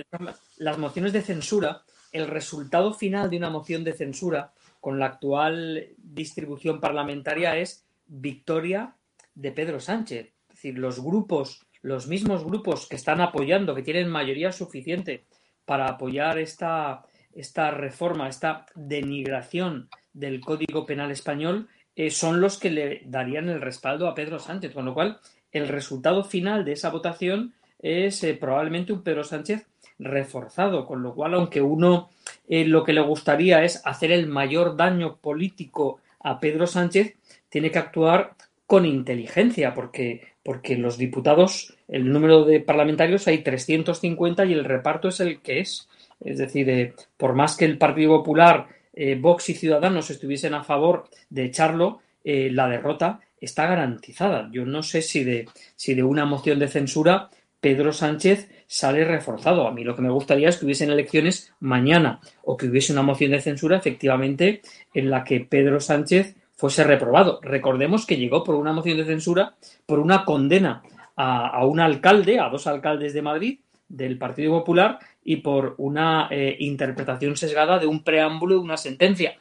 las 0.58 0.78
mociones 0.78 1.14
de 1.14 1.22
censura, 1.22 1.84
el 2.12 2.28
resultado 2.28 2.94
final 2.94 3.30
de 3.30 3.38
una 3.38 3.50
moción 3.50 3.84
de 3.84 3.94
censura 3.94 4.54
con 4.80 5.00
la 5.00 5.06
actual 5.08 5.90
distribución 5.98 6.80
parlamentaria 6.80 7.58
es 7.58 7.86
victoria 8.08 8.96
de 9.34 9.52
Pedro 9.52 9.80
Sánchez. 9.80 10.34
Es 10.50 10.56
decir, 10.56 10.78
los 10.78 11.02
grupos, 11.02 11.66
los 11.82 12.08
mismos 12.08 12.44
grupos 12.44 12.88
que 12.88 12.98
están 12.98 13.22
apoyando, 13.22 13.74
que 13.74 13.84
tienen 13.84 14.10
mayoría 14.10 14.52
suficiente 14.52 15.26
para 15.66 15.88
apoyar 15.88 16.38
esta, 16.40 17.04
esta 17.34 17.72
reforma, 17.72 18.28
esta 18.28 18.66
denigración 18.76 19.90
del 20.14 20.42
Código 20.42 20.86
Penal 20.86 21.12
español, 21.12 21.70
eh, 21.96 22.10
son 22.10 22.42
los 22.42 22.58
que 22.58 22.72
le 22.72 23.02
darían 23.06 23.50
el 23.50 23.62
respaldo 23.62 24.08
a 24.08 24.16
Pedro 24.16 24.40
Sánchez, 24.40 24.74
con 24.74 24.86
lo 24.86 24.94
cual 24.94 25.20
el 25.52 25.68
resultado 25.68 26.24
final 26.24 26.66
de 26.66 26.74
esa 26.74 26.90
votación 26.90 27.54
es 27.82 28.24
eh, 28.24 28.34
probablemente 28.34 28.94
un 28.94 29.04
Pedro 29.04 29.24
Sánchez 29.24 29.68
reforzado, 30.00 30.86
con 30.86 31.04
lo 31.04 31.14
cual 31.14 31.34
aunque 31.36 31.62
uno 31.62 32.10
eh, 32.48 32.66
lo 32.66 32.84
que 32.84 32.94
le 32.94 33.02
gustaría 33.02 33.64
es 33.64 33.82
hacer 33.86 34.12
el 34.12 34.28
mayor 34.28 34.76
daño 34.76 35.18
político 35.18 36.00
a 36.20 36.40
Pedro 36.40 36.68
Sánchez, 36.68 37.16
tiene 37.50 37.72
que 37.72 37.80
actuar 37.80 38.36
con 38.66 38.86
inteligencia, 38.86 39.74
porque, 39.74 40.22
porque 40.44 40.78
los 40.78 40.98
diputados, 40.98 41.76
el 41.88 42.12
número 42.12 42.46
de 42.46 42.62
parlamentarios 42.62 43.28
hay 43.28 43.40
350 43.40 44.46
y 44.46 44.54
el 44.54 44.64
reparto 44.64 45.10
es 45.10 45.20
el 45.20 45.42
que 45.42 45.60
es. 45.60 45.90
Es 46.24 46.38
decir, 46.38 46.94
por 47.18 47.34
más 47.34 47.58
que 47.58 47.66
el 47.66 47.78
Partido 47.78 48.18
Popular 48.18 48.68
eh, 48.94 49.18
Vox 49.20 49.50
y 49.50 49.56
Ciudadanos 49.56 50.10
estuviesen 50.10 50.54
a 50.54 50.64
favor 50.64 51.10
de 51.30 51.46
echarlo, 51.46 52.02
eh, 52.24 52.50
la 52.52 52.68
derrota 52.68 53.20
está 53.40 53.66
garantizada. 53.66 54.50
Yo 54.52 54.66
no 54.66 54.84
sé 54.84 55.02
si 55.02 55.24
de, 55.24 55.50
si 55.76 55.94
de 55.94 56.04
una 56.04 56.26
moción 56.26 56.60
de 56.60 56.68
censura 56.68 57.30
Pedro 57.62 57.94
Sánchez 57.94 58.50
sale 58.68 59.06
reforzado. 59.06 59.68
A 59.68 59.72
mí 59.72 59.84
lo 59.84 59.96
que 59.96 60.02
me 60.02 60.10
gustaría 60.10 60.50
es 60.50 60.58
que 60.58 60.66
hubiesen 60.66 60.90
elecciones 60.90 61.54
mañana 61.60 62.20
o 62.44 62.58
que 62.58 62.68
hubiese 62.68 62.92
una 62.92 63.04
moción 63.04 63.32
de 63.32 63.40
censura 63.40 63.78
efectivamente 63.78 64.62
en 64.94 65.10
la 65.10 65.24
que 65.24 65.40
Pedro 65.42 65.80
Sánchez 65.80 66.36
fuese 66.56 66.84
reprobado. 66.84 67.40
Recordemos 67.42 68.06
que 68.06 68.18
llegó 68.18 68.44
por 68.44 68.56
una 68.56 68.74
moción 68.74 68.98
de 68.98 69.06
censura, 69.06 69.56
por 69.86 70.00
una 70.00 70.26
condena 70.26 70.84
a, 71.16 71.66
un 71.66 71.80
alcalde, 71.80 72.40
a 72.40 72.50
dos 72.50 72.66
alcaldes 72.66 73.14
de 73.14 73.22
Madrid, 73.22 73.60
del 73.88 74.18
Partido 74.18 74.52
Popular 74.52 75.00
y 75.24 75.38
por 75.38 75.76
una 75.78 76.28
eh, 76.32 76.56
interpretación 76.60 77.36
sesgada 77.36 77.78
de 77.78 77.86
un 77.86 78.04
preámbulo 78.04 78.56
de 78.56 78.62
una 78.62 78.78
sentencia. 78.78 79.36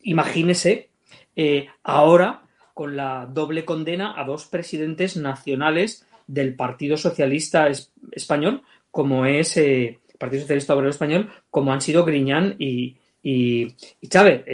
Imagínese 0.00 0.90
eh, 1.34 1.68
ahora 1.82 2.42
con 2.74 2.96
la 2.96 3.26
doble 3.26 3.64
condena 3.64 4.20
a 4.20 4.24
dos 4.24 4.46
presidentes 4.46 5.16
nacionales 5.16 6.06
del 6.26 6.54
Partido 6.54 6.96
Socialista 6.96 7.68
Español, 8.12 8.62
como 8.90 9.26
es 9.26 9.56
eh, 9.56 9.98
Partido 10.18 10.42
Socialista 10.42 10.74
Obrero 10.74 10.90
Español, 10.90 11.30
como 11.50 11.72
han 11.72 11.80
sido 11.80 12.04
Griñán 12.04 12.56
y, 12.58 12.96
Chávez. 14.08 14.44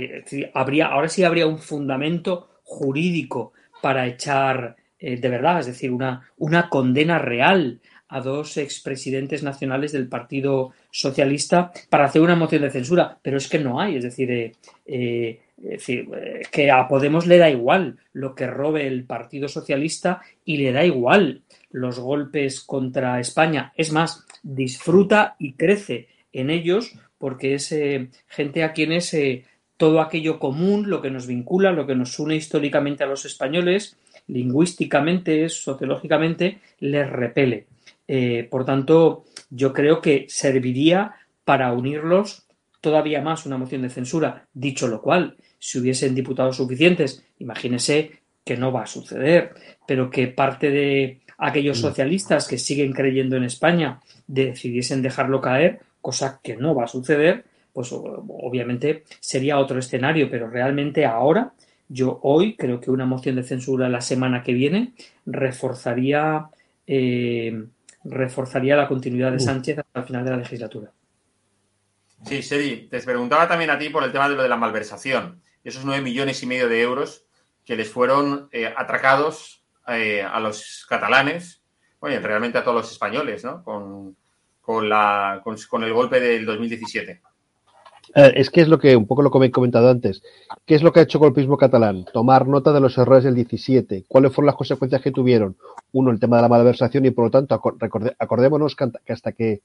habría, 0.55 0.87
ahora 0.87 1.09
sí 1.09 1.25
habría 1.25 1.47
un 1.47 1.59
fundamento 1.59 2.49
jurídico 2.63 3.53
para 3.83 4.07
echar 4.07 4.77
de 4.99 5.29
verdad, 5.29 5.59
es 5.59 5.67
decir, 5.67 5.91
una, 5.91 6.31
una 6.39 6.69
condena 6.69 7.19
real 7.19 7.81
a 8.13 8.21
dos 8.21 8.59
expresidentes 8.59 9.43
nacionales 9.43 9.91
del 9.93 10.07
Partido 10.07 10.73
Socialista 10.91 11.73
para 11.89 12.05
hacer 12.05 12.21
una 12.21 12.37
moción 12.37 12.61
de 12.61 12.71
censura, 12.71 13.19
pero 13.23 13.39
es 13.39 13.49
que 13.49 13.59
no 13.59 13.81
hay, 13.81 13.97
es 13.97 14.05
decir, 14.05 14.31
eh, 14.31 14.53
eh, 14.85 15.39
eh, 15.65 16.43
que 16.51 16.71
a 16.71 16.87
Podemos 16.87 17.27
le 17.27 17.39
da 17.39 17.49
igual 17.49 17.97
lo 18.13 18.35
que 18.35 18.47
robe 18.47 18.87
el 18.87 19.05
Partido 19.05 19.49
Socialista 19.49 20.21
y 20.45 20.59
le 20.59 20.73
da 20.73 20.85
igual 20.85 21.41
los 21.73 21.99
golpes 21.99 22.61
contra 22.61 23.19
España. 23.21 23.73
Es 23.77 23.93
más, 23.93 24.25
disfruta 24.43 25.37
y 25.39 25.55
crece 25.55 26.09
en 26.33 26.51
ellos 26.51 26.93
porque 27.19 27.55
es 27.55 27.75
gente 28.29 28.65
a 28.65 28.73
quienes 28.73 29.15
todo 29.83 30.01
aquello 30.01 30.39
común, 30.39 30.89
lo 30.89 31.03
que 31.03 31.11
nos 31.11 31.27
vincula, 31.27 31.73
lo 31.73 31.89
que 31.89 31.97
nos 31.97 32.19
une 32.21 32.37
históricamente 32.37 33.03
a 33.03 33.09
los 33.09 33.25
españoles, 33.25 33.97
lingüísticamente, 34.29 35.49
sociológicamente, 35.49 36.61
les 36.79 37.11
repele. 37.11 37.67
Eh, 38.07 38.47
por 38.49 38.65
tanto, 38.65 39.25
yo 39.51 39.73
creo 39.73 40.01
que 40.01 40.27
serviría 40.29 41.15
para 41.45 41.73
unirlos 41.73 42.47
todavía 42.81 43.23
más 43.23 43.45
una 43.45 43.59
moción 43.59 43.83
de 43.83 43.91
censura. 43.91 44.47
Dicho 44.53 44.87
lo 44.87 45.03
cual, 45.03 45.37
si 45.59 45.81
hubiesen 45.81 46.15
diputados 46.15 46.59
suficientes, 46.59 47.25
imagínese 47.39 48.23
que 48.45 48.57
no 48.57 48.71
va 48.71 48.83
a 48.83 48.87
suceder, 48.87 49.55
pero 49.85 50.11
que 50.11 50.29
parte 50.29 50.71
de 50.71 51.22
aquellos 51.43 51.79
mm. 51.79 51.83
socialistas 51.83 52.47
que 52.47 52.57
siguen 52.57 52.93
creyendo 52.93 53.37
en 53.37 53.45
España 53.45 54.01
decidiesen 54.27 55.03
dejarlo 55.03 55.41
caer, 55.41 55.81
cosa 56.01 56.41
que 56.43 56.57
no 56.57 56.75
va 56.75 56.85
a 56.85 56.89
suceder, 56.89 57.45
pues 57.73 57.91
obviamente 57.93 59.05
sería 59.19 59.59
otro 59.59 59.79
escenario, 59.79 60.31
pero 60.31 60.49
realmente 60.49 61.05
ahora, 61.05 61.53
yo 61.89 62.21
hoy 62.23 62.55
creo 62.57 62.81
que 62.81 62.91
una 62.91 63.07
moción 63.07 63.37
de 63.37 63.43
censura 63.43 63.89
la 63.89 64.01
semana 64.01 64.43
que 64.43 64.53
viene 64.53 64.93
reforzaría 65.27 66.49
eh, 66.87 67.65
reforzaría 68.05 68.77
la 68.77 68.89
continuidad 68.89 69.33
de 69.33 69.41
Sánchez 69.41 69.79
hasta 69.79 70.01
el 70.01 70.07
final 70.07 70.25
de 70.25 70.31
la 70.31 70.37
legislatura. 70.37 70.91
Sí, 72.25 72.43
Sedi, 72.43 72.89
te 72.89 73.01
preguntaba 73.01 73.49
también 73.49 73.71
a 73.71 73.79
ti 73.79 73.89
por 73.89 74.05
el 74.05 74.13
tema 74.13 74.29
de 74.29 74.37
lo 74.37 74.43
de 74.43 74.49
la 74.49 74.57
malversación, 74.57 75.43
esos 75.65 75.85
nueve 75.85 76.03
millones 76.03 76.43
y 76.43 76.47
medio 76.47 76.69
de 76.69 76.83
euros 76.83 77.25
que 77.65 77.77
les 77.77 77.89
fueron 77.89 78.49
eh, 78.53 78.73
atracados 78.77 79.62
eh, 79.89 80.23
a 80.23 80.39
los 80.41 80.87
catalanes, 80.89 81.63
bueno, 82.01 82.21
realmente 82.27 82.59
a 82.59 82.65
todos 82.65 82.83
los 82.83 82.93
españoles, 82.93 83.45
¿no? 83.45 83.63
Con, 83.63 84.89
la, 84.89 85.41
con, 85.43 85.83
el 85.83 85.93
golpe 85.93 86.21
del 86.21 86.47
2017. 86.47 87.21
Eh, 88.15 88.33
es 88.37 88.51
que 88.51 88.61
es 88.61 88.69
lo 88.69 88.79
que, 88.79 88.95
un 88.95 89.07
poco 89.07 89.23
lo 89.23 89.31
que 89.31 89.45
he 89.45 89.51
comentado 89.51 89.89
antes, 89.89 90.23
¿qué 90.67 90.75
es 90.75 90.83
lo 90.83 90.93
que 90.93 91.01
ha 91.01 91.03
hecho 91.05 91.19
el 91.19 91.25
golpismo 91.25 91.57
catalán? 91.57 92.05
Tomar 92.13 92.47
nota 92.47 92.73
de 92.73 92.81
los 92.81 92.97
errores 92.99 93.25
del 93.25 93.35
17. 93.35 94.05
¿Cuáles 94.07 94.33
fueron 94.33 94.47
las 94.47 94.57
consecuencias 94.57 95.01
que 95.01 95.11
tuvieron? 95.11 95.57
Uno, 95.93 96.11
el 96.11 96.21
tema 96.21 96.37
de 96.37 96.43
la 96.43 96.49
malversación 96.49 97.07
y 97.07 97.11
por 97.11 97.27
lo 97.27 97.31
tanto, 97.31 97.55
acordémonos 98.19 98.77
que 98.77 99.13
hasta 99.13 99.33
que 99.33 99.63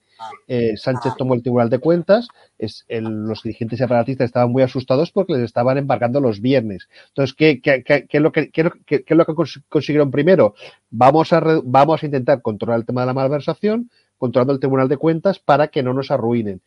eh, 0.48 0.78
Sánchez 0.78 1.14
tomó 1.18 1.34
el 1.34 1.42
Tribunal 1.42 1.70
de 1.70 1.80
Cuentas, 1.80 2.28
los 2.58 3.44
dirigentes 3.44 3.80
separatistas 3.80 4.26
estaban 4.26 4.52
muy 4.52 4.64
asustados 4.64 5.12
porque 5.12 5.34
les 5.34 5.44
estaban 5.44 5.78
embargando 5.78 6.22
los 6.22 6.42
viernes. 6.42 6.88
Entonces, 7.10 7.36
¿qué, 7.36 7.62
es, 7.64 8.22
lo 8.22 8.32
que, 8.32 8.52
es 8.54 9.18
lo 9.18 9.26
que 9.26 9.34
consiguieron 9.70 10.12
primero? 10.12 10.56
Vamos 10.90 11.34
a, 11.34 11.42
vamos 11.64 12.04
a 12.04 12.06
intentar 12.06 12.42
controlar 12.42 12.80
el 12.80 12.86
tema 12.86 13.02
de 13.02 13.08
la 13.08 13.14
malversación, 13.14 13.90
controlando 14.18 14.54
el 14.54 14.60
Tribunal 14.60 14.88
de 14.88 14.98
Cuentas 14.98 15.40
para 15.40 15.68
que 15.68 15.84
no 15.84 15.94
nos 15.94 16.12
arruinen. 16.12 16.62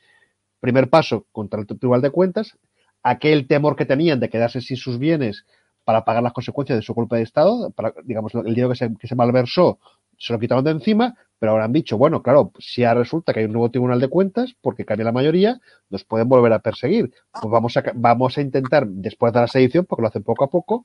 Primer 0.61 0.89
paso 0.89 1.27
contra 1.33 1.61
el 1.61 1.67
Tribunal 1.67 2.03
de 2.03 2.11
Cuentas, 2.11 2.57
aquel 3.03 3.47
temor 3.47 3.77
que 3.77 3.87
tenían 3.87 4.21
de 4.21 4.29
quedarse 4.29 4.61
sin 4.61 4.77
sus 4.77 4.99
bienes 4.99 5.47
para 5.85 6.05
pagar 6.05 6.23
las 6.23 6.33
consecuencias 6.33 6.79
de 6.79 6.83
su 6.83 6.95
golpe 6.95 7.17
de 7.17 7.23
Estado, 7.23 7.71
para, 7.71 7.95
digamos, 8.05 8.35
el 8.35 8.45
dinero 8.45 8.69
que 8.69 8.77
se, 8.77 8.95
que 8.97 9.09
se 9.09 9.15
malversó, 9.15 9.79
se 10.19 10.33
lo 10.33 10.39
quitaron 10.39 10.63
de 10.65 10.73
encima, 10.73 11.17
pero 11.39 11.53
ahora 11.53 11.65
han 11.65 11.73
dicho, 11.73 11.97
bueno, 11.97 12.23
claro, 12.23 12.53
si 12.59 12.83
ya 12.83 12.93
resulta 12.93 13.33
que 13.33 13.41
hay 13.41 13.47
un 13.47 13.53
nuevo 13.53 13.71
Tribunal 13.71 13.99
de 13.99 14.09
Cuentas, 14.09 14.55
porque 14.61 14.85
cambia 14.85 15.07
la 15.07 15.13
mayoría, 15.13 15.59
nos 15.89 16.05
pueden 16.05 16.29
volver 16.29 16.53
a 16.53 16.59
perseguir. 16.59 17.11
Pues 17.33 17.51
vamos 17.51 17.77
a, 17.79 17.83
vamos 17.95 18.37
a 18.37 18.43
intentar, 18.43 18.87
después 18.87 19.33
de 19.33 19.41
la 19.41 19.49
sedición, 19.49 19.87
porque 19.87 20.03
lo 20.03 20.09
hacen 20.09 20.23
poco 20.23 20.45
a 20.45 20.51
poco, 20.51 20.85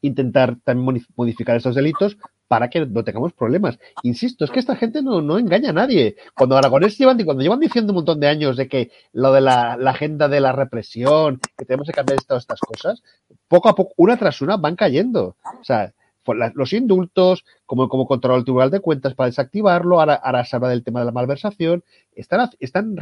intentar 0.00 0.56
también 0.64 1.04
modificar 1.14 1.56
esos 1.56 1.74
delitos 1.74 2.16
para 2.48 2.70
que 2.70 2.84
no 2.84 3.04
tengamos 3.04 3.34
problemas. 3.34 3.78
Insisto, 4.02 4.44
es 4.44 4.50
que 4.50 4.58
esta 4.58 4.74
gente 4.74 5.02
no, 5.02 5.20
no 5.20 5.38
engaña 5.38 5.70
a 5.70 5.74
nadie. 5.74 6.16
Cuando 6.34 6.56
Aragonés 6.56 6.98
llevan, 6.98 7.22
cuando 7.24 7.42
llevan 7.42 7.60
diciendo 7.60 7.92
un 7.92 7.96
montón 7.96 8.18
de 8.20 8.26
años 8.26 8.56
de 8.56 8.68
que 8.68 8.90
lo 9.12 9.32
de 9.32 9.42
la, 9.42 9.76
la 9.76 9.90
agenda 9.90 10.28
de 10.28 10.40
la 10.40 10.52
represión, 10.52 11.40
que 11.56 11.64
tenemos 11.66 11.86
que 11.86 11.92
cambiar 11.92 12.22
todas 12.24 12.42
estas 12.42 12.60
cosas, 12.60 13.02
poco 13.46 13.68
a 13.68 13.74
poco, 13.74 13.92
una 13.98 14.16
tras 14.16 14.40
una, 14.40 14.56
van 14.56 14.76
cayendo. 14.76 15.36
O 15.60 15.64
sea, 15.64 15.92
los 16.34 16.72
indultos, 16.72 17.44
como, 17.66 17.88
como 17.88 18.06
controlar 18.06 18.38
el 18.38 18.44
Tribunal 18.44 18.70
de 18.70 18.80
Cuentas 18.80 19.14
para 19.14 19.28
desactivarlo, 19.28 20.00
ahora, 20.00 20.14
ahora 20.14 20.44
se 20.44 20.56
habla 20.56 20.68
del 20.68 20.84
tema 20.84 21.00
de 21.00 21.06
la 21.06 21.12
malversación, 21.12 21.84
están, 22.14 22.50
están 22.60 22.96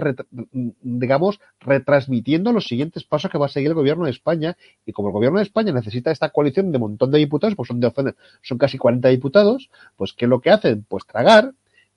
digamos, 0.53 1.41
retransmitiendo 1.61 2.53
los 2.53 2.67
siguientes 2.67 3.05
pasos 3.05 3.31
que 3.31 3.39
va 3.39 3.47
a 3.47 3.51
seguir 3.51 3.69
el 3.69 3.75
gobierno 3.75 4.05
de 4.05 4.11
España, 4.11 4.57
y 4.85 4.93
como 4.93 5.09
el 5.09 5.15
gobierno 5.15 5.39
de 5.39 5.45
España 5.45 5.73
necesita 5.73 6.11
esta 6.11 6.31
coalición 6.31 6.73
de 6.73 6.79
montón 6.79 7.11
de 7.11 7.19
diputados, 7.19 7.55
pues 7.57 7.69
son, 7.69 7.81
de, 7.81 7.93
son 8.43 8.59
casi 8.59 8.79
40 8.79 9.09
diputados, 9.09 9.71
pues 9.97 10.13
¿qué 10.13 10.27
es 10.27 10.29
lo 10.29 10.41
que 10.41 10.51
hacen? 10.51 10.85
Pues 10.89 11.07
tragar 11.07 11.53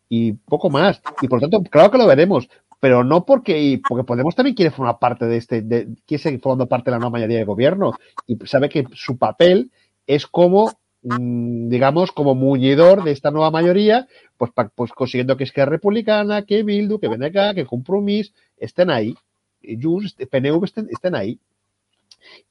y 0.08 0.34
poco 0.34 0.70
más. 0.70 1.02
Y 1.22 1.28
por 1.28 1.42
lo 1.42 1.48
tanto, 1.50 1.70
claro 1.70 1.92
que 1.92 1.98
lo 1.98 2.08
veremos, 2.08 2.50
pero 2.80 3.04
no 3.04 3.26
porque, 3.26 3.82
porque 3.88 4.04
Podemos 4.04 4.36
también 4.36 4.56
quiere 4.56 4.72
formar 4.72 5.00
parte 5.00 5.26
de 5.26 5.38
este, 5.38 5.62
de, 5.62 5.88
quiere 6.06 6.24
seguir 6.24 6.40
formando 6.40 6.68
parte 6.68 6.90
de 6.90 6.92
la 6.92 7.00
nueva 7.00 7.12
mayoría 7.12 7.38
de 7.38 7.44
gobierno 7.44 7.94
y 8.26 8.38
sabe 8.46 8.70
que 8.70 8.86
su 8.94 9.18
papel 9.18 9.72
es 10.08 10.26
como 10.26 10.72
digamos, 11.02 12.12
como 12.12 12.36
muñidor 12.36 13.04
de 13.04 13.12
esta 13.12 13.32
nueva 13.32 13.52
mayoría, 13.52 14.08
pues, 14.38 14.52
pues 14.76 14.91
consiguiendo 14.91 15.38
que 15.38 15.45
Esquerra 15.45 15.72
Republicana, 15.72 16.43
que 16.43 16.64
Bildu, 16.64 17.00
que 17.00 17.08
BNK, 17.08 17.56
que 17.56 17.66
Compromís 17.66 18.34
estén 18.58 18.89
ahí, 18.89 19.16
Junts, 19.62 20.16
PNV 20.30 20.64
estén, 20.66 20.88
estén 20.91 21.16
ahí. 21.16 21.39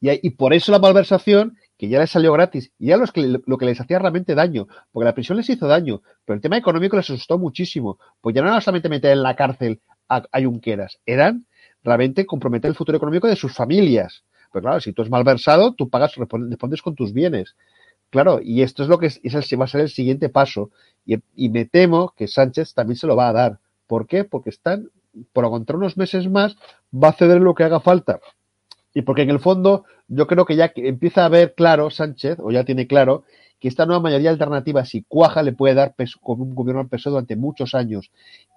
Y, 0.00 0.26
y, 0.26 0.30
por 0.30 0.54
eso 0.54 0.72
la 0.72 0.78
malversación, 0.78 1.58
que 1.76 1.88
ya 1.88 1.98
les 2.00 2.10
salió 2.10 2.32
gratis, 2.32 2.72
y 2.78 2.86
ya 2.86 2.96
los 2.96 3.12
que, 3.12 3.38
lo 3.44 3.58
que 3.58 3.66
les 3.66 3.80
hacía 3.80 3.98
realmente 3.98 4.34
daño, 4.34 4.66
porque 4.92 5.04
la 5.04 5.14
prisión 5.14 5.36
les 5.36 5.50
hizo 5.50 5.66
daño, 5.66 6.00
pero 6.24 6.36
el 6.36 6.40
tema 6.40 6.56
económico 6.56 6.96
les 6.96 7.08
asustó 7.10 7.38
muchísimo, 7.38 7.98
pues 8.20 8.34
ya 8.34 8.42
no 8.42 8.48
era 8.48 8.60
solamente 8.62 8.88
meter 8.88 9.12
en 9.12 9.22
la 9.22 9.36
cárcel 9.36 9.80
a, 10.08 10.22
a 10.32 10.40
Junqueras, 10.40 10.98
eran 11.04 11.46
realmente 11.84 12.24
comprometer 12.24 12.70
el 12.70 12.76
futuro 12.76 12.96
económico 12.96 13.28
de 13.28 13.36
sus 13.36 13.54
familias. 13.54 14.24
Pero 14.52 14.62
claro, 14.62 14.80
si 14.80 14.92
tú 14.92 15.02
es 15.02 15.10
malversado, 15.10 15.74
tú 15.74 15.88
pagas, 15.90 16.14
respondes 16.16 16.82
con 16.82 16.94
tus 16.94 17.12
bienes. 17.12 17.54
Claro, 18.10 18.40
y 18.42 18.62
esto 18.62 18.82
es 18.82 18.88
lo 18.88 18.98
que 18.98 19.06
es, 19.06 19.20
va 19.22 19.64
a 19.64 19.68
ser 19.68 19.82
el 19.82 19.90
siguiente 19.90 20.28
paso. 20.28 20.70
Y, 21.04 21.48
me 21.48 21.64
temo 21.64 22.14
que 22.16 22.26
Sánchez 22.28 22.74
también 22.74 22.96
se 22.96 23.06
lo 23.06 23.16
va 23.16 23.28
a 23.28 23.32
dar. 23.32 23.58
¿Por 23.86 24.06
qué? 24.06 24.24
Porque 24.24 24.50
están, 24.50 24.90
por 25.32 25.44
aguantar 25.44 25.76
unos 25.76 25.96
meses 25.96 26.28
más, 26.28 26.56
va 26.92 27.08
a 27.08 27.12
ceder 27.12 27.40
lo 27.40 27.54
que 27.54 27.64
haga 27.64 27.80
falta. 27.80 28.20
Y 28.94 29.02
porque 29.02 29.22
en 29.22 29.30
el 29.30 29.40
fondo, 29.40 29.84
yo 30.08 30.26
creo 30.26 30.44
que 30.44 30.56
ya 30.56 30.72
empieza 30.76 31.24
a 31.24 31.28
ver 31.28 31.54
claro 31.54 31.90
Sánchez, 31.90 32.38
o 32.40 32.50
ya 32.50 32.64
tiene 32.64 32.86
claro, 32.86 33.24
que 33.60 33.68
esta 33.68 33.86
nueva 33.86 34.00
mayoría 34.02 34.30
alternativa, 34.30 34.84
si 34.84 35.02
cuaja, 35.02 35.42
le 35.42 35.52
puede 35.52 35.74
dar 35.74 35.94
peso, 35.94 36.18
con 36.22 36.40
un 36.40 36.54
gobierno 36.54 36.80
al 36.80 36.88
PSOE 36.88 37.12
durante 37.12 37.36
muchos 37.36 37.74
años. 37.74 38.10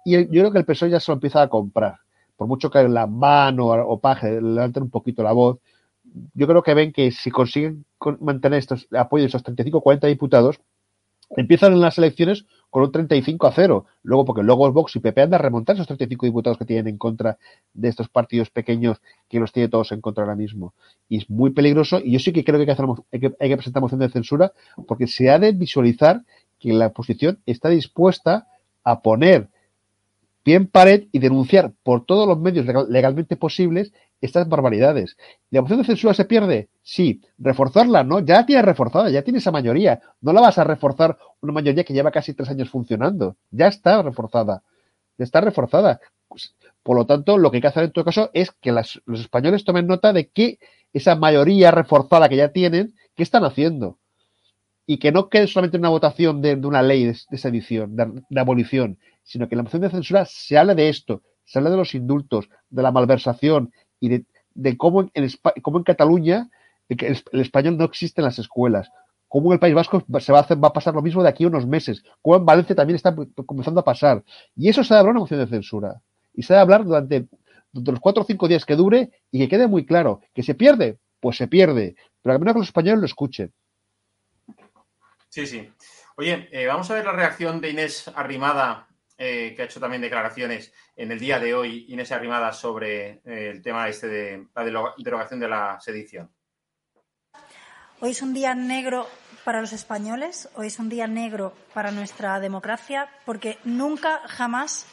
Y 0.04 0.12
yo 0.12 0.26
creo 0.28 0.52
que 0.52 0.58
el 0.58 0.64
PSOE 0.64 0.90
ya 0.90 1.00
se 1.00 1.10
lo 1.10 1.14
empieza 1.14 1.42
a 1.42 1.48
comprar. 1.48 1.96
Por 2.36 2.46
mucho 2.48 2.70
que 2.70 2.88
la 2.88 3.06
mano 3.06 3.66
o 3.66 4.00
Paje 4.00 4.40
levanten 4.40 4.84
un 4.84 4.90
poquito 4.90 5.22
la 5.22 5.32
voz, 5.32 5.58
yo 6.34 6.46
creo 6.46 6.62
que 6.62 6.74
ven 6.74 6.92
que 6.92 7.10
si 7.10 7.30
consiguen 7.30 7.84
mantener 8.20 8.58
estos 8.58 8.88
apoyos, 8.92 9.28
esos 9.28 9.42
35 9.42 9.80
40 9.80 10.06
diputados, 10.06 10.60
empiezan 11.36 11.72
en 11.72 11.80
las 11.80 11.98
elecciones 11.98 12.44
con 12.70 12.82
un 12.82 12.92
35 12.92 13.46
a 13.46 13.52
0. 13.52 13.86
Luego, 14.02 14.24
porque 14.24 14.42
luego 14.42 14.70
Vox 14.72 14.96
y 14.96 15.00
PP 15.00 15.22
andan 15.22 15.40
a 15.40 15.42
remontar 15.42 15.76
esos 15.76 15.86
35 15.86 16.26
diputados 16.26 16.58
que 16.58 16.64
tienen 16.64 16.88
en 16.88 16.98
contra 16.98 17.38
de 17.72 17.88
estos 17.88 18.08
partidos 18.08 18.50
pequeños 18.50 19.00
que 19.28 19.40
los 19.40 19.52
tiene 19.52 19.68
todos 19.68 19.92
en 19.92 20.00
contra 20.00 20.24
ahora 20.24 20.36
mismo. 20.36 20.74
Y 21.08 21.18
es 21.18 21.30
muy 21.30 21.50
peligroso. 21.50 22.00
Y 22.02 22.12
yo 22.12 22.18
sí 22.18 22.32
que 22.32 22.44
creo 22.44 22.58
que 22.58 22.62
hay 22.62 22.66
que, 22.66 22.72
hacer, 22.72 22.86
hay 23.12 23.20
que, 23.20 23.34
hay 23.40 23.48
que 23.48 23.56
presentar 23.56 23.82
moción 23.82 24.00
de 24.00 24.08
censura 24.08 24.52
porque 24.86 25.06
se 25.06 25.30
ha 25.30 25.38
de 25.38 25.52
visualizar 25.52 26.22
que 26.58 26.72
la 26.72 26.88
oposición 26.88 27.40
está 27.46 27.68
dispuesta 27.68 28.46
a 28.84 29.02
poner 29.02 29.48
pie 30.42 30.56
en 30.56 30.66
pared 30.66 31.04
y 31.12 31.18
denunciar 31.18 31.72
por 31.82 32.04
todos 32.04 32.26
los 32.26 32.38
medios 32.38 32.66
legalmente 32.88 33.36
posibles 33.36 33.92
estas 34.22 34.48
barbaridades. 34.48 35.16
¿La 35.50 35.60
moción 35.60 35.80
de 35.80 35.84
censura 35.84 36.14
se 36.14 36.24
pierde? 36.24 36.68
Sí. 36.82 37.20
¿Reforzarla? 37.38 38.04
No, 38.04 38.20
ya 38.20 38.36
la 38.36 38.46
tienes 38.46 38.64
reforzada, 38.64 39.10
ya 39.10 39.22
tiene 39.22 39.40
esa 39.40 39.50
mayoría. 39.50 40.00
No 40.20 40.32
la 40.32 40.40
vas 40.40 40.56
a 40.58 40.64
reforzar 40.64 41.18
una 41.40 41.52
mayoría 41.52 41.84
que 41.84 41.92
lleva 41.92 42.12
casi 42.12 42.32
tres 42.32 42.48
años 42.48 42.70
funcionando. 42.70 43.36
Ya 43.50 43.66
está 43.66 44.00
reforzada. 44.00 44.62
Ya 45.18 45.24
está 45.24 45.40
reforzada. 45.40 46.00
Pues, 46.28 46.54
por 46.82 46.96
lo 46.96 47.04
tanto, 47.04 47.36
lo 47.36 47.50
que 47.50 47.58
hay 47.58 47.60
que 47.60 47.66
hacer 47.66 47.84
en 47.84 47.92
todo 47.92 48.04
caso 48.04 48.30
es 48.32 48.52
que 48.52 48.72
los 48.72 49.20
españoles 49.20 49.64
tomen 49.64 49.86
nota 49.86 50.12
de 50.12 50.28
que 50.28 50.58
esa 50.92 51.16
mayoría 51.16 51.70
reforzada 51.70 52.28
que 52.28 52.36
ya 52.36 52.52
tienen, 52.52 52.94
¿qué 53.16 53.22
están 53.22 53.44
haciendo? 53.44 53.98
Y 54.86 54.98
que 54.98 55.12
no 55.12 55.28
quede 55.28 55.46
solamente 55.46 55.78
una 55.78 55.88
votación 55.88 56.42
de, 56.42 56.54
una 56.54 56.82
ley 56.82 57.04
de, 57.04 57.38
sedición, 57.38 57.96
de, 57.96 58.22
de 58.28 58.40
abolición, 58.40 58.98
sino 59.22 59.48
que 59.48 59.56
la 59.56 59.62
moción 59.62 59.82
de 59.82 59.90
censura 59.90 60.24
se 60.26 60.58
habla 60.58 60.74
de 60.74 60.88
esto, 60.88 61.22
se 61.44 61.58
habla 61.58 61.70
de 61.70 61.76
los 61.76 61.94
indultos, 61.94 62.48
de 62.70 62.82
la 62.82 62.92
malversación, 62.92 63.72
y 64.02 64.24
de, 64.54 64.76
cómo, 64.76 65.08
en, 65.14 65.30
cómo 65.62 65.78
en 65.78 65.84
Cataluña 65.84 66.50
el, 66.88 67.22
español 67.40 67.78
no 67.78 67.84
existe 67.84 68.20
en 68.20 68.24
las 68.24 68.38
escuelas, 68.40 68.90
cómo 69.28 69.46
en 69.50 69.54
el 69.54 69.60
País 69.60 69.74
Vasco 69.74 70.04
se 70.18 70.32
va 70.32 70.38
a, 70.38 70.42
hacer, 70.42 70.62
va 70.62 70.68
a 70.68 70.72
pasar 70.72 70.92
lo 70.92 71.02
mismo 71.02 71.22
de 71.22 71.28
aquí 71.28 71.44
a 71.44 71.46
unos 71.46 71.66
meses, 71.66 72.02
cómo 72.20 72.36
en 72.36 72.44
Valencia 72.44 72.74
también 72.74 72.96
está 72.96 73.14
comenzando 73.46 73.80
a 73.80 73.84
pasar. 73.84 74.24
Y 74.56 74.68
eso 74.68 74.82
se 74.82 74.92
ha 74.92 74.96
de 74.96 75.00
hablar 75.00 75.12
una 75.12 75.20
moción 75.20 75.38
de 75.38 75.46
censura. 75.46 76.02
Y 76.34 76.42
se 76.42 76.52
ha 76.52 76.56
de 76.56 76.62
hablar 76.62 76.84
durante, 76.84 77.26
los 77.72 78.00
cuatro 78.00 78.24
o 78.24 78.26
cinco 78.26 78.48
días 78.48 78.66
que 78.66 78.74
dure 78.74 79.10
y 79.30 79.38
que 79.38 79.48
quede 79.48 79.68
muy 79.68 79.86
claro 79.86 80.20
que 80.34 80.42
se 80.42 80.54
pierde, 80.54 80.98
pues 81.20 81.36
se 81.36 81.46
pierde, 81.46 81.94
pero 82.20 82.34
al 82.34 82.40
menos 82.40 82.54
que 82.54 82.58
los 82.58 82.68
españoles 82.68 82.98
lo 82.98 83.06
escuchen. 83.06 83.52
Sí, 85.28 85.46
sí. 85.46 85.70
Oye, 86.16 86.48
eh, 86.50 86.66
vamos 86.66 86.90
a 86.90 86.94
ver 86.94 87.04
la 87.04 87.12
reacción 87.12 87.60
de 87.60 87.70
Inés 87.70 88.10
Arrimada 88.16 88.88
eh, 89.24 89.54
que 89.54 89.62
ha 89.62 89.66
hecho 89.66 89.78
también 89.78 90.02
declaraciones 90.02 90.72
en 90.96 91.12
el 91.12 91.20
día 91.20 91.38
de 91.38 91.54
hoy, 91.54 91.86
Inés 91.88 92.10
Arrimada, 92.10 92.52
sobre 92.52 93.20
eh, 93.24 93.50
el 93.52 93.62
tema 93.62 93.88
este 93.88 94.08
de 94.08 94.48
la 94.52 94.94
derogación 94.98 95.38
de 95.38 95.48
la 95.48 95.78
sedición. 95.80 96.28
Hoy 98.00 98.10
es 98.10 98.20
un 98.20 98.34
día 98.34 98.52
negro 98.56 99.08
para 99.44 99.60
los 99.60 99.72
españoles, 99.72 100.48
hoy 100.56 100.66
es 100.66 100.80
un 100.80 100.88
día 100.88 101.06
negro 101.06 101.54
para 101.72 101.92
nuestra 101.92 102.40
democracia, 102.40 103.08
porque 103.24 103.58
nunca, 103.62 104.22
jamás 104.26 104.88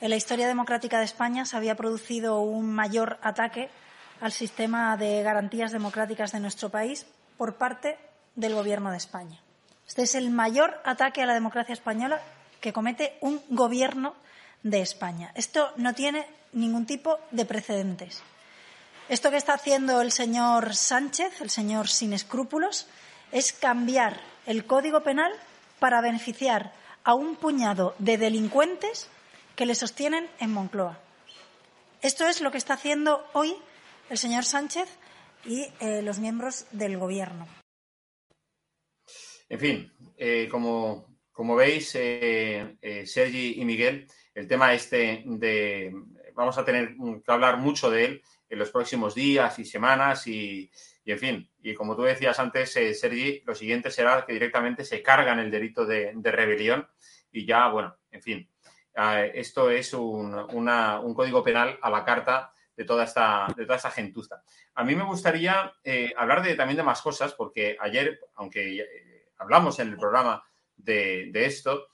en 0.00 0.08
la 0.08 0.16
historia 0.16 0.48
democrática 0.48 0.98
de 0.98 1.04
España 1.04 1.44
se 1.44 1.58
había 1.58 1.74
producido 1.74 2.40
un 2.40 2.74
mayor 2.74 3.18
ataque 3.20 3.68
al 4.22 4.32
sistema 4.32 4.96
de 4.96 5.22
garantías 5.22 5.70
democráticas 5.70 6.32
de 6.32 6.40
nuestro 6.40 6.70
país 6.70 7.06
por 7.36 7.56
parte 7.56 7.98
del 8.36 8.54
Gobierno 8.54 8.90
de 8.90 8.96
España. 8.96 9.38
Este 9.86 10.00
es 10.00 10.14
el 10.14 10.30
mayor 10.30 10.80
ataque 10.86 11.20
a 11.20 11.26
la 11.26 11.34
democracia 11.34 11.74
española 11.74 12.22
que 12.66 12.72
comete 12.72 13.16
un 13.20 13.40
gobierno 13.48 14.16
de 14.64 14.80
España. 14.80 15.30
Esto 15.36 15.72
no 15.76 15.94
tiene 15.94 16.26
ningún 16.52 16.84
tipo 16.84 17.20
de 17.30 17.44
precedentes. 17.44 18.24
Esto 19.08 19.30
que 19.30 19.36
está 19.36 19.54
haciendo 19.54 20.00
el 20.00 20.10
señor 20.10 20.74
Sánchez, 20.74 21.40
el 21.42 21.50
señor 21.50 21.86
sin 21.86 22.12
escrúpulos, 22.12 22.88
es 23.30 23.52
cambiar 23.52 24.20
el 24.46 24.66
Código 24.66 25.04
Penal 25.04 25.32
para 25.78 26.00
beneficiar 26.00 26.72
a 27.04 27.14
un 27.14 27.36
puñado 27.36 27.94
de 28.00 28.18
delincuentes 28.18 29.08
que 29.54 29.64
le 29.64 29.76
sostienen 29.76 30.28
en 30.40 30.50
Moncloa. 30.50 30.98
Esto 32.02 32.26
es 32.26 32.40
lo 32.40 32.50
que 32.50 32.58
está 32.58 32.74
haciendo 32.74 33.24
hoy 33.32 33.54
el 34.10 34.18
señor 34.18 34.44
Sánchez 34.44 34.88
y 35.44 35.68
eh, 35.78 36.02
los 36.02 36.18
miembros 36.18 36.66
del 36.72 36.98
Gobierno. 36.98 37.46
En 39.48 39.60
fin, 39.60 39.92
eh, 40.16 40.48
como 40.50 41.15
como 41.36 41.54
veis, 41.54 41.94
eh, 41.96 42.78
eh, 42.80 43.06
Sergi 43.06 43.60
y 43.60 43.64
Miguel, 43.66 44.06
el 44.34 44.48
tema 44.48 44.72
este 44.72 45.22
de 45.26 45.94
vamos 46.34 46.56
a 46.56 46.64
tener 46.64 46.96
que 46.96 47.30
hablar 47.30 47.58
mucho 47.58 47.90
de 47.90 48.06
él 48.06 48.22
en 48.48 48.58
los 48.58 48.70
próximos 48.70 49.14
días 49.14 49.58
y 49.58 49.66
semanas 49.66 50.26
y, 50.26 50.70
en 51.04 51.18
fin, 51.18 51.50
y 51.60 51.74
como 51.74 51.94
tú 51.94 52.04
decías 52.04 52.38
antes, 52.38 52.74
eh, 52.78 52.94
Sergi, 52.94 53.42
lo 53.44 53.54
siguiente 53.54 53.90
será 53.90 54.24
que 54.24 54.32
directamente 54.32 54.82
se 54.82 55.02
cargan 55.02 55.38
el 55.38 55.50
delito 55.50 55.84
de, 55.84 56.14
rebelión 56.22 56.88
y 57.30 57.44
ya, 57.44 57.68
bueno, 57.68 57.98
en 58.10 58.22
fin, 58.22 58.50
eh, 58.94 59.32
esto 59.34 59.70
es 59.70 59.92
un, 59.92 60.34
un, 60.34 61.14
código 61.14 61.44
penal 61.44 61.78
a 61.82 61.90
la 61.90 62.02
carta 62.02 62.50
de 62.74 62.84
toda 62.84 63.04
esta, 63.04 63.46
de 63.54 63.66
toda 63.66 63.90
gentuza. 63.90 64.42
A 64.74 64.84
mí 64.84 64.94
me 64.94 65.04
gustaría 65.04 65.70
hablar 66.16 66.42
de, 66.42 66.54
también 66.54 66.78
de 66.78 66.82
más 66.82 67.02
cosas, 67.02 67.34
porque 67.34 67.76
ayer, 67.78 68.20
aunque 68.36 68.86
hablamos 69.36 69.78
en 69.80 69.88
el 69.88 69.98
programa 69.98 70.42
de, 70.76 71.30
esto, 71.34 71.88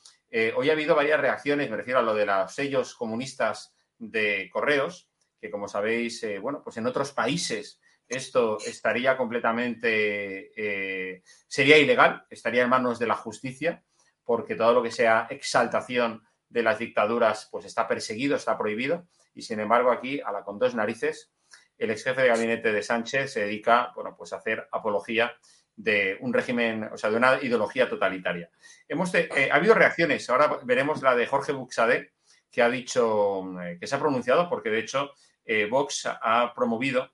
hoy 0.57 0.71
ha 0.71 0.73
habido 0.73 0.95
varias 0.95 1.21
reacciones, 1.21 1.71
me 1.71 1.77
refiero 1.77 2.01
a 2.01 2.03
lo 2.03 2.15
de 2.15 2.27
los 2.27 2.55
sellos 2.55 2.95
comunistas 2.95 3.75
de 3.99 4.51
correos, 4.53 5.09
que 5.43 5.51
como 5.51 5.69
sabéis, 5.69 6.23
eh, 6.23 6.39
bueno, 6.39 6.63
pues 6.63 6.77
en 6.77 6.87
otros 6.87 7.13
países 7.13 7.81
esto 8.09 8.59
estaría 8.65 9.17
completamente, 9.17 10.53
eh, 10.57 11.23
sería 11.49 11.79
ilegal, 11.79 12.27
estaría 12.31 12.63
en 12.63 12.69
manos 12.69 12.99
de 12.99 13.07
la 13.07 13.17
justicia, 13.17 13.83
porque 14.25 14.55
todo 14.55 14.73
lo 14.73 14.83
que 14.83 14.91
sea 14.91 15.27
exaltación 15.31 16.23
de 16.49 16.63
las 16.63 16.79
dictaduras, 16.79 17.49
pues 17.51 17.65
está 17.65 17.89
perseguido, 17.89 18.37
está 18.37 18.57
prohibido, 18.57 19.09
y 19.35 19.43
sin 19.43 19.59
embargo 19.59 19.91
aquí, 19.91 20.21
a 20.21 20.31
la 20.31 20.45
con 20.45 20.59
dos 20.59 20.75
narices, 20.75 21.33
el 21.79 21.91
ex 21.91 22.05
jefe 22.05 22.23
de 22.23 22.29
gabinete 22.29 22.73
de 22.73 22.83
Sánchez 22.83 23.33
se 23.33 23.41
dedica, 23.41 23.93
bueno, 23.97 24.15
pues 24.17 24.33
a 24.33 24.37
hacer 24.37 24.69
apología 24.71 25.33
de 25.77 26.19
un 26.21 26.33
régimen, 26.33 26.85
o 26.93 26.97
sea, 26.97 27.11
de 27.11 27.17
una 27.17 27.39
ideología 27.43 27.89
totalitaria. 27.89 28.51
Hemos 28.89 29.15
eh, 29.15 29.49
ha 29.51 29.57
habido 29.57 29.75
reacciones, 29.75 30.29
ahora 30.31 30.59
veremos 30.65 31.03
la 31.03 31.15
de 31.15 31.27
Jorge 31.27 31.53
Buxade, 31.53 32.13
que 32.51 32.63
ha 32.63 32.69
dicho, 32.69 33.43
que 33.81 33.87
se 33.87 33.95
ha 33.95 33.99
pronunciado, 33.99 34.49
porque 34.49 34.69
de 34.69 34.81
hecho 34.81 35.13
eh, 35.45 35.67
Vox 35.67 36.07
ha 36.07 36.53
promovido 36.55 37.11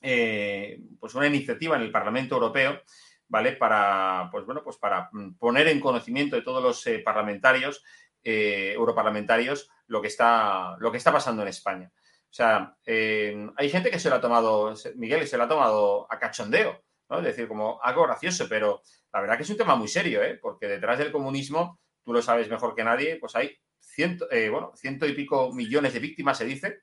eh, 0.00 0.80
pues 1.00 1.14
una 1.14 1.26
iniciativa 1.26 1.76
en 1.76 1.82
el 1.82 1.90
Parlamento 1.90 2.34
Europeo, 2.34 2.82
¿vale? 3.26 3.52
Para, 3.52 4.28
pues 4.30 4.44
bueno, 4.44 4.62
pues 4.62 4.76
para 4.76 5.10
poner 5.38 5.68
en 5.68 5.80
conocimiento 5.80 6.36
de 6.36 6.42
todos 6.42 6.62
los 6.62 6.86
eh, 6.86 7.00
parlamentarios, 7.00 7.82
europarlamentarios, 8.22 9.70
lo 9.86 10.02
que, 10.02 10.08
está, 10.08 10.76
lo 10.80 10.92
que 10.92 10.98
está 10.98 11.10
pasando 11.10 11.40
en 11.40 11.48
España. 11.48 11.90
O 11.96 12.32
sea, 12.34 12.76
hay 12.84 13.70
gente 13.70 13.90
que 13.90 13.98
se 13.98 14.10
lo 14.10 14.16
ha 14.16 14.20
tomado, 14.20 14.74
Miguel, 14.96 15.26
se 15.26 15.38
lo 15.38 15.44
ha 15.44 15.48
tomado 15.48 16.06
a 16.10 16.18
cachondeo, 16.18 16.84
Es 17.10 17.24
decir, 17.24 17.48
como 17.48 17.80
algo 17.82 18.04
gracioso, 18.04 18.46
pero 18.48 18.82
la 19.12 19.20
verdad 19.20 19.36
que 19.36 19.42
es 19.42 19.50
un 19.50 19.56
tema 19.56 19.76
muy 19.76 19.88
serio, 19.88 20.20
Porque 20.40 20.66
detrás 20.66 20.98
del 20.98 21.12
comunismo, 21.12 21.80
tú 22.04 22.12
lo 22.12 22.22
sabes 22.22 22.48
mejor 22.48 22.74
que 22.74 22.84
nadie, 22.84 23.16
pues 23.16 23.34
hay 23.36 23.56
ciento, 23.80 24.26
bueno, 24.50 24.72
ciento 24.76 25.06
y 25.06 25.14
pico 25.14 25.52
millones 25.52 25.94
de 25.94 26.00
víctimas, 26.00 26.38
se 26.38 26.44
dice, 26.44 26.82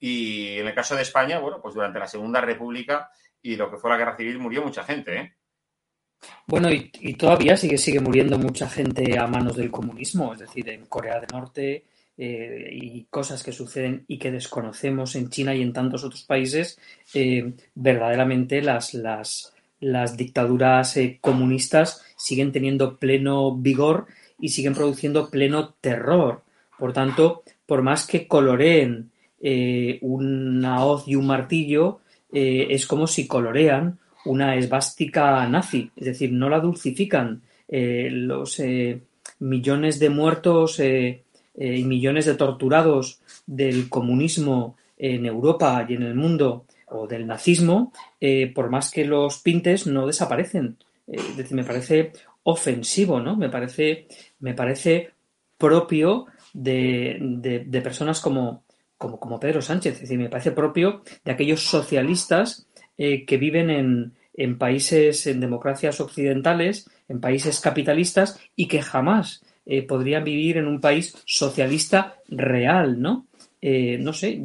y 0.00 0.58
en 0.58 0.66
el 0.66 0.74
caso 0.74 0.96
de 0.96 1.02
España, 1.02 1.38
bueno, 1.38 1.60
pues 1.62 1.74
durante 1.74 1.98
la 1.98 2.06
Segunda 2.06 2.40
República 2.40 3.10
y 3.42 3.56
lo 3.56 3.70
que 3.70 3.76
fue 3.76 3.90
la 3.90 3.98
Guerra 3.98 4.16
Civil 4.16 4.38
murió 4.38 4.62
mucha 4.62 4.82
gente, 4.82 5.16
¿eh? 5.16 5.34
Bueno, 6.46 6.70
y, 6.70 7.14
todavía 7.14 7.56
sigue, 7.56 7.78
sigue 7.78 8.00
muriendo 8.00 8.38
mucha 8.38 8.68
gente 8.68 9.18
a 9.18 9.26
manos 9.26 9.56
del 9.56 9.70
comunismo, 9.70 10.34
es 10.34 10.40
decir, 10.40 10.68
en 10.68 10.84
Corea 10.84 11.18
del 11.18 11.28
Norte 11.32 11.86
eh, 12.16 12.68
y 12.72 13.04
cosas 13.06 13.42
que 13.42 13.52
suceden 13.52 14.04
y 14.06 14.18
que 14.18 14.30
desconocemos 14.30 15.16
en 15.16 15.30
China 15.30 15.54
y 15.54 15.62
en 15.62 15.72
tantos 15.72 16.04
otros 16.04 16.24
países, 16.24 16.78
eh, 17.14 17.54
verdaderamente 17.74 18.60
las, 18.60 18.92
las, 18.92 19.54
las 19.80 20.16
dictaduras 20.16 20.96
eh, 20.96 21.18
comunistas 21.20 22.02
siguen 22.16 22.52
teniendo 22.52 22.98
pleno 22.98 23.56
vigor 23.56 24.06
y 24.38 24.50
siguen 24.50 24.74
produciendo 24.74 25.30
pleno 25.30 25.74
terror. 25.80 26.42
Por 26.78 26.92
tanto, 26.92 27.42
por 27.66 27.82
más 27.82 28.06
que 28.06 28.28
coloreen 28.28 29.10
eh, 29.40 29.98
una 30.02 30.84
hoz 30.84 31.08
y 31.08 31.14
un 31.16 31.26
martillo 31.26 32.00
eh, 32.32 32.68
es 32.70 32.86
como 32.86 33.06
si 33.06 33.26
colorean 33.26 33.98
una 34.26 34.54
esvástica 34.56 35.46
nazi, 35.48 35.90
es 35.96 36.04
decir, 36.04 36.32
no 36.32 36.48
la 36.48 36.60
dulcifican. 36.60 37.42
Los 37.72 38.60
millones 39.38 40.00
de 40.00 40.10
muertos 40.10 40.80
y 40.80 41.22
millones 41.84 42.26
de 42.26 42.34
torturados 42.34 43.20
del 43.46 43.88
comunismo 43.88 44.76
en 44.98 45.24
Europa 45.24 45.86
y 45.88 45.94
en 45.94 46.02
el 46.02 46.16
mundo 46.16 46.64
o 46.90 47.06
del 47.06 47.26
nazismo, 47.26 47.92
por 48.54 48.70
más 48.70 48.90
que 48.90 49.04
los 49.04 49.38
pintes, 49.38 49.86
no 49.86 50.06
desaparecen. 50.06 50.76
es 51.06 51.36
decir, 51.36 51.56
me 51.56 51.64
parece 51.64 52.12
ofensivo, 52.42 53.20
¿no? 53.20 53.36
Me 53.36 53.48
parece, 53.48 54.08
me 54.40 54.54
parece 54.54 55.10
propio 55.56 56.26
de, 56.52 57.18
de 57.66 57.80
personas 57.80 58.20
como, 58.20 58.64
como, 59.00 59.18
como 59.18 59.40
Pedro 59.40 59.62
Sánchez. 59.62 59.94
Es 59.94 60.00
decir, 60.02 60.18
me 60.18 60.28
parece 60.28 60.50
propio 60.50 61.02
de 61.24 61.32
aquellos 61.32 61.62
socialistas 61.62 62.68
eh, 62.98 63.24
que 63.24 63.38
viven 63.38 63.70
en, 63.70 64.12
en 64.34 64.58
países, 64.58 65.26
en 65.26 65.40
democracias 65.40 66.02
occidentales, 66.02 66.86
en 67.08 67.18
países 67.18 67.60
capitalistas 67.60 68.38
y 68.54 68.68
que 68.68 68.82
jamás 68.82 69.42
eh, 69.64 69.86
podrían 69.86 70.22
vivir 70.22 70.58
en 70.58 70.66
un 70.66 70.82
país 70.82 71.16
socialista 71.24 72.18
real, 72.28 73.00
¿no? 73.00 73.26
Eh, 73.62 73.98
no 73.98 74.12
sé, 74.12 74.40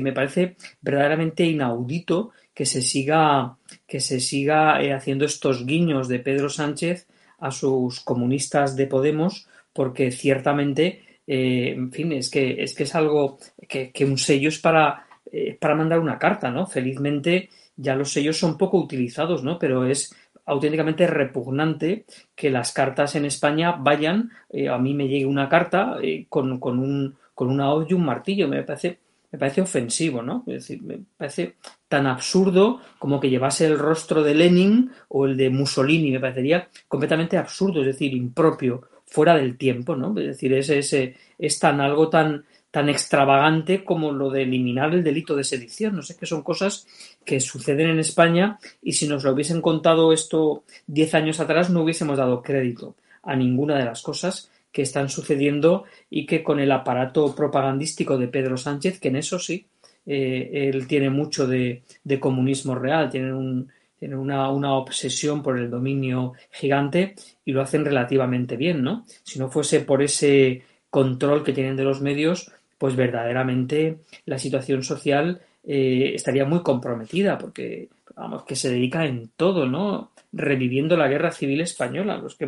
me 0.00 0.12
parece 0.12 0.56
verdaderamente 0.80 1.44
inaudito 1.44 2.30
que 2.54 2.66
se 2.66 2.82
siga, 2.82 3.56
que 3.86 4.00
se 4.00 4.20
siga 4.20 4.76
haciendo 4.94 5.24
estos 5.24 5.66
guiños 5.66 6.08
de 6.08 6.20
Pedro 6.20 6.48
Sánchez 6.48 7.08
a 7.38 7.50
sus 7.50 8.00
comunistas 8.00 8.76
de 8.76 8.86
Podemos, 8.86 9.48
porque 9.72 10.10
ciertamente 10.10 11.08
eh, 11.30 11.74
en 11.76 11.92
fin, 11.92 12.12
es 12.12 12.30
que, 12.30 12.62
es 12.62 12.74
que 12.74 12.84
es 12.84 12.94
algo 12.94 13.38
que, 13.68 13.92
un 14.06 14.16
sello 14.16 14.48
es 14.48 14.58
para, 14.58 15.06
eh, 15.30 15.58
para 15.60 15.74
mandar 15.74 16.00
una 16.00 16.18
carta, 16.18 16.50
¿no? 16.50 16.66
Felizmente 16.66 17.50
ya 17.76 17.94
los 17.94 18.10
sellos 18.10 18.38
son 18.38 18.56
poco 18.56 18.78
utilizados, 18.78 19.44
¿no? 19.44 19.58
Pero 19.58 19.84
es 19.84 20.14
auténticamente 20.46 21.06
repugnante 21.06 22.06
que 22.34 22.48
las 22.48 22.72
cartas 22.72 23.14
en 23.14 23.26
España 23.26 23.72
vayan, 23.72 24.30
eh, 24.48 24.70
a 24.70 24.78
mí 24.78 24.94
me 24.94 25.06
llegue 25.06 25.26
una 25.26 25.50
carta 25.50 25.98
con, 26.30 26.58
con, 26.58 26.78
un, 26.78 27.14
con 27.38 27.50
una 27.50 27.72
hoz 27.72 27.88
y 27.88 27.94
un 27.94 28.04
martillo, 28.04 28.48
me 28.48 28.64
parece, 28.64 28.98
me 29.30 29.38
parece 29.38 29.60
ofensivo, 29.60 30.22
¿no? 30.22 30.42
Es 30.48 30.54
decir, 30.54 30.82
me 30.82 30.98
parece 31.16 31.54
tan 31.86 32.08
absurdo 32.08 32.80
como 32.98 33.20
que 33.20 33.30
llevase 33.30 33.64
el 33.64 33.78
rostro 33.78 34.24
de 34.24 34.34
Lenin 34.34 34.90
o 35.06 35.24
el 35.24 35.36
de 35.36 35.48
Mussolini, 35.48 36.10
me 36.10 36.18
parecería 36.18 36.68
completamente 36.88 37.36
absurdo, 37.36 37.82
es 37.82 37.86
decir, 37.86 38.12
impropio 38.12 38.82
fuera 39.06 39.36
del 39.36 39.56
tiempo, 39.56 39.94
¿no? 39.94 40.18
Es 40.18 40.26
decir, 40.26 40.52
es, 40.52 40.68
es, 40.70 40.92
es 41.38 41.58
tan 41.60 41.80
algo 41.80 42.08
tan, 42.08 42.44
tan 42.72 42.88
extravagante 42.88 43.84
como 43.84 44.10
lo 44.10 44.30
de 44.30 44.42
eliminar 44.42 44.92
el 44.92 45.04
delito 45.04 45.36
de 45.36 45.44
sedición. 45.44 45.94
No 45.94 46.02
sé 46.02 46.16
qué 46.16 46.26
son 46.26 46.42
cosas 46.42 46.88
que 47.24 47.38
suceden 47.38 47.90
en 47.90 48.00
España 48.00 48.58
y 48.82 48.94
si 48.94 49.06
nos 49.06 49.22
lo 49.22 49.30
hubiesen 49.30 49.62
contado 49.62 50.12
esto 50.12 50.64
diez 50.88 51.14
años 51.14 51.38
atrás 51.38 51.70
no 51.70 51.82
hubiésemos 51.82 52.18
dado 52.18 52.42
crédito 52.42 52.96
a 53.22 53.36
ninguna 53.36 53.78
de 53.78 53.84
las 53.84 54.02
cosas 54.02 54.50
que 54.72 54.82
están 54.82 55.08
sucediendo 55.08 55.84
y 56.10 56.26
que 56.26 56.42
con 56.42 56.60
el 56.60 56.72
aparato 56.72 57.34
propagandístico 57.34 58.18
de 58.18 58.28
Pedro 58.28 58.56
Sánchez, 58.56 59.00
que 59.00 59.08
en 59.08 59.16
eso 59.16 59.38
sí, 59.38 59.66
eh, 60.06 60.70
él 60.72 60.86
tiene 60.86 61.10
mucho 61.10 61.46
de, 61.46 61.82
de 62.04 62.20
comunismo 62.20 62.74
real, 62.74 63.10
tiene 63.10 63.32
un, 63.32 63.70
tienen 63.98 64.18
una, 64.18 64.50
una, 64.50 64.74
obsesión 64.74 65.42
por 65.42 65.58
el 65.58 65.70
dominio 65.70 66.34
gigante 66.50 67.14
y 67.44 67.52
lo 67.52 67.62
hacen 67.62 67.84
relativamente 67.84 68.56
bien, 68.56 68.82
¿no? 68.82 69.04
Si 69.24 69.38
no 69.38 69.50
fuese 69.50 69.80
por 69.80 70.02
ese 70.02 70.62
control 70.88 71.44
que 71.44 71.52
tienen 71.52 71.76
de 71.76 71.84
los 71.84 72.00
medios, 72.00 72.52
pues 72.78 72.94
verdaderamente 72.94 73.98
la 74.24 74.38
situación 74.38 74.82
social 74.82 75.40
eh, 75.64 76.12
estaría 76.14 76.44
muy 76.44 76.62
comprometida 76.62 77.36
porque, 77.36 77.88
vamos, 78.14 78.44
que 78.44 78.56
se 78.56 78.70
dedica 78.70 79.04
en 79.04 79.30
todo, 79.36 79.66
¿no? 79.66 80.12
Reviviendo 80.32 80.96
la 80.96 81.08
guerra 81.08 81.32
civil 81.32 81.60
española, 81.60 82.18
los 82.18 82.36
que 82.36 82.46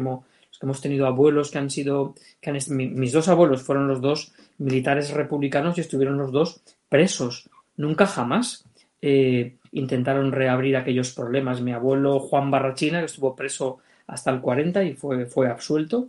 hemos 0.63 0.81
tenido 0.81 1.07
abuelos 1.07 1.51
que 1.51 1.59
han 1.59 1.71
sido, 1.71 2.15
que 2.41 2.53
mis 2.53 3.13
dos 3.13 3.29
abuelos 3.29 3.63
fueron 3.63 3.89
los 3.89 4.01
dos 4.01 4.33
militares 4.59 5.11
republicanos 5.11 5.79
y 5.79 5.81
estuvieron 5.81 6.19
los 6.19 6.33
dos 6.33 6.61
presos. 6.89 7.49
Nunca 7.77 8.07
jamás 8.07 8.65
eh, 9.01 9.57
intentaron 9.73 10.33
reabrir 10.33 10.77
aquellos 10.77 11.13
problemas. 11.13 11.61
Mi 11.61 11.73
abuelo 11.73 12.21
Juan 12.21 12.51
Barrachina, 12.51 13.01
que 13.01 13.07
estuvo 13.07 13.35
preso 13.35 13.79
hasta 14.07 14.31
el 14.31 14.41
40 14.41 14.85
y 14.85 14.95
fue, 14.95 15.27
fue 15.27 15.49
absuelto, 15.49 16.09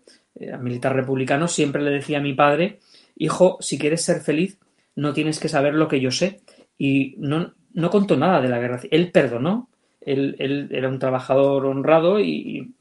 militar 0.59 0.95
republicano, 0.95 1.47
siempre 1.47 1.81
le 1.81 1.91
decía 1.91 2.17
a 2.17 2.21
mi 2.21 2.33
padre, 2.33 2.79
hijo, 3.15 3.57
si 3.59 3.77
quieres 3.77 4.01
ser 4.01 4.21
feliz, 4.21 4.57
no 4.95 5.13
tienes 5.13 5.39
que 5.39 5.49
saber 5.49 5.73
lo 5.75 5.87
que 5.87 5.99
yo 5.99 6.11
sé. 6.11 6.41
Y 6.77 7.15
no, 7.17 7.53
no 7.73 7.89
contó 7.89 8.17
nada 8.17 8.41
de 8.41 8.49
la 8.49 8.59
guerra. 8.59 8.81
Él 8.89 9.11
perdonó, 9.11 9.69
él, 10.01 10.35
él 10.39 10.69
era 10.71 10.89
un 10.89 10.99
trabajador 10.99 11.65
honrado 11.65 12.19
y, 12.19 12.73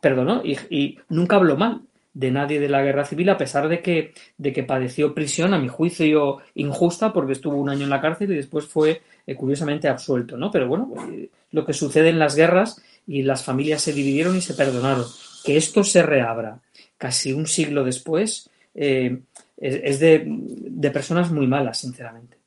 perdonó 0.00 0.42
y, 0.44 0.98
nunca 1.08 1.36
habló 1.36 1.56
mal 1.56 1.82
de 2.14 2.30
nadie 2.30 2.60
de 2.60 2.68
la 2.68 2.82
guerra 2.82 3.06
civil, 3.06 3.30
a 3.30 3.38
pesar 3.38 3.68
de 3.68 3.80
que, 3.80 4.12
de 4.36 4.52
que 4.52 4.64
padeció 4.64 5.14
prisión, 5.14 5.54
a 5.54 5.58
mi 5.58 5.68
juicio 5.68 6.38
injusta, 6.54 7.12
porque 7.12 7.32
estuvo 7.32 7.56
un 7.56 7.70
año 7.70 7.84
en 7.84 7.90
la 7.90 8.02
cárcel 8.02 8.32
y 8.32 8.36
después 8.36 8.66
fue 8.66 9.00
eh, 9.26 9.34
curiosamente 9.34 9.88
absuelto, 9.88 10.36
¿no? 10.36 10.50
Pero 10.50 10.68
bueno, 10.68 10.92
eh, 11.10 11.30
lo 11.52 11.64
que 11.64 11.72
sucede 11.72 12.10
en 12.10 12.18
las 12.18 12.36
guerras 12.36 12.82
y 13.06 13.22
las 13.22 13.44
familias 13.44 13.82
se 13.82 13.92
dividieron 13.92 14.36
y 14.36 14.42
se 14.42 14.54
perdonaron. 14.54 15.06
Que 15.44 15.56
esto 15.56 15.84
se 15.84 16.02
reabra 16.02 16.60
casi 16.98 17.32
un 17.32 17.46
siglo 17.46 17.82
después 17.82 18.50
eh, 18.74 19.22
es, 19.56 20.00
de, 20.00 20.24
de 20.26 20.90
personas 20.90 21.30
muy 21.30 21.46
malas, 21.46 21.78
sinceramente. 21.78 22.38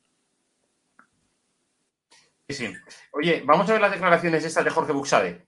Sí, 2.48 2.54
sí. 2.54 2.74
Oye, 3.12 3.42
vamos 3.44 3.68
a 3.68 3.72
ver 3.72 3.80
las 3.80 3.92
declaraciones 3.92 4.44
estas 4.44 4.64
de 4.64 4.70
Jorge 4.70 4.92
Buxade. 4.92 5.45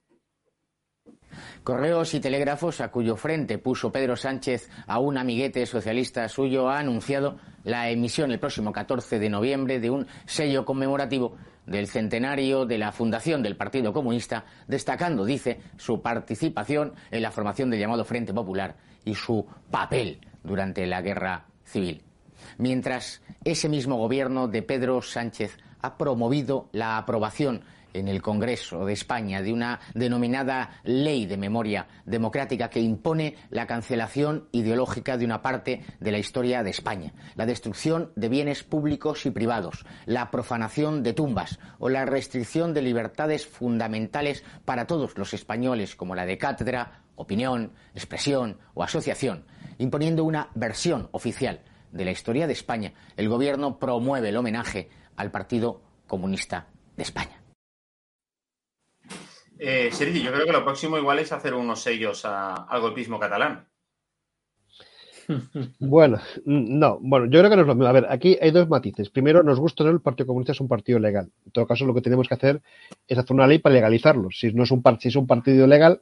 Correos 1.69 2.15
y 2.15 2.19
Telégrafos, 2.19 2.81
a 2.81 2.89
cuyo 2.89 3.15
frente 3.15 3.59
puso 3.59 3.91
Pedro 3.91 4.15
Sánchez 4.15 4.71
a 4.87 4.97
un 4.97 5.19
amiguete 5.19 5.67
socialista 5.67 6.27
suyo, 6.27 6.67
ha 6.67 6.79
anunciado 6.79 7.37
la 7.63 7.91
emisión 7.91 8.31
el 8.31 8.39
próximo 8.39 8.71
14 8.71 9.19
de 9.19 9.29
noviembre 9.29 9.79
de 9.79 9.91
un 9.91 10.07
sello 10.25 10.65
conmemorativo 10.65 11.35
del 11.67 11.85
centenario 11.85 12.65
de 12.65 12.79
la 12.79 12.91
fundación 12.91 13.43
del 13.43 13.55
Partido 13.55 13.93
Comunista, 13.93 14.45
destacando, 14.67 15.25
dice, 15.25 15.59
su 15.77 16.01
participación 16.01 16.95
en 17.11 17.21
la 17.21 17.29
formación 17.29 17.69
del 17.69 17.81
llamado 17.81 18.03
Frente 18.03 18.33
Popular 18.33 18.75
y 19.05 19.13
su 19.13 19.45
papel 19.69 20.21
durante 20.43 20.87
la 20.87 21.03
Guerra 21.03 21.45
Civil. 21.65 22.01
Mientras 22.57 23.21
ese 23.43 23.69
mismo 23.69 23.97
gobierno 23.97 24.47
de 24.47 24.63
Pedro 24.63 25.03
Sánchez 25.03 25.55
ha 25.81 25.99
promovido 25.99 26.67
la 26.71 26.97
aprobación 26.97 27.61
en 27.93 28.07
el 28.07 28.21
Congreso 28.21 28.85
de 28.85 28.93
España 28.93 29.41
de 29.41 29.53
una 29.53 29.79
denominada 29.93 30.81
Ley 30.83 31.25
de 31.25 31.37
Memoria 31.37 31.87
Democrática 32.05 32.69
que 32.69 32.81
impone 32.81 33.35
la 33.49 33.67
cancelación 33.67 34.47
ideológica 34.51 35.17
de 35.17 35.25
una 35.25 35.41
parte 35.41 35.83
de 35.99 36.11
la 36.11 36.17
historia 36.17 36.63
de 36.63 36.69
España, 36.69 37.13
la 37.35 37.45
destrucción 37.45 38.11
de 38.15 38.29
bienes 38.29 38.63
públicos 38.63 39.25
y 39.25 39.31
privados, 39.31 39.85
la 40.05 40.31
profanación 40.31 41.03
de 41.03 41.13
tumbas 41.13 41.59
o 41.79 41.89
la 41.89 42.05
restricción 42.05 42.73
de 42.73 42.81
libertades 42.81 43.45
fundamentales 43.45 44.43
para 44.65 44.87
todos 44.87 45.17
los 45.17 45.33
españoles 45.33 45.95
como 45.95 46.15
la 46.15 46.25
de 46.25 46.37
cátedra, 46.37 47.03
opinión, 47.15 47.73
expresión 47.93 48.57
o 48.73 48.83
asociación, 48.83 49.45
imponiendo 49.77 50.23
una 50.23 50.49
versión 50.55 51.09
oficial 51.11 51.61
de 51.91 52.05
la 52.05 52.11
historia 52.11 52.47
de 52.47 52.53
España, 52.53 52.93
el 53.17 53.29
Gobierno 53.29 53.79
promueve 53.79 54.29
el 54.29 54.37
homenaje 54.37 54.89
al 55.15 55.31
Partido 55.31 55.81
Comunista 56.07 56.67
de 56.95 57.03
España. 57.03 57.38
Eh, 59.61 59.89
Sergi, 59.91 60.23
yo 60.23 60.31
creo 60.31 60.45
que 60.45 60.53
lo 60.53 60.63
próximo 60.63 60.97
igual 60.97 61.19
es 61.19 61.33
hacer 61.33 61.53
unos 61.53 61.81
sellos 61.81 62.23
al 62.23 62.81
golpismo 62.81 63.19
catalán. 63.19 63.67
Bueno, 65.79 66.17
no, 66.45 66.97
bueno, 67.01 67.27
yo 67.27 67.39
creo 67.39 67.51
que 67.51 67.55
no 67.55 67.61
es 67.61 67.67
lo 67.67 67.75
mismo. 67.75 67.87
A 67.87 67.91
ver, 67.91 68.07
aquí 68.09 68.35
hay 68.41 68.49
dos 68.49 68.67
matices. 68.67 69.11
Primero, 69.11 69.43
nos 69.43 69.59
gusta 69.59 69.83
o 69.83 69.87
el 69.87 70.01
Partido 70.01 70.25
Comunista 70.25 70.53
es 70.53 70.59
un 70.59 70.67
partido 70.67 70.97
legal. 70.97 71.29
En 71.45 71.51
todo 71.51 71.67
caso, 71.67 71.85
lo 71.85 71.93
que 71.93 72.01
tenemos 72.01 72.27
que 72.27 72.33
hacer 72.33 72.63
es 73.07 73.15
hacer 73.15 73.35
una 73.35 73.45
ley 73.45 73.59
para 73.59 73.75
legalizarlo. 73.75 74.31
Si 74.31 74.51
no 74.53 74.63
es 74.63 74.71
un, 74.71 74.81
si 74.99 75.09
es 75.09 75.15
un 75.15 75.27
partido 75.27 75.67
legal, 75.67 76.01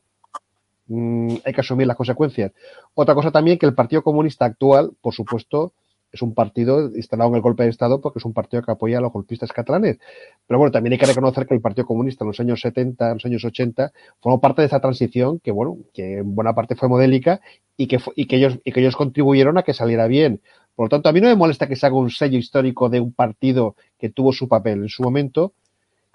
mm, 0.87 1.35
hay 1.43 1.53
que 1.53 1.59
asumir 1.59 1.87
las 1.87 1.97
consecuencias. 1.97 2.53
Otra 2.93 3.15
cosa 3.15 3.29
también 3.29 3.57
que 3.57 3.65
el 3.65 3.73
Partido 3.75 4.01
Comunista 4.01 4.45
actual, 4.45 4.93
por 5.01 5.13
supuesto, 5.13 5.73
es 6.11 6.21
un 6.21 6.33
partido 6.33 6.95
instalado 6.95 7.29
en 7.29 7.35
el 7.35 7.41
golpe 7.41 7.63
de 7.63 7.69
Estado 7.69 8.01
porque 8.01 8.19
es 8.19 8.25
un 8.25 8.33
partido 8.33 8.63
que 8.63 8.71
apoya 8.71 8.97
a 8.97 9.01
los 9.01 9.11
golpistas 9.11 9.51
catalanes. 9.51 9.99
Pero 10.45 10.57
bueno, 10.57 10.71
también 10.71 10.93
hay 10.93 10.99
que 10.99 11.05
reconocer 11.05 11.45
que 11.45 11.53
el 11.53 11.61
Partido 11.61 11.85
Comunista 11.85 12.23
en 12.23 12.29
los 12.29 12.39
años 12.39 12.61
70, 12.61 13.07
en 13.07 13.13
los 13.15 13.25
años 13.25 13.43
80, 13.43 13.91
formó 14.19 14.39
parte 14.39 14.61
de 14.61 14.67
esa 14.67 14.79
transición 14.79 15.39
que, 15.39 15.51
bueno, 15.51 15.77
que 15.93 16.19
en 16.19 16.35
buena 16.35 16.53
parte 16.53 16.75
fue 16.75 16.89
modélica 16.89 17.41
y 17.75 17.87
que, 17.87 17.99
y 18.15 18.25
que, 18.25 18.37
ellos, 18.37 18.59
y 18.63 18.71
que 18.71 18.79
ellos 18.79 18.95
contribuyeron 18.95 19.57
a 19.57 19.63
que 19.63 19.73
saliera 19.73 20.07
bien. 20.07 20.41
Por 20.75 20.85
lo 20.85 20.89
tanto, 20.89 21.09
a 21.09 21.11
mí 21.11 21.21
no 21.21 21.27
me 21.27 21.35
molesta 21.35 21.67
que 21.67 21.75
se 21.75 21.85
haga 21.85 21.95
un 21.95 22.11
sello 22.11 22.37
histórico 22.37 22.89
de 22.89 22.99
un 22.99 23.11
partido 23.11 23.75
que 23.97 24.09
tuvo 24.09 24.31
su 24.31 24.47
papel 24.47 24.83
en 24.83 24.89
su 24.89 25.03
momento, 25.03 25.53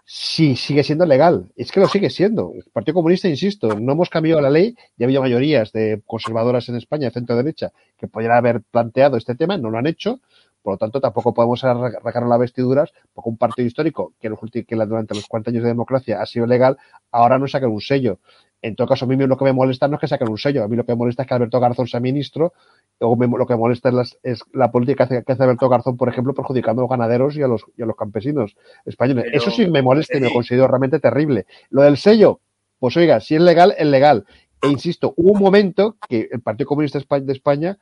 sí 0.05 0.57
sigue 0.57 0.82
siendo 0.82 1.07
legal. 1.07 1.50
Es 1.57 1.72
que 1.72 1.80
lo 1.80 1.88
sigue 1.88 2.11
siendo. 2.11 2.53
El 2.55 2.64
Partido 2.72 2.94
Comunista, 2.94 3.28
insisto, 3.28 3.78
no 3.78 3.92
hemos 3.92 4.11
cambiado 4.11 4.40
la 4.40 4.50
ley. 4.50 4.76
Ya 4.96 5.07
había 5.07 5.20
mayorías 5.20 5.72
de 5.72 6.03
conservadoras 6.07 6.68
en 6.68 6.76
España, 6.76 7.07
de 7.07 7.12
centro 7.12 7.36
derecha, 7.36 7.72
que 7.96 8.09
podrían 8.09 8.32
haber 8.32 8.62
planteado 8.62 9.16
este 9.16 9.34
tema, 9.34 9.57
no 9.59 9.70
lo 9.70 9.78
han 9.78 9.86
hecho. 9.86 10.20
Por 10.62 10.74
lo 10.74 10.78
tanto, 10.78 11.00
tampoco 11.00 11.34
podemos 11.34 11.64
arrancar 11.64 12.22
las 12.24 12.38
vestiduras 12.38 12.92
porque 13.12 13.30
un 13.30 13.36
partido 13.36 13.66
histórico 13.66 14.14
que 14.20 14.28
durante 14.28 15.14
los 15.14 15.26
40 15.26 15.50
años 15.50 15.62
de 15.64 15.68
democracia 15.68 16.22
ha 16.22 16.26
sido 16.26 16.46
legal, 16.46 16.78
ahora 17.11 17.38
no 17.38 17.48
saca 17.48 17.66
un 17.66 17.80
sello. 17.80 18.20
En 18.62 18.76
todo 18.76 18.86
caso, 18.86 19.04
a 19.04 19.08
mí 19.08 19.16
lo 19.16 19.36
que 19.36 19.44
me 19.44 19.52
molesta 19.52 19.88
no 19.88 19.96
es 19.96 20.00
que 20.00 20.06
saquen 20.06 20.30
un 20.30 20.38
sello. 20.38 20.62
A 20.62 20.68
mí 20.68 20.76
lo 20.76 20.86
que 20.86 20.92
me 20.92 20.96
molesta 20.96 21.22
es 21.22 21.28
que 21.28 21.34
Alberto 21.34 21.58
Garzón 21.58 21.88
sea 21.88 21.98
ministro 21.98 22.52
o 23.00 23.16
lo 23.16 23.46
que 23.46 23.56
molesta 23.56 23.90
es, 24.22 24.44
la 24.52 24.70
política 24.70 25.08
que 25.08 25.24
hace, 25.26 25.42
Alberto 25.42 25.68
Garzón, 25.68 25.96
por 25.96 26.08
ejemplo, 26.08 26.32
perjudicando 26.32 26.80
a 26.80 26.84
los 26.84 26.90
ganaderos 26.90 27.36
y 27.36 27.42
a 27.42 27.48
los, 27.48 27.64
y 27.76 27.82
a 27.82 27.86
los 27.86 27.96
campesinos 27.96 28.56
españoles. 28.84 29.26
Eso 29.32 29.50
sí 29.50 29.66
me 29.66 29.82
molesta 29.82 30.16
y 30.16 30.20
me 30.20 30.32
considero 30.32 30.68
realmente 30.68 31.00
terrible. 31.00 31.46
Lo 31.70 31.82
del 31.82 31.96
sello, 31.96 32.40
pues 32.78 32.96
oiga, 32.96 33.18
si 33.18 33.34
es 33.34 33.42
legal, 33.42 33.74
es 33.76 33.86
legal. 33.86 34.24
E 34.62 34.68
insisto, 34.68 35.12
hubo 35.16 35.32
un 35.32 35.40
momento 35.40 35.96
que 36.08 36.28
el 36.30 36.40
Partido 36.40 36.68
Comunista 36.68 37.00
de 37.00 37.32
España 37.32 37.78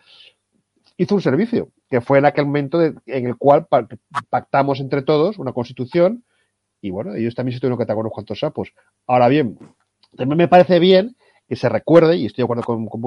hizo 0.97 1.15
un 1.15 1.21
servicio, 1.21 1.69
que 1.91 2.01
fue 2.01 2.19
en 2.19 2.25
aquel 2.25 2.47
momento 2.47 2.83
en 2.83 3.01
el 3.07 3.37
cual 3.37 3.67
pactamos 4.31 4.81
entre 4.81 5.03
todos 5.03 5.39
una 5.39 5.53
constitución 5.53 6.25
y 6.81 6.91
bueno, 6.91 7.15
ellos 7.15 7.35
también 7.35 7.55
se 7.55 7.61
tuvieron 7.61 7.77
que 7.77 7.85
atacar 7.85 8.01
unos 8.01 8.13
cuantos 8.13 8.39
sapos. 8.39 8.73
Ahora 9.07 9.29
bien, 9.29 9.59
también 10.17 10.39
me 10.39 10.49
parece 10.49 10.79
bien 10.79 11.17
que 11.49 11.57
se 11.57 11.69
recuerde, 11.69 12.17
y 12.17 12.27
estoy 12.27 12.43
de 12.43 12.45
acuerdo 12.45 12.63
con, 12.63 12.87
con 12.87 13.03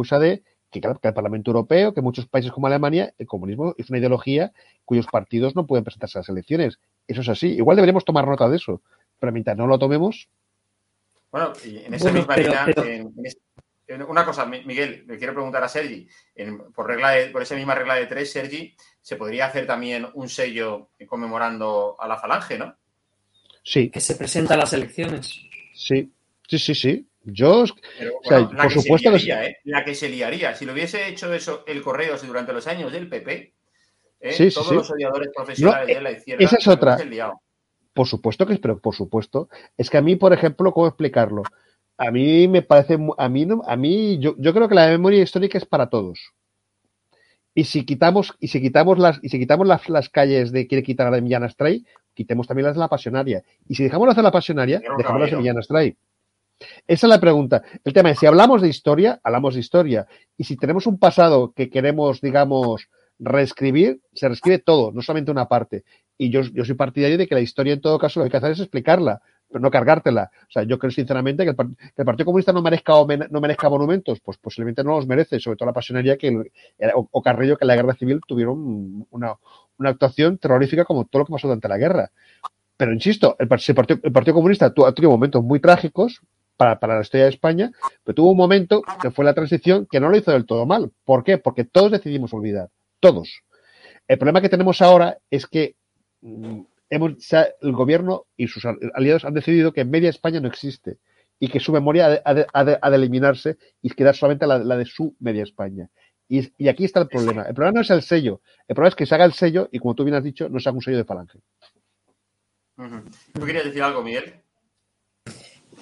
que, 0.74 0.82
claro, 0.82 1.00
que 1.00 1.08
el 1.08 1.14
Parlamento 1.14 1.52
Europeo, 1.52 1.94
que 1.94 2.02
muchos 2.02 2.26
países 2.26 2.52
como 2.52 2.68
Alemania, 2.68 3.14
el 3.20 3.28
comunismo 3.28 3.76
es 3.78 3.90
una 3.90 4.00
ideología 4.00 4.52
cuyos 4.84 5.06
partidos 5.06 5.56
no 5.56 5.68
pueden 5.68 5.84
presentarse 5.84 6.18
a 6.18 6.22
las 6.22 6.30
elecciones. 6.30 6.80
Eso 7.08 7.22
es 7.22 7.30
así. 7.30 7.48
Igual 7.50 7.78
deberíamos 7.78 8.04
tomar 8.04 8.28
nota 8.28 8.50
de 8.50 8.58
eso. 8.58 8.82
Pero 9.20 9.32
mientras 9.32 9.56
no 9.56 9.68
lo 9.68 9.78
tomemos. 9.78 10.28
Bueno, 11.32 11.54
y 11.64 11.78
en 11.78 11.94
esa 11.94 12.12
misma 12.12 12.36
línea, 12.36 12.66
una 14.08 14.26
cosa, 14.26 14.46
Miguel, 14.46 15.06
le 15.08 15.18
quiero 15.18 15.34
preguntar 15.34 15.64
a 15.64 15.70
Sergi. 15.70 16.08
por, 16.74 16.88
regla 16.88 17.14
por 17.32 17.44
esa 17.44 17.56
misma 17.56 17.76
regla 17.76 17.96
de 17.96 18.08
tres, 18.08 18.32
Sergi, 18.32 18.76
se 19.00 19.16
podría 19.16 19.46
hacer 19.46 19.68
también 19.68 20.08
un 20.16 20.28
sello 20.28 20.90
conmemorando 21.08 21.96
a 22.00 22.08
la 22.08 22.18
falange, 22.18 22.58
¿no? 22.58 22.76
Sí. 23.64 23.90
Que 23.90 24.02
se 24.02 24.16
presenta 24.16 24.56
a 24.56 24.58
las 24.58 24.74
elecciones. 24.74 25.40
Sí, 25.74 26.12
sí, 26.48 26.60
sí, 26.60 26.76
sí. 26.76 27.08
Yo, 27.26 27.64
por 28.28 28.72
supuesto 28.72 29.10
¿eh? 29.16 29.58
La 29.64 29.86
que 29.86 29.96
se 29.96 30.10
liaría. 30.10 30.56
Si 30.56 30.66
lo 30.66 30.74
hubiese 30.74 31.08
hecho 31.08 31.34
eso 31.34 31.64
el 31.68 31.82
Correos 31.82 32.26
durante 32.28 32.52
los 32.52 32.68
años 32.68 32.92
del 32.92 33.08
PP, 33.08 33.54
¿eh? 34.20 34.52
todos 34.54 34.72
los 34.74 34.92
odiadores 34.92 35.30
profesionales 35.34 35.96
de 35.96 36.02
la 36.02 36.10
eh, 36.10 36.18
izquierda. 36.18 36.44
Esa 36.44 36.58
es 36.58 36.68
otra. 36.68 36.98
Por 37.94 38.08
supuesto 38.08 38.46
que 38.46 38.54
es, 38.54 38.60
pero 38.60 38.80
por 38.80 38.96
supuesto. 38.96 39.48
Es 39.78 39.90
que 39.90 39.98
a 39.98 40.02
mí, 40.02 40.16
por 40.16 40.34
ejemplo, 40.34 40.74
¿cómo 40.74 40.88
explicarlo? 40.88 41.44
A 41.98 42.12
mí 42.12 42.48
me 42.48 42.62
parece, 42.62 42.98
a 43.18 43.30
mí, 43.30 43.46
no, 43.46 43.62
a 43.66 43.76
mí 43.78 44.18
yo, 44.20 44.36
yo 44.38 44.54
creo 44.54 44.68
que 44.68 44.76
la 44.76 44.88
memoria 44.88 45.22
histórica 45.22 45.58
es 45.58 45.66
para 45.66 45.90
todos. 45.90 46.34
Y 47.56 47.66
si 47.66 47.86
quitamos, 47.86 48.36
y 48.40 48.48
si 48.48 48.60
quitamos 48.62 48.98
las, 48.98 49.20
y 49.22 49.30
si 49.30 49.40
quitamos 49.40 49.68
las, 49.68 49.88
las 49.88 50.10
calles 50.10 50.52
de 50.52 50.68
quiere 50.68 50.84
quitar 50.84 51.08
a 51.08 51.12
la 51.12 51.18
de 51.18 51.22
Millán 51.22 51.44
Astray, 51.44 51.86
quitemos 52.16 52.48
también 52.48 52.66
las 52.66 52.76
de 52.76 52.80
la 52.80 52.90
pasionaria. 52.90 53.44
Y 53.70 53.76
si 53.76 53.84
dejamos 53.84 54.08
las 54.08 54.18
de 54.18 54.24
la 54.24 54.32
pasionaria, 54.32 54.82
dejamos 54.98 55.22
las 55.22 55.32
de 55.32 55.38
Millán 55.38 55.60
Astray. 55.60 55.96
Esa 56.88 57.08
es 57.08 57.10
la 57.10 57.20
pregunta. 57.20 57.64
El 57.84 57.94
tema 57.94 58.12
es, 58.12 58.20
si 58.20 58.26
hablamos 58.26 58.62
de 58.62 58.70
historia, 58.70 59.20
hablamos 59.24 59.54
de 59.54 59.60
historia. 59.60 60.08
Y 60.38 60.44
si 60.44 60.58
tenemos 60.58 60.88
un 60.88 61.00
pasado 61.00 61.54
que 61.54 61.70
queremos, 61.70 62.22
digamos, 62.22 62.90
reescribir, 63.20 64.02
se 64.14 64.28
reescribe 64.28 64.60
todo, 64.60 64.92
no 64.92 65.02
solamente 65.02 65.32
una 65.32 65.48
parte. 65.48 65.84
Y 66.18 66.30
yo, 66.30 66.42
yo 66.42 66.66
soy 66.66 66.76
partidario 66.76 67.18
de 67.18 67.28
que 67.28 67.36
la 67.36 67.42
historia, 67.42 67.74
en 67.74 67.82
todo 67.82 68.00
caso, 68.00 68.20
lo 68.20 68.24
que 68.24 68.28
hay 68.28 68.32
que 68.32 68.38
hacer 68.38 68.52
es 68.52 68.60
explicarla, 68.60 69.22
pero 69.54 69.62
no 69.62 69.72
cargártela. 69.72 70.32
O 70.42 70.52
sea, 70.52 70.64
yo 70.64 70.80
creo 70.80 70.92
sinceramente 70.92 71.44
que 71.44 71.52
el, 71.52 72.06
Partido 72.06 72.26
Comunista 72.26 72.52
no 72.52 72.62
merezca, 72.62 72.94
no 73.30 73.42
merezca 73.42 73.70
monumentos, 73.70 74.20
pues 74.20 74.38
posiblemente 74.38 74.84
no 74.84 74.96
los 74.96 75.08
merece, 75.08 75.40
sobre 75.40 75.58
todo 75.58 75.68
la 75.68 75.74
pasionaria 75.74 76.18
que, 76.18 76.52
o, 76.96 77.22
Carrillo, 77.22 77.58
que 77.58 77.64
en 77.64 77.68
la 77.68 77.76
guerra 77.76 77.94
civil 77.94 78.20
tuvieron 78.28 79.06
una, 79.12 79.36
una 79.78 79.90
actuación 79.90 80.38
terrorífica 80.38 80.86
como 80.86 81.06
todo 81.06 81.22
lo 81.22 81.26
que 81.26 81.34
pasó 81.34 81.48
durante 81.48 81.68
la 81.68 81.78
guerra. 81.78 82.12
Pero 82.76 82.92
insisto, 82.92 83.36
el, 83.40 83.48
Partido, 83.48 84.00
el 84.04 84.12
Partido 84.12 84.34
Comunista 84.34 84.66
ha 84.66 84.94
tenido 84.94 85.12
momentos 85.12 85.44
muy 85.44 85.60
trágicos, 85.60 86.22
para, 86.58 86.80
para, 86.80 86.96
la 86.96 87.02
historia 87.02 87.26
de 87.26 87.32
España, 87.32 87.72
pero 88.04 88.16
tuvo 88.16 88.32
un 88.32 88.38
momento 88.38 88.84
que 89.02 89.12
fue 89.12 89.26
la 89.26 89.34
transición 89.34 89.88
que 89.90 90.00
no 90.00 90.10
lo 90.10 90.18
hizo 90.18 90.32
del 90.32 90.46
todo 90.46 90.66
mal. 90.66 90.92
¿Por 91.04 91.24
qué? 91.24 91.38
Porque 91.38 91.64
todos 91.64 91.92
decidimos 91.92 92.34
olvidar. 92.34 92.70
Todos. 93.00 93.44
El 94.08 94.18
problema 94.18 94.42
que 94.42 94.50
tenemos 94.50 94.82
ahora 94.82 95.18
es 95.30 95.48
que 95.48 95.76
mm, 96.22 96.62
hemos, 96.90 97.14
el 97.62 97.72
gobierno 97.72 98.26
y 98.38 98.48
sus 98.48 98.66
aliados 98.94 99.26
han 99.26 99.34
decidido 99.34 99.74
que 99.74 99.86
media 99.86 100.10
España 100.10 100.40
no 100.40 100.48
existe 100.48 100.98
y 101.40 101.50
que 101.50 101.60
su 101.60 101.72
memoria 101.74 102.22
ha 102.24 102.64
de, 102.64 102.80
eliminarse 102.96 103.58
y 103.82 103.90
quedar 103.90 104.16
solamente 104.16 104.48
la, 104.48 104.60
de 104.60 104.86
su 104.86 105.16
media 105.20 105.44
España. 105.44 105.90
Y, 106.30 106.52
y, 106.58 106.70
aquí 106.70 106.86
está 106.86 107.02
el 107.02 107.08
problema. 107.08 107.44
El 107.44 107.54
problema 107.54 107.76
no 107.76 107.82
es 107.82 107.90
el 107.90 108.02
sello. 108.02 108.42
El 108.68 108.76
problema 108.76 108.90
es 108.90 108.96
que 108.96 109.06
se 109.06 109.16
haga 109.16 109.26
el 109.26 109.34
sello 109.34 109.68
y, 109.72 109.80
como 109.80 109.94
tú 109.94 110.04
bien 110.04 110.16
has 110.16 110.24
dicho, 110.24 110.48
no 110.48 110.60
se 110.60 110.70
haga 110.70 110.78
un 110.78 110.82
sello 110.82 110.98
de 110.98 111.04
falange. 111.04 111.40
¿Tú 113.34 113.46
querías 113.46 113.66
decir 113.66 113.84
algo, 113.84 114.02
Miguel? 114.02 114.43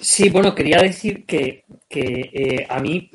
Sí, 0.02 0.32
bueno, 0.32 0.56
quería 0.56 0.80
decir 0.80 1.26
que, 1.28 1.64
eh, 1.92 2.66
a 2.68 2.80
mí 2.80 3.12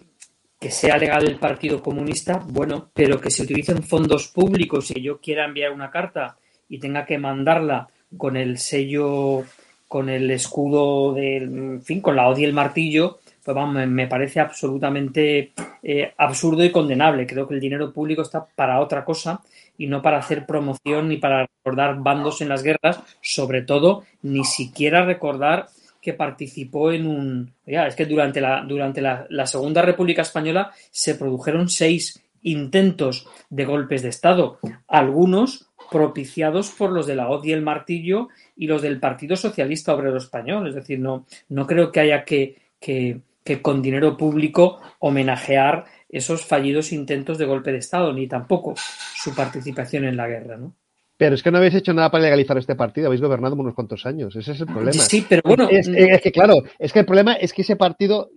que 0.60 0.70
sea 0.70 0.96
legal 0.96 1.26
el 1.26 1.36
Partido 1.36 1.82
Comunista, 1.82 2.40
bueno, 2.46 2.90
pero 2.94 3.20
que 3.20 3.30
se 3.30 3.42
utilicen 3.42 3.82
fondos 3.82 4.28
públicos 4.28 4.92
y 4.94 5.02
yo 5.02 5.20
quiera 5.20 5.44
enviar 5.44 5.72
una 5.72 5.90
carta 5.90 6.36
y 6.68 6.78
tenga 6.78 7.04
que 7.04 7.18
mandarla 7.18 7.88
con 8.16 8.36
el 8.36 8.58
sello, 8.58 9.42
con 9.88 10.08
el 10.08 10.30
escudo 10.30 11.12
del, 11.12 11.42
en 11.42 11.82
fin, 11.82 12.00
con 12.00 12.14
la 12.14 12.28
O 12.28 12.38
y 12.38 12.44
el 12.44 12.52
martillo, 12.52 13.18
pues 13.44 13.54
vamos, 13.54 13.84
me 13.88 14.06
parece 14.06 14.38
absolutamente 14.38 15.52
eh, 15.82 16.14
absurdo 16.16 16.64
y 16.64 16.70
condenable. 16.70 17.26
Creo 17.26 17.48
que 17.48 17.54
el 17.54 17.60
dinero 17.60 17.92
público 17.92 18.22
está 18.22 18.46
para 18.46 18.80
otra 18.80 19.04
cosa 19.04 19.40
y 19.76 19.88
no 19.88 20.02
para 20.02 20.18
hacer 20.18 20.46
promoción 20.46 21.08
ni 21.08 21.16
para 21.16 21.46
recordar 21.46 22.00
bandos 22.00 22.40
en 22.42 22.48
las 22.48 22.62
guerras, 22.62 23.00
sobre 23.20 23.62
todo 23.62 24.04
ni 24.22 24.44
siquiera 24.44 25.04
recordar 25.04 25.66
que 26.06 26.12
participó 26.12 26.92
en 26.92 27.04
un... 27.04 27.52
Ya, 27.66 27.88
es 27.88 27.96
que 27.96 28.06
durante, 28.06 28.40
la, 28.40 28.62
durante 28.62 29.02
la, 29.02 29.26
la 29.28 29.44
Segunda 29.44 29.82
República 29.82 30.22
Española 30.22 30.70
se 30.92 31.16
produjeron 31.16 31.68
seis 31.68 32.22
intentos 32.42 33.26
de 33.50 33.64
golpes 33.64 34.02
de 34.02 34.10
Estado, 34.10 34.60
algunos 34.86 35.68
propiciados 35.90 36.70
por 36.70 36.92
los 36.92 37.08
de 37.08 37.16
la 37.16 37.28
hoz 37.28 37.44
y 37.44 37.50
el 37.50 37.62
martillo 37.62 38.28
y 38.54 38.68
los 38.68 38.82
del 38.82 39.00
Partido 39.00 39.34
Socialista 39.34 39.94
Obrero 39.94 40.18
Español. 40.18 40.68
Es 40.68 40.76
decir, 40.76 41.00
no, 41.00 41.26
no 41.48 41.66
creo 41.66 41.90
que 41.90 41.98
haya 41.98 42.24
que, 42.24 42.54
que, 42.78 43.22
que 43.42 43.60
con 43.60 43.82
dinero 43.82 44.16
público 44.16 44.80
homenajear 45.00 45.86
esos 46.08 46.44
fallidos 46.44 46.92
intentos 46.92 47.36
de 47.36 47.46
golpe 47.46 47.72
de 47.72 47.78
Estado, 47.78 48.12
ni 48.12 48.28
tampoco 48.28 48.74
su 48.76 49.34
participación 49.34 50.04
en 50.04 50.16
la 50.16 50.28
guerra, 50.28 50.56
¿no? 50.56 50.72
Pero 51.18 51.34
es 51.34 51.42
que 51.42 51.50
no 51.50 51.58
habéis 51.58 51.74
hecho 51.74 51.94
nada 51.94 52.10
para 52.10 52.24
legalizar 52.24 52.58
este 52.58 52.74
partido, 52.74 53.06
habéis 53.06 53.22
gobernado 53.22 53.54
unos 53.54 53.74
cuantos 53.74 54.04
años, 54.04 54.36
ese 54.36 54.52
es 54.52 54.60
el 54.60 54.66
problema. 54.66 54.92
Sí, 54.92 55.24
pero 55.26 55.40
bueno. 55.44 55.66
Es, 55.70 55.88
es, 55.88 56.20
que 56.20 56.30
claro, 56.30 56.62
es 56.78 56.92
que 56.92 56.98
el 56.98 57.06
problema 57.06 57.32
es 57.34 57.54
que 57.54 57.62
ese 57.62 57.76
partido 57.76 58.30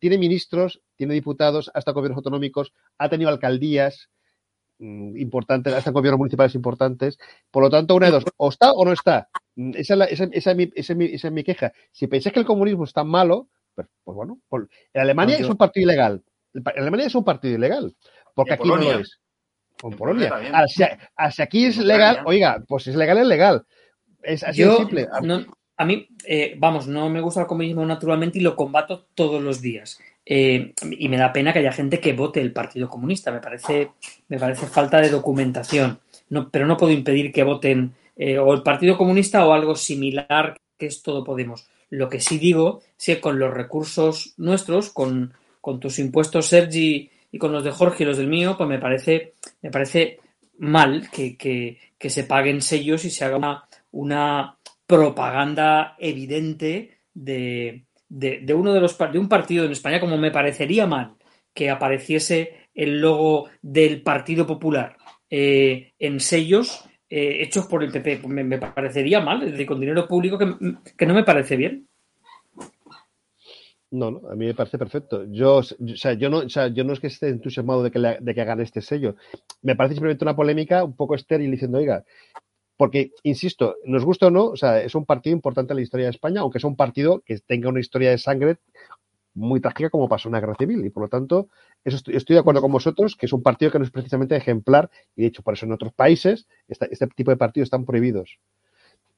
tiene 0.00 0.18
ministros, 0.18 0.82
tiene 0.96 1.14
diputados, 1.14 1.70
hasta 1.74 1.92
gobiernos 1.92 2.16
autonómicos, 2.16 2.72
ha 2.98 3.08
tenido 3.08 3.30
alcaldías 3.30 4.10
mmm, 4.78 5.16
importantes, 5.16 5.72
hasta 5.74 5.92
gobiernos 5.92 6.18
municipales 6.18 6.56
importantes. 6.56 7.18
Por 7.52 7.62
lo 7.62 7.70
tanto, 7.70 7.94
una 7.94 8.06
de 8.06 8.12
dos, 8.12 8.24
o 8.36 8.48
está 8.48 8.72
o 8.72 8.84
no 8.84 8.92
está. 8.92 9.28
Esa 9.56 9.94
es, 9.94 9.98
la, 9.98 10.04
esa, 10.06 10.24
esa, 10.32 10.50
es 10.50 10.56
mi, 10.56 10.70
esa, 10.74 10.92
es 10.92 10.96
mi, 10.96 11.04
esa 11.04 11.28
es 11.28 11.34
mi 11.34 11.44
queja. 11.44 11.72
Si 11.92 12.08
pensáis 12.08 12.32
que 12.32 12.40
el 12.40 12.46
comunismo 12.46 12.82
es 12.82 12.92
tan 12.92 13.06
malo, 13.06 13.48
pues, 13.76 13.86
pues 14.02 14.14
bueno, 14.16 14.40
en 14.92 15.00
Alemania 15.00 15.36
no, 15.36 15.40
yo... 15.40 15.46
es 15.46 15.50
un 15.50 15.56
partido 15.56 15.84
ilegal. 15.84 16.24
En 16.52 16.62
Alemania 16.78 17.06
es 17.06 17.14
un 17.14 17.24
partido 17.24 17.54
ilegal, 17.54 17.94
porque 18.34 18.54
aquí 18.54 18.68
Polonia? 18.68 18.90
no 18.90 18.98
lo 18.98 19.00
es. 19.02 19.20
Con 19.80 19.92
Polonia. 19.94 20.32
Hacia, 20.52 21.10
hacia, 21.16 21.44
aquí 21.44 21.66
es 21.66 21.76
legal, 21.78 22.20
oiga, 22.24 22.62
pues 22.66 22.86
es 22.86 22.96
legal, 22.96 23.18
es 23.18 23.26
legal. 23.26 23.66
Es 24.22 24.42
así 24.42 24.60
Yo, 24.60 24.72
de 24.72 24.76
simple. 24.78 25.08
No, 25.22 25.44
a 25.76 25.84
mí, 25.84 26.08
eh, 26.24 26.54
vamos, 26.58 26.86
no 26.86 27.08
me 27.10 27.20
gusta 27.20 27.40
el 27.40 27.46
comunismo 27.46 27.84
naturalmente 27.84 28.38
y 28.38 28.42
lo 28.42 28.56
combato 28.56 29.06
todos 29.14 29.42
los 29.42 29.60
días. 29.60 29.98
Eh, 30.26 30.72
y 30.98 31.08
me 31.08 31.18
da 31.18 31.32
pena 31.32 31.52
que 31.52 31.58
haya 31.58 31.72
gente 31.72 32.00
que 32.00 32.12
vote 32.12 32.40
el 32.40 32.52
Partido 32.52 32.88
Comunista. 32.88 33.32
Me 33.32 33.40
parece, 33.40 33.90
me 34.28 34.38
parece 34.38 34.66
falta 34.66 35.00
de 35.00 35.10
documentación. 35.10 35.98
No, 36.30 36.48
pero 36.50 36.66
no 36.66 36.76
puedo 36.76 36.92
impedir 36.92 37.32
que 37.32 37.42
voten 37.42 37.94
eh, 38.16 38.38
o 38.38 38.54
el 38.54 38.62
Partido 38.62 38.96
Comunista 38.96 39.44
o 39.44 39.52
algo 39.52 39.74
similar 39.74 40.56
que 40.78 40.86
es 40.86 41.02
todo 41.02 41.24
Podemos. 41.24 41.68
Lo 41.90 42.08
que 42.08 42.20
sí 42.20 42.38
digo 42.38 42.80
es 42.98 43.06
que 43.06 43.20
con 43.20 43.38
los 43.38 43.52
recursos 43.52 44.34
nuestros, 44.36 44.90
con, 44.90 45.34
con 45.60 45.80
tus 45.80 45.98
impuestos, 45.98 46.46
Sergi, 46.46 47.10
y 47.34 47.38
con 47.38 47.50
los 47.50 47.64
de 47.64 47.72
Jorge 47.72 48.04
y 48.04 48.06
los 48.06 48.16
del 48.16 48.28
mío, 48.28 48.54
pues 48.56 48.68
me 48.68 48.78
parece, 48.78 49.34
me 49.60 49.72
parece 49.72 50.20
mal 50.58 51.10
que, 51.10 51.36
que, 51.36 52.08
se 52.08 52.22
paguen 52.22 52.62
sellos 52.62 53.04
y 53.04 53.10
se 53.10 53.24
haga 53.24 53.36
una, 53.36 53.64
una 53.90 54.56
propaganda 54.86 55.96
evidente 55.98 57.00
de, 57.12 57.86
de, 58.08 58.38
de, 58.40 58.54
uno 58.54 58.72
de 58.72 58.80
los 58.80 58.96
de 58.96 59.18
un 59.18 59.28
partido 59.28 59.64
en 59.64 59.72
España, 59.72 59.98
como 59.98 60.16
me 60.16 60.30
parecería 60.30 60.86
mal 60.86 61.16
que 61.52 61.70
apareciese 61.70 62.68
el 62.72 63.00
logo 63.00 63.48
del 63.60 64.02
Partido 64.02 64.46
Popular 64.46 64.96
eh, 65.28 65.92
en 65.98 66.20
sellos 66.20 66.88
eh, 67.10 67.42
hechos 67.42 67.66
por 67.66 67.82
el 67.82 67.90
PP. 67.90 68.18
Pues 68.18 68.32
me, 68.32 68.58
parecería 68.58 69.20
mal, 69.20 69.66
con 69.66 69.80
dinero 69.80 70.06
público 70.06 70.38
que, 70.38 70.54
que 70.96 71.06
no 71.06 71.14
me 71.14 71.24
parece 71.24 71.56
bien. 71.56 71.88
No, 73.94 74.10
no, 74.10 74.28
a 74.28 74.34
mí 74.34 74.46
me 74.46 74.54
parece 74.54 74.76
perfecto. 74.76 75.24
Yo, 75.30 75.58
o 75.58 75.62
sea, 75.62 76.14
yo 76.14 76.28
no, 76.28 76.38
o 76.38 76.48
sea, 76.48 76.66
yo 76.66 76.82
no 76.82 76.92
es 76.92 76.98
que 76.98 77.06
esté 77.06 77.28
entusiasmado 77.28 77.84
de 77.84 77.92
que, 77.92 78.00
le, 78.00 78.18
de 78.20 78.34
que 78.34 78.40
hagan 78.40 78.60
este 78.60 78.80
sello. 78.82 79.14
Me 79.62 79.76
parece 79.76 79.94
simplemente 79.94 80.24
una 80.24 80.34
polémica 80.34 80.82
un 80.82 80.96
poco 80.96 81.14
estéril 81.14 81.52
diciendo, 81.52 81.78
oiga, 81.78 82.04
porque, 82.76 83.12
insisto, 83.22 83.76
nos 83.84 84.04
gusta 84.04 84.26
o 84.26 84.30
no, 84.30 84.46
o 84.46 84.56
sea, 84.56 84.82
es 84.82 84.96
un 84.96 85.06
partido 85.06 85.36
importante 85.36 85.72
en 85.72 85.76
la 85.76 85.82
historia 85.82 86.06
de 86.06 86.10
España, 86.10 86.40
aunque 86.40 86.58
es 86.58 86.64
un 86.64 86.74
partido 86.74 87.22
que 87.24 87.38
tenga 87.38 87.68
una 87.68 87.78
historia 87.78 88.10
de 88.10 88.18
sangre 88.18 88.56
muy 89.32 89.60
trágica 89.60 89.90
como 89.90 90.08
pasó 90.08 90.28
en 90.28 90.32
la 90.32 90.40
guerra 90.40 90.56
civil. 90.58 90.84
Y 90.84 90.90
por 90.90 91.04
lo 91.04 91.08
tanto, 91.08 91.48
eso 91.84 91.96
estoy, 92.10 92.34
de 92.34 92.40
acuerdo 92.40 92.62
con 92.62 92.72
vosotros, 92.72 93.14
que 93.14 93.26
es 93.26 93.32
un 93.32 93.44
partido 93.44 93.70
que 93.70 93.78
no 93.78 93.84
es 93.84 93.92
precisamente 93.92 94.34
ejemplar, 94.34 94.90
y 95.14 95.22
de 95.22 95.28
hecho, 95.28 95.44
por 95.44 95.54
eso 95.54 95.66
en 95.66 95.72
otros 95.72 95.92
países 95.92 96.48
este 96.66 97.06
tipo 97.14 97.30
de 97.30 97.36
partidos 97.36 97.68
están 97.68 97.84
prohibidos. 97.84 98.40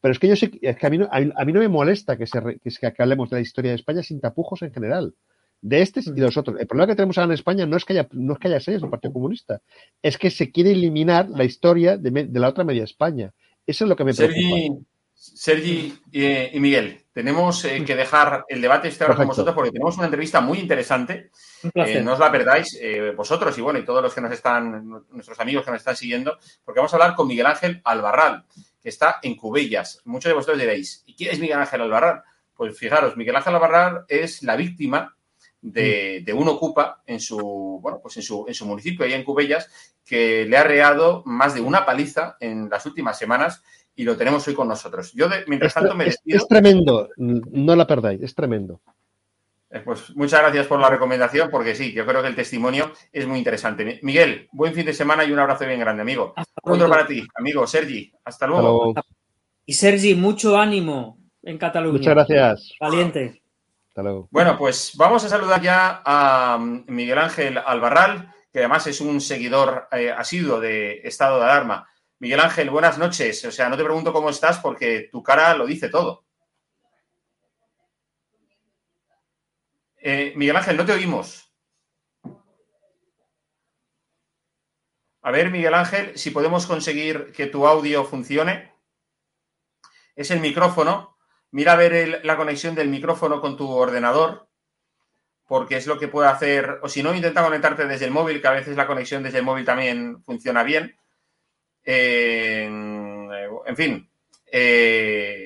Pero 0.00 0.12
es 0.12 0.18
que 0.18 0.28
yo 0.28 0.36
sé 0.36 0.50
es 0.60 0.76
que 0.76 0.86
a 0.86 0.90
mí 0.90 0.98
no, 0.98 1.08
a 1.10 1.20
mí, 1.20 1.32
a 1.34 1.44
mí 1.44 1.52
no 1.52 1.60
me 1.60 1.68
molesta 1.68 2.16
que, 2.16 2.26
se, 2.26 2.40
que, 2.62 2.70
que, 2.70 3.02
hablemos 3.02 3.30
de 3.30 3.36
la 3.36 3.42
historia 3.42 3.70
de 3.70 3.76
España 3.76 4.02
sin 4.02 4.20
tapujos 4.20 4.62
en 4.62 4.72
general. 4.72 5.14
De 5.62 5.80
este 5.80 6.00
y 6.00 6.12
de 6.12 6.20
los 6.20 6.36
otros. 6.36 6.60
El 6.60 6.66
problema 6.66 6.88
que 6.88 6.96
tenemos 6.96 7.16
ahora 7.16 7.32
en 7.32 7.34
España 7.34 7.66
no 7.66 7.76
es 7.76 7.84
que 7.84 7.94
haya, 7.94 8.06
no 8.12 8.34
es 8.34 8.38
que 8.38 8.48
haya 8.48 8.60
sellos 8.60 8.82
del 8.82 8.90
Partido 8.90 9.14
Comunista, 9.14 9.62
es 10.02 10.18
que 10.18 10.30
se 10.30 10.52
quiere 10.52 10.72
eliminar 10.72 11.28
la 11.30 11.44
historia 11.44 11.96
de, 11.96 12.10
de 12.10 12.40
la 12.40 12.48
otra 12.48 12.62
media 12.62 12.84
España. 12.84 13.32
Eso 13.66 13.84
es 13.84 13.88
lo 13.88 13.96
que 13.96 14.04
me 14.04 14.14
preocupa. 14.14 14.38
Sergi, 14.38 14.86
Sergi 15.14 15.98
y, 16.12 16.56
y, 16.56 16.60
Miguel, 16.60 17.00
tenemos 17.12 17.64
eh, 17.64 17.82
que 17.84 17.96
dejar 17.96 18.44
el 18.48 18.60
debate 18.60 18.88
este 18.88 19.04
ahora 19.04 19.16
con 19.16 19.28
vosotros 19.28 19.54
porque 19.54 19.72
tenemos 19.72 19.96
una 19.96 20.04
entrevista 20.04 20.40
muy 20.40 20.58
interesante. 20.58 21.30
Eh, 21.74 22.02
no 22.02 22.12
os 22.12 22.18
la 22.18 22.30
perdáis 22.30 22.78
eh, 22.80 23.12
vosotros 23.16 23.56
y 23.56 23.62
bueno, 23.62 23.78
y 23.78 23.84
todos 23.84 24.02
los 24.02 24.14
que 24.14 24.20
nos 24.20 24.30
están, 24.30 24.86
nuestros 25.10 25.40
amigos 25.40 25.64
que 25.64 25.70
nos 25.70 25.80
están 25.80 25.96
siguiendo, 25.96 26.38
porque 26.64 26.80
vamos 26.80 26.92
a 26.92 26.96
hablar 26.96 27.16
con 27.16 27.26
Miguel 27.26 27.46
Ángel 27.46 27.80
Albarral 27.84 28.44
está 28.88 29.16
en 29.22 29.36
Cubellas. 29.36 30.00
Muchos 30.04 30.30
de 30.30 30.34
vosotros 30.34 30.58
diréis, 30.58 31.02
¿y 31.06 31.14
quién 31.14 31.32
es 31.32 31.40
Miguel 31.40 31.58
Ángel 31.58 31.80
Albarrán? 31.80 32.22
Pues 32.54 32.78
fijaros, 32.78 33.16
Miguel 33.16 33.36
Ángel 33.36 33.54
Albarrán 33.54 34.04
es 34.08 34.42
la 34.42 34.56
víctima 34.56 35.16
de, 35.60 36.22
de, 36.24 36.32
un 36.32 36.48
ocupa 36.48 37.02
en 37.06 37.18
su, 37.18 37.80
bueno, 37.82 37.98
pues 38.00 38.16
en 38.16 38.22
su, 38.22 38.44
en 38.46 38.54
su 38.54 38.64
municipio, 38.64 39.04
allá 39.04 39.16
en 39.16 39.24
Cubellas, 39.24 39.68
que 40.04 40.46
le 40.46 40.56
ha 40.56 40.62
reado 40.62 41.22
más 41.26 41.54
de 41.54 41.60
una 41.60 41.84
paliza 41.84 42.36
en 42.38 42.68
las 42.70 42.86
últimas 42.86 43.18
semanas 43.18 43.62
y 43.96 44.04
lo 44.04 44.16
tenemos 44.16 44.46
hoy 44.46 44.54
con 44.54 44.68
nosotros. 44.68 45.12
Yo, 45.14 45.28
de, 45.28 45.44
mientras 45.48 45.70
es, 45.70 45.74
tanto, 45.74 45.94
me 45.94 46.04
despido. 46.04 46.36
Es, 46.36 46.42
es 46.42 46.48
tremendo, 46.48 47.08
no 47.16 47.74
la 47.74 47.86
perdáis, 47.86 48.22
es 48.22 48.34
tremendo. 48.34 48.80
Pues 49.84 50.14
muchas 50.16 50.40
gracias 50.40 50.66
por 50.66 50.80
la 50.80 50.88
recomendación, 50.88 51.50
porque 51.50 51.74
sí, 51.74 51.92
yo 51.92 52.06
creo 52.06 52.22
que 52.22 52.28
el 52.28 52.36
testimonio 52.36 52.92
es 53.12 53.26
muy 53.26 53.38
interesante. 53.38 53.98
Miguel, 54.02 54.48
buen 54.52 54.72
fin 54.72 54.86
de 54.86 54.94
semana 54.94 55.24
y 55.24 55.32
un 55.32 55.38
abrazo 55.38 55.66
bien 55.66 55.80
grande, 55.80 56.02
amigo. 56.02 56.34
Otro 56.62 56.88
para 56.88 57.06
ti, 57.06 57.26
amigo 57.34 57.66
Sergi. 57.66 58.12
Hasta 58.24 58.46
luego. 58.46 58.88
Hasta 58.88 59.00
luego. 59.02 59.16
Y 59.66 59.74
Sergi, 59.74 60.14
mucho 60.14 60.56
ánimo 60.56 61.18
en 61.42 61.58
Cataluña. 61.58 61.98
Muchas 61.98 62.14
gracias. 62.14 62.72
Valiente. 62.80 63.42
Hasta 63.88 64.02
luego. 64.02 64.28
Bueno, 64.30 64.56
pues 64.56 64.92
vamos 64.96 65.24
a 65.24 65.28
saludar 65.28 65.60
ya 65.60 66.02
a 66.04 66.58
Miguel 66.58 67.18
Ángel 67.18 67.58
Albarral, 67.58 68.32
que 68.52 68.60
además 68.60 68.86
es 68.86 69.00
un 69.00 69.20
seguidor 69.20 69.88
eh, 69.90 70.12
asiduo 70.12 70.60
de 70.60 71.00
Estado 71.02 71.38
de 71.38 71.44
Alarma. 71.44 71.88
Miguel 72.20 72.40
Ángel, 72.40 72.70
buenas 72.70 72.98
noches. 72.98 73.44
O 73.44 73.50
sea, 73.50 73.68
no 73.68 73.76
te 73.76 73.84
pregunto 73.84 74.12
cómo 74.12 74.30
estás 74.30 74.58
porque 74.58 75.08
tu 75.10 75.22
cara 75.22 75.56
lo 75.56 75.66
dice 75.66 75.88
todo. 75.88 76.25
Eh, 80.08 80.34
Miguel 80.36 80.56
Ángel, 80.56 80.76
no 80.76 80.86
te 80.86 80.92
oímos. 80.92 81.52
A 85.20 85.32
ver, 85.32 85.50
Miguel 85.50 85.74
Ángel, 85.74 86.16
si 86.16 86.30
podemos 86.30 86.64
conseguir 86.66 87.32
que 87.32 87.48
tu 87.48 87.66
audio 87.66 88.04
funcione. 88.04 88.72
Es 90.14 90.30
el 90.30 90.38
micrófono. 90.38 91.18
Mira 91.50 91.72
a 91.72 91.76
ver 91.76 92.24
la 92.24 92.36
conexión 92.36 92.76
del 92.76 92.88
micrófono 92.88 93.40
con 93.40 93.56
tu 93.56 93.68
ordenador, 93.68 94.48
porque 95.44 95.76
es 95.76 95.88
lo 95.88 95.98
que 95.98 96.06
puede 96.06 96.28
hacer. 96.28 96.78
O 96.82 96.88
si 96.88 97.02
no, 97.02 97.12
intenta 97.12 97.42
conectarte 97.42 97.88
desde 97.88 98.04
el 98.04 98.12
móvil, 98.12 98.40
que 98.40 98.46
a 98.46 98.52
veces 98.52 98.76
la 98.76 98.86
conexión 98.86 99.24
desde 99.24 99.38
el 99.38 99.44
móvil 99.44 99.64
también 99.64 100.22
funciona 100.22 100.62
bien. 100.62 100.96
Eh, 101.82 102.62
en 102.64 103.76
fin. 103.76 104.08
Eh, 104.52 105.45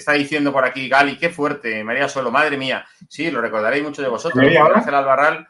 está 0.00 0.12
diciendo 0.12 0.52
por 0.52 0.64
aquí 0.64 0.88
Gali, 0.88 1.16
qué 1.16 1.30
fuerte, 1.30 1.84
María 1.84 2.08
Solo, 2.08 2.30
madre 2.30 2.56
mía. 2.56 2.86
Sí, 3.08 3.30
lo 3.30 3.40
recordaréis 3.40 3.84
mucho 3.84 4.02
de 4.02 4.08
vosotros. 4.08 4.42
Miguel 4.42 4.62
Ángel 4.74 4.94
Albarral. 4.94 5.46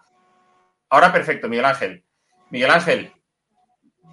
Ahora 0.91 1.13
perfecto, 1.13 1.49
Miguel 1.49 1.65
Ángel. 1.65 2.05
Miguel 2.51 2.71
Ángel, 2.71 3.13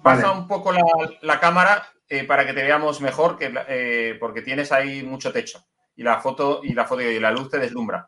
pasa 0.02 0.28
vale. 0.28 0.40
un 0.40 0.48
poco 0.48 0.72
la, 0.72 0.82
la 1.22 1.40
cámara 1.40 1.88
eh, 2.08 2.24
para 2.24 2.46
que 2.46 2.54
te 2.54 2.62
veamos 2.62 3.00
mejor, 3.00 3.36
que, 3.36 3.52
eh, 3.68 4.16
porque 4.18 4.42
tienes 4.42 4.72
ahí 4.72 5.02
mucho 5.02 5.32
techo. 5.32 5.64
Y 5.94 6.02
la 6.02 6.20
foto 6.20 6.60
y 6.62 6.72
la 6.72 6.86
foto 6.86 7.02
y 7.02 7.18
la 7.18 7.30
luz 7.30 7.50
te 7.50 7.58
deslumbra. 7.58 8.06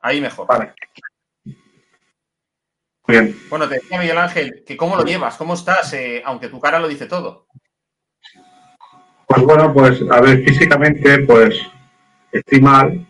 Ahí 0.00 0.20
mejor. 0.20 0.46
Vale. 0.46 0.74
Bien. 3.08 3.36
Bueno, 3.48 3.68
te 3.68 3.76
decía 3.76 3.98
Miguel 3.98 4.18
Ángel, 4.18 4.62
que 4.64 4.76
cómo 4.76 4.96
lo 4.96 5.04
llevas, 5.04 5.36
cómo 5.36 5.54
estás, 5.54 5.92
eh, 5.94 6.22
aunque 6.24 6.48
tu 6.48 6.60
cara 6.60 6.78
lo 6.78 6.86
dice 6.86 7.06
todo. 7.06 7.48
Pues 9.32 9.44
bueno, 9.46 9.72
pues 9.72 10.04
a 10.10 10.20
ver, 10.20 10.42
físicamente 10.44 11.20
pues 11.20 11.58
estoy 12.30 12.60
mal, 12.60 13.06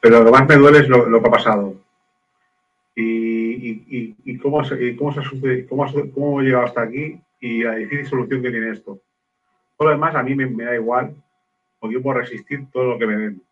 pero 0.00 0.18
lo 0.18 0.26
que 0.26 0.30
más 0.30 0.46
me 0.46 0.56
duele 0.56 0.78
es 0.80 0.88
lo, 0.88 1.06
lo 1.08 1.22
que 1.22 1.28
ha 1.28 1.30
pasado. 1.30 1.74
Y, 2.94 3.02
y, 3.02 3.84
y, 3.88 4.16
y 4.24 4.38
cómo, 4.38 4.62
y 4.78 4.94
cómo, 4.94 5.12
se, 5.14 5.66
cómo, 5.66 5.86
cómo 6.12 6.40
he 6.40 6.44
llegado 6.44 6.66
hasta 6.66 6.82
aquí 6.82 7.18
y 7.40 7.62
la 7.62 7.76
difícil 7.76 8.06
solución 8.06 8.42
que 8.42 8.50
tiene 8.50 8.70
esto. 8.72 9.00
Todo 9.78 9.88
lo 9.88 9.94
demás 9.94 10.14
a 10.14 10.22
mí 10.22 10.34
me, 10.34 10.46
me 10.46 10.64
da 10.64 10.74
igual, 10.74 11.14
porque 11.80 11.94
yo 11.94 12.02
puedo 12.02 12.18
resistir 12.18 12.66
todo 12.70 12.84
lo 12.84 12.98
que 12.98 13.06
me 13.06 13.16
den. 13.16 13.42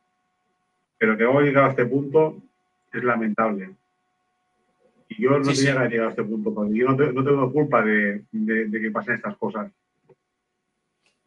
Pero 0.99 1.17
que 1.17 1.25
hemos 1.25 1.43
llegado 1.43 1.67
a 1.67 1.71
este 1.71 1.87
punto 1.87 2.37
es 2.93 3.03
lamentable. 3.03 3.71
Y 5.09 5.23
yo 5.23 5.39
no 5.39 5.45
Sí, 5.47 5.65
tenía 5.65 5.73
sí. 5.83 5.83
que 5.83 5.89
llegar 5.89 6.07
a 6.09 6.11
este 6.11 6.25
punto, 6.25 6.53
porque 6.55 6.75
yo 6.75 6.89
no, 6.89 6.97
te- 6.97 7.13
no 7.13 7.25
tengo 7.25 7.51
culpa 7.53 7.83
de, 7.83 8.23
de- 8.31 8.67
de 8.67 8.81
que 8.81 8.91
pasen 8.91 9.15
estas 9.15 9.37
cosas. 9.37 9.71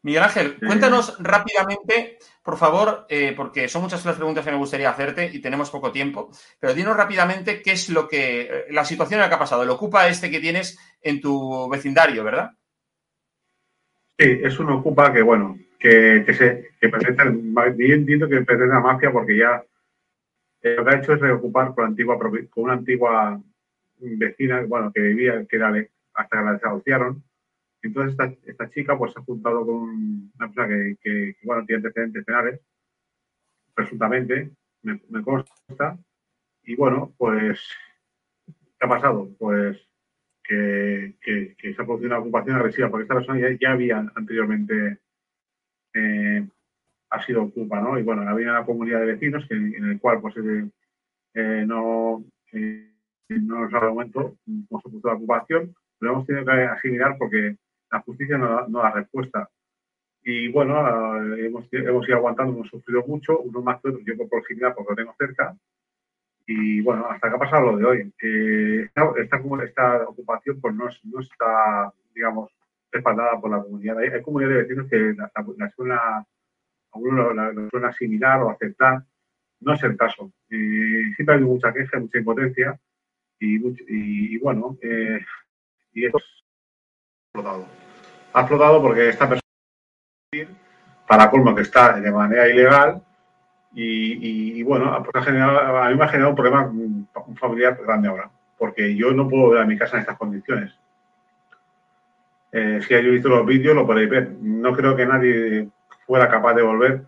Miguel 0.05 0.21
Ángel, 0.21 0.57
cuéntanos 0.59 1.17
rápidamente, 1.19 2.19
por 2.43 2.57
favor, 2.57 3.07
eh, 3.09 3.33
porque 3.35 3.67
son 3.67 3.81
muchas 3.81 4.05
las 4.05 4.17
preguntas 4.17 4.45
que 4.45 4.51
me 4.51 4.57
gustaría 4.57 4.91
hacerte 4.91 5.31
y 5.33 5.39
tenemos 5.41 5.71
poco 5.71 5.91
tiempo, 5.91 6.29
pero 6.59 6.75
dinos 6.75 6.95
rápidamente 6.95 7.63
qué 7.63 7.71
es 7.71 7.89
lo 7.89 8.07
que, 8.07 8.41
eh, 8.41 8.65
la 8.69 8.85
situación 8.85 9.17
en 9.17 9.23
la 9.23 9.29
que 9.29 9.35
ha 9.35 9.39
pasado, 9.39 9.63
el 9.63 9.69
ocupa 9.71 10.07
este 10.07 10.29
que 10.29 10.39
tienes 10.39 10.77
en 11.01 11.21
tu 11.21 11.67
vecindario, 11.69 12.23
¿verdad? 12.23 12.51
Sí, 14.19 14.39
es 14.43 14.59
un 14.59 14.69
ocupa 14.73 15.11
que, 15.11 15.23
bueno, 15.23 15.57
que, 15.79 16.23
que 16.23 16.33
se 16.35 16.69
que 16.79 16.87
presenta, 16.89 17.23
yo 17.25 17.95
entiendo 17.95 18.29
que 18.29 18.41
pretende 18.41 18.75
la 18.75 18.81
mafia 18.81 19.11
porque 19.11 19.35
ya 19.37 19.63
eh, 20.61 20.75
lo 20.75 20.85
que 20.85 20.95
ha 20.95 20.99
hecho 20.99 21.13
es 21.13 21.19
reocupar 21.19 21.73
con, 21.73 21.83
la 21.83 21.87
antigua, 21.89 22.19
propi- 22.19 22.47
con 22.47 22.65
una 22.65 22.73
antigua 22.73 23.41
vecina, 23.97 24.61
bueno, 24.67 24.91
que 24.93 25.01
vivía, 25.01 25.43
que 25.49 25.55
era 25.55 25.73
hasta 26.13 26.37
que 26.37 26.45
la 26.45 26.53
desahuciaron. 26.53 27.23
Entonces 27.85 28.17
esta, 28.45 28.69
chica 28.71 28.97
pues 28.97 29.13
se 29.13 29.19
ha 29.19 29.23
juntado 29.23 29.63
con 29.65 30.31
una 30.35 30.47
persona 30.47 30.67
que, 31.01 31.35
bueno, 31.43 31.65
tiene 31.65 31.77
antecedentes 31.77 32.25
penales, 32.25 32.59
presuntamente, 33.75 34.51
me, 34.81 35.23
consta. 35.23 35.97
Y 36.63 36.75
bueno, 36.75 37.13
pues, 37.17 37.59
¿qué 38.47 38.85
ha 38.85 38.89
pasado? 38.89 39.29
Pues 39.37 39.77
que, 40.43 41.15
se 41.61 41.81
ha 41.81 41.85
producido 41.85 42.07
una 42.07 42.19
ocupación 42.19 42.55
agresiva, 42.55 42.89
porque 42.89 43.03
esta 43.03 43.15
persona 43.15 43.55
ya, 43.59 43.71
había 43.71 43.99
anteriormente 44.15 44.99
eh, 45.93 46.47
ha 47.11 47.23
sido 47.23 47.43
ocupa, 47.43 47.81
¿no? 47.81 47.99
Y 47.99 48.03
bueno, 48.03 48.27
había 48.27 48.49
una 48.49 48.65
comunidad 48.65 49.01
de 49.01 49.13
vecinos 49.13 49.45
que, 49.47 49.55
en 49.55 49.91
el 49.91 49.99
cual 49.99 50.21
pues 50.21 50.35
eh, 50.37 50.69
eh, 51.35 51.63
no, 51.67 52.25
no 53.29 53.59
nos 53.59 53.73
ha 53.73 53.79
dado 53.79 53.93
momento 53.93 54.37
cómo 54.69 54.81
se 54.81 55.07
la 55.07 55.13
ocupación, 55.13 55.75
lo 55.99 56.11
hemos 56.11 56.25
tenido 56.25 56.45
que 56.45 56.51
asimilar 56.51 57.15
porque 57.19 57.57
la 57.95 58.01
justicia 58.01 58.37
no, 58.37 58.49
da- 58.81 58.91
respuesta. 58.91 59.49
Y 60.23 60.47
bueno, 60.51 60.75
hemos, 61.35 61.67
hemos 61.71 62.07
ido 62.07 62.17
aguantando, 62.17 62.53
hemos 62.53 62.67
sufrido 62.67 63.03
mucho, 63.05 63.39
unos 63.39 63.63
más 63.63 63.79
que 63.81 63.89
otros, 63.89 64.03
yo 64.05 64.17
por 64.17 64.27
proximidad 64.29 64.73
porque 64.73 64.91
lo 64.91 64.95
tengo 64.95 65.15
cerca, 65.19 65.55
y 66.47 66.81
bueno, 66.81 67.07
hasta 67.09 67.29
que 67.29 67.35
ha 67.35 67.39
pasado 67.39 67.71
lo 67.71 67.77
de 67.77 67.85
hoy. 67.85 68.13
Eh, 68.21 68.83
esta, 68.85 69.11
esta, 69.63 70.03
ocupación 70.07 70.59
pues 70.61 70.75
no, 70.75 70.87
es- 70.87 71.03
no 71.05 71.19
está, 71.19 71.91
digamos, 72.13 72.51
respaldada 72.91 73.39
por 73.39 73.51
la 73.51 73.61
comunidad. 73.63 73.97
Hay, 73.99 74.09
hay 74.09 74.21
comunidades 74.21 74.67
de 74.67 74.87
que 74.87 74.97
la, 74.97 75.31
la, 75.35 75.45
la 75.57 75.69
suelen, 75.71 75.97
algunos 76.93 77.35
la, 77.35 77.51
suelen 77.69 77.89
asimilar 77.89 78.41
o 78.41 78.49
aceptar. 78.51 79.03
No 79.61 79.73
es 79.73 79.83
el 79.83 79.97
caso. 79.97 80.31
Eh, 80.49 81.11
siempre 81.15 81.33
ha 81.33 81.37
habido 81.37 81.49
mucha 81.51 81.73
queja, 81.73 81.99
mucha 81.99 82.19
impotencia 82.19 82.79
y, 83.39 84.37
bueno, 84.39 84.77
eh, 84.81 85.19
y 85.93 86.05
esto 86.05 86.17
ha 86.17 87.39
explotado. 87.39 87.84
Ha 88.35 88.41
explotado 88.41 88.81
porque 88.81 89.07
esta 89.07 89.29
persona, 89.29 90.57
para 91.07 91.29
colmo 91.29 91.55
que 91.55 91.61
está 91.61 91.93
de 91.99 92.11
manera 92.11 92.49
ilegal, 92.49 93.01
y, 93.73 94.61
bueno, 94.63 95.01
pues 95.03 95.15
ha 95.15 95.25
generado, 95.25 95.77
a 95.77 95.89
mí 95.89 95.95
me 95.95 96.03
ha 96.03 96.07
generado 96.07 96.31
un 96.31 96.35
problema 96.35 96.65
un 96.65 97.35
familiar 97.35 97.77
grande 97.81 98.09
ahora, 98.09 98.29
porque 98.57 98.93
yo 98.93 99.11
no 99.11 99.29
puedo 99.29 99.49
ver 99.51 99.61
a 99.61 99.65
mi 99.65 99.77
casa 99.77 99.95
en 99.95 100.01
estas 100.01 100.17
condiciones. 100.17 100.73
Eh, 102.51 102.81
si 102.85 102.93
habéis 102.93 103.13
visto 103.13 103.29
los 103.29 103.45
vídeos 103.45 103.75
lo 103.75 103.87
podéis 103.87 104.09
ver. 104.09 104.31
No 104.41 104.73
creo 104.73 104.97
que 104.97 105.05
nadie 105.05 105.69
fuera 106.05 106.29
capaz 106.29 106.55
de 106.55 106.61
volver 106.61 107.03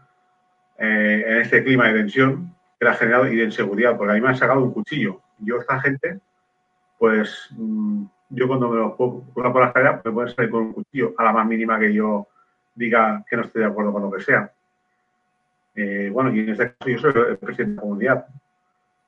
eh, 0.78 1.23
en 1.28 1.38
este 1.41 1.63
clima 1.63 1.88
de 1.88 1.99
tensión 1.99 2.55
que 2.80 2.86
le 2.86 2.91
ha 2.91 2.95
generado 2.95 3.28
y 3.28 3.36
de 3.36 3.45
inseguridad, 3.45 3.97
porque 3.97 4.11
a 4.11 4.15
mí 4.15 4.21
me 4.21 4.30
han 4.30 4.38
sacado 4.38 4.63
un 4.63 4.73
cuchillo. 4.73 5.21
Yo, 5.39 5.59
esta 5.59 5.80
gente, 5.82 6.19
pues 6.97 7.49
mm, 7.51 8.05
yo 8.30 8.47
cuando 8.47 8.69
me 8.69 8.80
pongo 8.95 9.23
pongo 9.34 9.53
por 9.53 9.61
la 9.61 9.67
escalera, 9.67 10.01
me 10.03 10.11
pueden 10.11 10.34
salir 10.36 10.51
con 10.51 10.63
un 10.63 10.73
cuchillo 10.73 11.13
a 11.17 11.23
la 11.23 11.34
más 11.34 11.47
mínima 11.47 11.80
que 11.80 11.93
yo 11.93 12.28
diga 12.75 13.23
que 13.30 13.36
no 13.38 13.43
estoy 13.43 13.61
de 13.61 13.67
acuerdo 13.67 13.93
con 13.93 14.03
lo 14.03 14.11
que 14.11 14.21
sea. 14.23 14.51
Eh, 15.75 16.09
bueno, 16.11 16.34
y 16.34 16.39
en 16.39 16.49
este 16.49 16.73
caso 16.73 16.89
yo 16.89 16.97
soy 16.99 17.11
el 17.30 17.38
presidente 17.38 17.71
de 17.71 17.75
la 17.75 17.82
comunidad, 17.82 18.25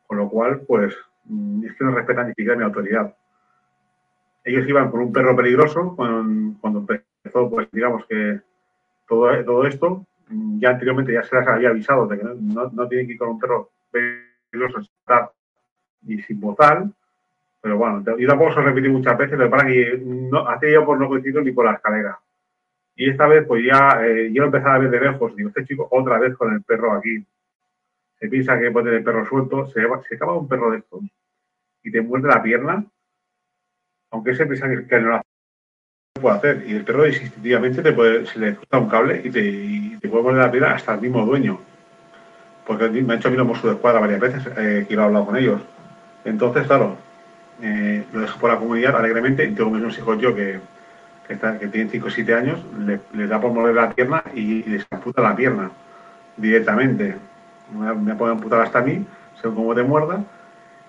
con 0.07 0.17
lo 0.17 0.29
cual, 0.29 0.61
pues, 0.67 0.95
mm, 1.25 1.65
es 1.65 1.73
que 1.75 1.83
no 1.83 1.91
respetan 1.91 2.27
ni 2.27 2.33
siquiera 2.33 2.55
mi 2.55 2.63
autoridad. 2.63 3.15
Ellos 4.43 4.67
iban 4.67 4.89
con 4.89 5.01
un 5.01 5.11
perro 5.13 5.35
peligroso 5.35 5.95
cuando 5.95 6.79
empezó, 6.79 7.49
pues, 7.49 7.67
digamos 7.71 8.05
que 8.05 8.39
todo, 9.07 9.43
todo 9.43 9.65
esto, 9.65 10.05
mm, 10.29 10.59
ya 10.59 10.69
anteriormente 10.69 11.13
ya 11.13 11.23
se 11.23 11.35
les 11.35 11.47
había 11.47 11.69
avisado 11.69 12.07
de 12.07 12.17
que 12.17 12.23
no, 12.23 12.35
no- 12.35 12.69
no 12.71 12.87
tienen 12.87 13.07
que 13.07 13.13
ir 13.13 13.19
con 13.19 13.29
un 13.29 13.39
perro 13.39 13.71
peligroso 13.91 14.81
sin 14.81 14.93
estar 14.99 15.31
y 16.07 16.21
sin 16.21 16.39
bozal, 16.39 16.93
pero 17.61 17.77
bueno, 17.77 18.03
yo 18.17 18.27
tampoco 18.27 18.51
se 18.51 18.59
lo 18.59 18.65
repetí 18.67 18.89
muchas 18.89 19.17
veces, 19.17 19.37
pero 19.37 19.49
para 19.49 19.65
que 19.65 20.01
no, 20.03 20.47
hacía 20.47 20.71
yo 20.71 20.85
por 20.85 20.99
no 20.99 21.07
coincidir 21.07 21.43
ni 21.43 21.51
por 21.51 21.65
la 21.65 21.73
escalera. 21.73 22.19
Y 22.95 23.09
esta 23.09 23.27
vez, 23.27 23.45
pues 23.47 23.63
ya, 23.65 24.05
eh, 24.05 24.29
yo 24.31 24.43
empezaba 24.43 24.75
a 24.75 24.79
ver 24.79 24.89
de 24.89 24.99
lejos, 24.99 25.35
digo, 25.35 25.49
este 25.49 25.65
chico 25.65 25.87
otra 25.91 26.19
vez 26.19 26.35
con 26.35 26.53
el 26.53 26.63
perro 26.63 26.93
aquí. 26.93 27.25
Se 28.19 28.27
piensa 28.27 28.59
que 28.59 28.71
puede 28.71 28.97
el 28.97 29.03
perro 29.03 29.25
suelto, 29.25 29.65
se, 29.67 29.81
se 30.07 30.15
acaba 30.15 30.37
un 30.37 30.47
perro 30.47 30.71
de 30.71 30.79
estos 30.79 31.01
y 31.83 31.91
te 31.91 32.01
muerde 32.01 32.27
la 32.27 32.43
pierna, 32.43 32.85
aunque 34.11 34.35
se 34.35 34.45
piensa 34.45 34.67
que, 34.69 34.85
que 34.85 34.99
no 34.99 35.09
lo 35.11 35.21
puede 36.21 36.35
hacer. 36.35 36.63
Y 36.67 36.75
el 36.75 36.83
perro 36.83 37.07
instintivamente 37.07 37.81
te 37.81 37.93
puede, 37.93 38.25
se 38.25 38.39
le 38.39 38.55
cruza 38.55 38.79
un 38.79 38.89
cable 38.89 39.21
y 39.23 39.29
te, 39.29 39.45
y 39.45 39.97
te 39.97 40.09
puede 40.09 40.23
morder 40.23 40.45
la 40.45 40.51
pierna 40.51 40.73
hasta 40.73 40.93
el 40.93 41.01
mismo 41.01 41.25
dueño. 41.25 41.59
Porque 42.65 42.89
me 42.89 43.13
ha 43.13 43.17
hecho 43.17 43.29
a 43.29 43.31
mí 43.31 43.37
Mossos 43.37 43.63
de 43.63 43.71
escuadra 43.71 44.01
varias 44.01 44.19
veces 44.19 44.45
eh, 44.57 44.85
que 44.87 44.95
lo 44.95 45.01
he 45.01 45.05
hablado 45.05 45.25
con 45.25 45.37
ellos. 45.37 45.61
Entonces, 46.25 46.67
claro, 46.67 46.97
eh, 47.61 48.05
lo 48.13 48.21
dejo 48.21 48.39
por 48.39 48.51
la 48.51 48.57
comunidad 48.59 48.95
alegremente. 48.97 49.45
y 49.45 49.53
Tengo 49.53 49.69
unos 49.71 49.97
hijos 49.97 50.19
yo 50.19 50.35
que, 50.35 50.59
que, 51.27 51.37
que 51.59 51.67
tienen 51.67 51.89
5 51.89 52.07
o 52.07 52.09
7 52.09 52.33
años, 52.35 52.59
le- 52.79 53.01
les 53.13 53.29
da 53.29 53.39
por 53.41 53.51
morder 53.53 53.75
la 53.75 53.91
pierna 53.91 54.23
y, 54.33 54.63
les 54.63 54.85
amputa 54.91 55.21
la 55.21 55.35
pierna 55.35 55.71
directamente. 56.37 57.15
Me, 57.77 57.93
me 57.95 58.15
puede 58.15 58.33
amputar 58.33 58.61
hasta 58.61 58.79
a 58.79 58.83
mí, 58.83 59.05
según 59.41 59.55
cómo 59.57 59.75
te 59.75 59.83
muerda. 59.83 60.23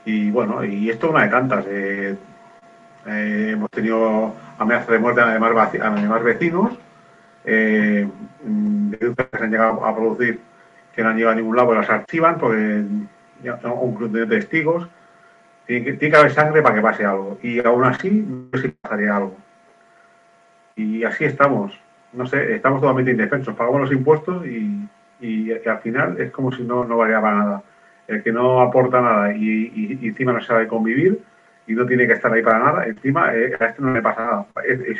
Y 0.04 0.30
bueno, 0.30 0.64
y 0.64 0.90
esto 0.90 1.06
es 1.08 1.12
una 1.12 1.24
de 1.24 1.30
tantas. 1.30 1.64
eh, 1.68 2.16
eh, 3.06 3.50
hemos 3.52 3.70
tenido 3.70 4.34
amenazas 4.58 4.88
de 4.88 4.98
muerte 4.98 5.20
a 5.20 5.28
demás, 5.28 5.74
a 5.80 5.90
demás 5.90 6.22
vecinos, 6.22 6.72
eh, 7.44 8.08
mm, 8.44 8.92
que 8.92 9.14
se 9.38 9.44
han 9.44 9.50
llegado 9.50 9.84
a 9.84 9.94
producir 9.96 10.40
que 10.94 11.02
no 11.02 11.10
han 11.10 11.16
llegado 11.16 11.32
a 11.34 11.36
ningún 11.36 11.56
lado, 11.56 11.68
pues 11.68 11.80
las 11.80 11.90
archivan 11.90 12.38
porque 12.38 12.84
ya 13.42 13.58
un 13.72 13.94
club 13.94 14.10
de 14.12 14.26
testigos. 14.26 14.88
Tiene 15.70 15.84
que, 15.84 15.92
tiene 15.92 16.10
que 16.12 16.18
haber 16.18 16.32
sangre 16.32 16.62
para 16.62 16.74
que 16.74 16.80
pase 16.80 17.04
algo. 17.04 17.38
Y 17.44 17.64
aún 17.64 17.84
así, 17.84 18.10
no 18.10 18.58
sé 18.58 18.62
si 18.66 18.68
pasaría 18.70 19.16
algo. 19.16 19.36
Y 20.74 21.04
así 21.04 21.26
estamos. 21.26 21.78
No 22.12 22.26
sé, 22.26 22.56
estamos 22.56 22.80
totalmente 22.80 23.12
indefensos. 23.12 23.54
Pagamos 23.54 23.82
los 23.82 23.92
impuestos 23.92 24.44
y, 24.48 24.88
y, 25.20 25.52
al 25.52 25.78
final 25.78 26.20
es 26.20 26.32
como 26.32 26.50
si 26.50 26.64
no, 26.64 26.84
no 26.84 26.96
valiera 26.96 27.20
para 27.20 27.36
nada. 27.36 27.62
El 28.08 28.20
que 28.20 28.32
no 28.32 28.60
aporta 28.60 29.00
nada 29.00 29.32
y, 29.32 29.70
y- 30.02 30.08
encima 30.08 30.32
no 30.32 30.40
sabe 30.40 30.66
convivir 30.66 31.20
y 31.68 31.74
no 31.74 31.86
tiene 31.86 32.08
que 32.08 32.14
estar 32.14 32.32
ahí 32.32 32.42
para 32.42 32.58
nada, 32.58 32.86
encima 32.86 33.32
eh, 33.32 33.56
a 33.60 33.66
este 33.66 33.80
no 33.80 33.92
le 33.92 34.02
pasa 34.02 34.24
nada. 34.24 34.46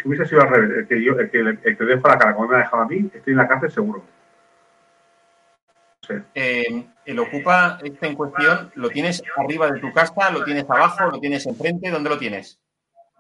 Si 0.01 0.09
hubiese 0.09 0.25
sido 0.25 0.43
al 0.43 0.51
revés, 0.51 0.71
el 0.79 0.87
que, 0.87 1.03
yo, 1.03 1.19
el 1.19 1.31
que, 1.31 1.41
el 1.41 1.77
que 1.77 1.85
dejo 1.85 2.07
la 2.07 2.17
cara 2.17 2.33
como 2.33 2.47
me 2.47 2.55
ha 2.55 2.59
dejado 2.59 2.85
a 2.85 2.87
mí, 2.87 3.11
estoy 3.13 3.33
en 3.33 3.39
la 3.39 3.49
cárcel 3.49 3.73
seguro. 3.73 4.05
Eh, 6.35 6.85
el 7.07 7.19
ocupa 7.19 7.79
este 7.83 8.07
en 8.07 8.15
cuestión, 8.15 8.71
¿lo 8.75 8.89
tienes 8.91 9.23
arriba 9.37 9.71
de 9.71 9.81
tu 9.81 9.93
casa, 9.93 10.31
lo 10.31 10.45
tienes 10.45 10.65
abajo, 10.69 11.11
lo 11.11 11.19
tienes 11.21 11.47
enfrente? 11.47 11.91
¿Dónde 11.91 12.11
lo 12.11 12.19
tienes? 12.19 12.59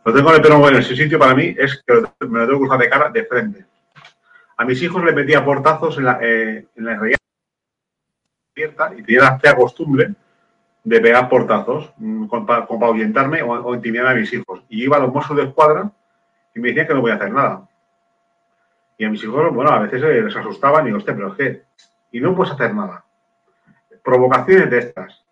Lo 0.04 0.14
tengo 0.14 0.30
en 0.30 0.36
el 0.36 0.42
pelo 0.42 0.68
en 0.68 0.76
ese 0.76 0.96
sitio 0.96 1.18
para 1.18 1.34
mí 1.34 1.54
es 1.58 1.82
que 1.86 1.94
me 2.26 2.38
lo 2.40 2.46
tengo 2.46 2.58
que 2.60 2.66
cruzar 2.66 2.78
de 2.78 2.88
cara 2.90 3.10
de 3.10 3.24
frente. 3.24 3.64
A 4.56 4.64
mis 4.64 4.80
hijos 4.82 5.04
les 5.04 5.14
metía 5.14 5.44
portazos 5.44 5.98
en 5.98 6.04
la, 6.04 6.18
eh, 6.22 6.66
en 6.76 6.84
la 6.84 6.92
abierta 8.56 8.92
y 8.96 9.02
tenía 9.02 9.22
la 9.22 9.38
fea 9.38 9.54
costumbre 9.54 10.10
de 10.84 11.00
pegar 11.00 11.28
portazos 11.28 11.92
mm, 11.98 12.26
con, 12.26 12.46
pa- 12.46 12.66
con 12.66 12.78
para 12.78 12.90
ahuyentarme 12.92 13.42
o, 13.42 13.50
o 13.52 13.74
intimidar 13.74 14.06
a 14.08 14.14
mis 14.14 14.32
hijos. 14.32 14.62
Y 14.68 14.84
iba 14.84 14.96
a 14.96 15.00
los 15.00 15.12
mozos 15.12 15.36
de 15.36 15.44
escuadra 15.44 15.90
y 16.54 16.60
me 16.60 16.68
decían 16.68 16.86
que 16.86 16.94
no 16.94 17.00
voy 17.02 17.10
a 17.10 17.14
hacer 17.16 17.30
nada. 17.32 17.68
Y 18.98 19.04
a 19.04 19.10
mis 19.10 19.22
hijos, 19.22 19.54
bueno, 19.54 19.70
a 19.70 19.78
veces 19.80 20.02
eh, 20.02 20.22
les 20.22 20.36
asustaban 20.36 20.82
y 20.84 20.86
digo, 20.86 20.98
hostia, 20.98 21.14
pero 21.14 21.28
es 21.28 21.34
que... 21.34 21.62
Y 22.12 22.20
no 22.20 22.34
puedes 22.34 22.52
hacer 22.52 22.74
nada. 22.74 23.04
Provocaciones 24.02 24.70
de 24.70 24.78
estas. 24.78 25.24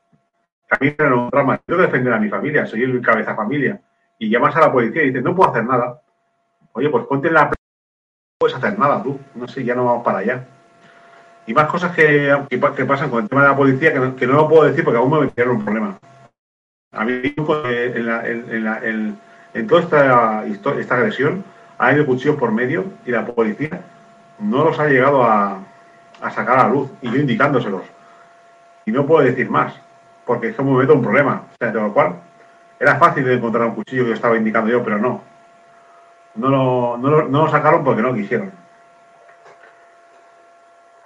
También 0.69 0.97
era 0.99 1.15
un 1.15 1.31
drama. 1.31 1.59
Que 1.67 1.75
defender 1.75 2.13
a 2.13 2.19
mi 2.19 2.29
familia, 2.29 2.67
soy 2.67 2.83
el 2.83 3.01
cabeza 3.03 3.35
familia. 3.35 3.81
Y 4.19 4.29
llamas 4.31 4.55
a 4.57 4.61
la 4.61 4.73
policía 4.73 5.03
y 5.03 5.07
dices, 5.09 5.23
no 5.23 5.35
puedo 5.35 5.51
hacer 5.51 5.65
nada. 5.65 6.01
Oye, 6.73 6.89
pues 6.91 7.07
ponte 7.07 7.29
en 7.29 7.35
la... 7.35 7.45
No 7.47 7.53
puedes 8.39 8.57
hacer 8.57 8.79
nada 8.79 9.03
tú. 9.03 9.19
No 9.35 9.49
sé, 9.49 9.65
ya 9.65 9.75
no 9.75 9.85
vamos 9.85 10.05
para 10.05 10.19
allá. 10.19 10.47
Y 11.47 11.55
más 11.55 11.67
cosas 11.69 11.95
que, 11.95 12.37
que, 12.51 12.59
pa- 12.59 12.75
que 12.75 12.85
pasan 12.85 13.09
con 13.11 13.23
el 13.23 13.29
tema 13.29 13.43
de 13.43 13.49
la 13.49 13.57
policía 13.57 13.93
que 13.93 13.99
no, 13.99 14.15
que 14.17 14.27
no 14.27 14.35
lo 14.35 14.49
puedo 14.49 14.65
decir 14.65 14.85
porque 14.85 14.99
aún 14.99 15.11
me 15.11 15.21
metieron 15.21 15.57
un 15.57 15.65
problema. 15.65 15.99
A 16.93 17.05
mí, 17.05 17.35
en, 17.35 18.07
la- 18.07 18.27
en- 18.85 19.19
toda 19.67 19.81
esta, 19.81 20.45
esta 20.47 20.95
agresión, 20.95 21.43
ha 21.79 21.87
habido 21.89 22.05
cuchillos 22.07 22.37
por 22.37 22.53
medio 22.53 22.85
y 23.07 23.11
la 23.13 23.25
policía 23.25 23.81
no 24.39 24.65
los 24.65 24.79
ha 24.79 24.89
llegado 24.89 25.23
a, 25.25 25.65
a 26.21 26.31
sacar 26.31 26.59
a 26.59 26.63
la 26.65 26.69
luz 26.69 26.91
y 27.03 27.11
yo 27.11 27.17
indicándoselos. 27.17 27.83
Y 28.85 28.91
no 28.93 29.07
puedo 29.07 29.25
decir 29.25 29.49
más, 29.51 29.75
porque 30.25 30.49
eso 30.49 30.63
me 30.65 30.79
meto 30.79 30.95
un 30.95 31.03
problema. 31.03 31.47
O 31.53 31.57
sea, 31.59 31.71
de 31.73 31.81
lo 31.81 31.93
cual 31.93 32.21
era 32.81 32.97
fácil 32.97 33.25
de 33.25 33.35
encontrar 33.35 33.67
un 33.69 33.75
cuchillo 33.75 34.05
que 34.07 34.13
estaba 34.13 34.37
indicando 34.37 34.71
yo, 34.71 34.83
pero 34.83 34.99
no. 34.99 35.23
No 36.35 36.49
lo, 36.49 36.97
no 36.99 37.11
lo, 37.11 37.29
no 37.29 37.45
lo 37.45 37.51
sacaron 37.51 37.83
porque 37.85 38.03
no 38.03 38.15
quisieron. 38.15 38.53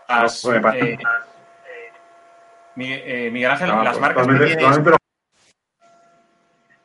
No, 0.09 0.51
me 0.51 0.79
eh, 0.79 0.99
Miguel, 2.75 3.03
eh, 3.05 3.31
Miguel 3.31 3.51
Ángel, 3.51 3.71
Ah, 3.71 3.83
las 3.85 3.99
pues, 3.99 4.01
marcas 4.01 4.27
que 4.27 4.33
tienes... 4.57 4.79
lo- 4.85 4.97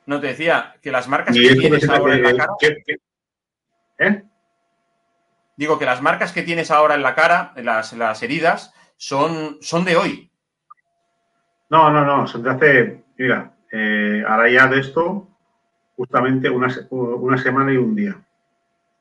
No, 0.05 0.19
te 0.21 0.27
decía 0.27 0.75
que 0.81 0.91
las 0.91 1.07
marcas 1.07 1.35
que 1.35 1.41
me 1.41 1.55
tienes 1.55 1.89
ahora 1.89 2.15
en 2.15 2.23
la 2.23 2.31
que- 2.31 2.37
cara... 2.37 2.53
que- 2.59 2.75
que- 2.85 2.97
¿Eh? 3.99 4.23
Digo 5.57 5.77
que 5.79 5.85
las 5.85 6.01
marcas 6.01 6.31
que 6.31 6.43
tienes 6.43 6.71
ahora 6.71 6.95
en 6.95 7.01
la 7.03 7.15
cara, 7.15 7.51
las, 7.57 7.91
las 7.93 8.21
heridas, 8.23 8.73
son, 8.95 9.57
son 9.61 9.83
de 9.85 9.97
hoy. 9.97 10.31
No, 11.69 11.91
no, 11.91 12.05
no, 12.05 12.27
son 12.27 12.43
de 12.43 12.49
hace, 12.49 13.03
mira, 13.17 13.51
eh, 13.71 14.23
ahora 14.25 14.49
ya 14.49 14.67
de 14.67 14.79
esto, 14.79 15.27
justamente 15.95 16.49
una, 16.49 16.67
una 16.91 17.37
semana 17.37 17.73
y 17.73 17.77
un 17.77 17.95
día. 17.95 18.15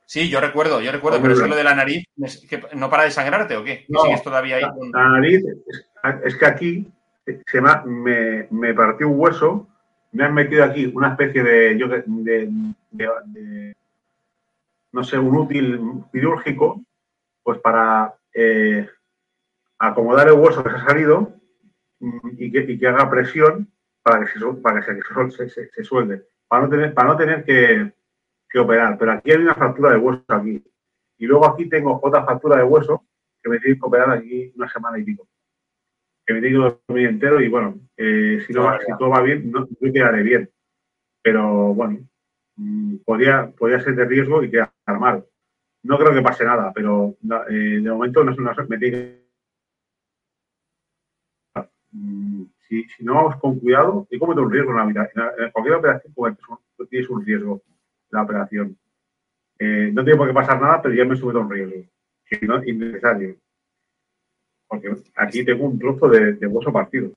Sí, 0.07 0.29
yo 0.29 0.41
recuerdo, 0.41 0.81
yo 0.81 0.91
recuerdo, 0.93 1.19
Muy 1.19 1.25
pero 1.25 1.35
es 1.35 1.41
que 1.41 1.45
bien. 1.45 1.51
lo 1.51 1.57
de 1.57 1.65
la 1.65 1.75
nariz, 1.75 2.05
que 2.49 2.63
¿no 2.75 2.89
para 2.89 3.05
de 3.05 3.11
sangrarte 3.11 3.57
o 3.57 3.63
qué? 3.65 3.81
¿Que 3.81 3.87
No, 3.89 4.01
¿Sigues 4.03 4.23
todavía 4.23 4.57
ahí 4.57 4.63
la, 4.63 4.73
con- 4.73 4.91
la 4.93 5.09
nariz, 5.11 5.45
es, 6.25 6.37
que 6.37 6.47
aquí 6.47 6.89
se 7.47 7.61
me, 7.61 7.71
me, 7.85 8.47
me 8.51 8.73
partió 8.75 9.09
un 9.09 9.19
hueso, 9.21 9.69
me 10.13 10.25
han 10.25 10.33
metido 10.35 10.65
aquí 10.65 10.87
una 10.95 11.09
especie 11.11 11.43
de, 11.43 11.77
yo, 11.79 11.89
qué- 11.91 12.05
de, 12.07 12.49
de- 12.93 13.09
de- 13.27 13.77
no 14.97 15.05
sé, 15.05 15.19
un 15.19 15.37
útil 15.37 15.79
quirúrgico, 16.11 16.83
pues 17.43 17.59
para 17.61 18.15
eh, 18.33 18.89
acomodar 19.79 20.29
el 20.29 20.35
hueso 20.35 20.63
que 20.65 20.71
se 20.71 20.77
ha 20.77 20.85
salido 20.87 21.35
mm, 22.01 22.29
y 22.39 22.51
que, 22.51 22.61
y 22.73 22.79
que 22.79 22.87
haga 22.89 23.11
presión 23.11 23.71
para 24.03 24.21
que 24.21 24.27
se, 24.39 24.47
para 24.63 24.81
que 24.81 24.87
se, 25.03 25.31
se, 25.31 25.49
se- 25.51 25.71
se 25.71 25.85
suelde, 25.85 26.27
para 26.49 26.63
no 26.65 26.71
tener, 26.71 26.95
para 26.95 27.09
no 27.09 27.17
tener 27.17 27.45
que, 27.45 27.93
que 28.49 28.59
operar. 28.59 28.97
Pero 28.99 29.13
aquí 29.13 29.31
hay 29.33 29.39
una 29.39 29.55
fractura 29.55 29.91
de 29.93 29.99
hueso 29.99 30.25
aquí. 30.29 30.65
Y 31.19 31.27
luego 31.27 31.47
aquí 31.47 31.69
tengo 31.69 31.99
otra 32.03 32.25
fractura 32.25 32.57
de 32.59 32.65
hueso 32.65 33.05
que 33.43 33.51
me 33.51 33.59
tiene 33.61 33.79
que 33.79 33.87
operar 33.87 34.11
aquí 34.11 34.53
una 34.57 34.69
semana 34.69 34.99
y 34.99 35.05
pico. 35.05 35.29
Que 36.27 36.35
me 36.35 36.41
tiene 36.41 36.57
que 36.57 36.77
dormir 36.89 37.09
entero 37.09 37.41
y 37.41 37.49
bueno, 37.49 37.79
eh, 37.97 38.43
si, 38.47 38.53
no 38.53 38.65
va- 38.65 38.81
si 38.81 38.87
todo 38.99 39.11
va 39.11 39.21
bien, 39.23 39.51
no, 39.51 39.67
yo 39.81 39.93
quedaré 39.93 40.23
bien. 40.23 40.51
Pero 41.23 41.75
bueno, 41.75 41.99
podría, 43.05 43.51
podría 43.57 43.81
ser 43.81 43.95
de 43.97 44.05
riesgo 44.05 44.43
y 44.43 44.51
quedar 44.51 44.71
mal. 44.99 45.25
No 45.83 45.99
creo 45.99 46.13
que 46.15 46.23
pase 46.23 46.45
nada, 46.45 46.73
pero 46.75 47.17
eh, 47.49 47.81
de 47.81 47.91
momento 47.91 48.25
no 48.25 48.33
es 48.33 48.39
una 48.39 48.55
me 48.69 48.79
tiene 48.79 49.23
Mm, 51.93 52.45
si, 52.69 52.85
si 52.85 53.05
no 53.05 53.15
vamos 53.15 53.37
con 53.37 53.59
cuidado, 53.59 54.07
y 54.11 54.19
cometo 54.19 54.43
un 54.43 54.51
riesgo 54.53 54.73
en 54.73 54.77
la 54.77 54.85
vida. 54.85 55.09
En, 55.39 55.51
cualquier 55.51 55.77
operación 55.77 56.13
cometes 56.15 56.45
un- 56.49 56.89
tienes 56.89 57.09
un 57.09 57.25
riesgo 57.25 57.63
la 58.11 58.23
operación. 58.23 58.77
Eh, 59.59 59.91
no 59.95 60.05
tiene 60.05 60.19
por 60.19 60.29
qué 60.29 60.35
pasar 60.35 60.61
nada, 60.61 60.83
pero 60.83 60.95
ya 60.95 61.05
me 61.07 61.17
someto 61.17 61.39
a 61.39 61.43
un 61.43 61.51
riesgo. 61.51 61.89
No 62.43 62.63
innecesario. 62.65 63.37
Porque 64.69 64.93
aquí 65.15 65.45
tengo 65.45 65.65
un 65.65 65.79
trozo 65.79 66.09
de, 66.09 66.33
de 66.35 66.47
hueso 66.47 66.73
partido. 66.73 67.13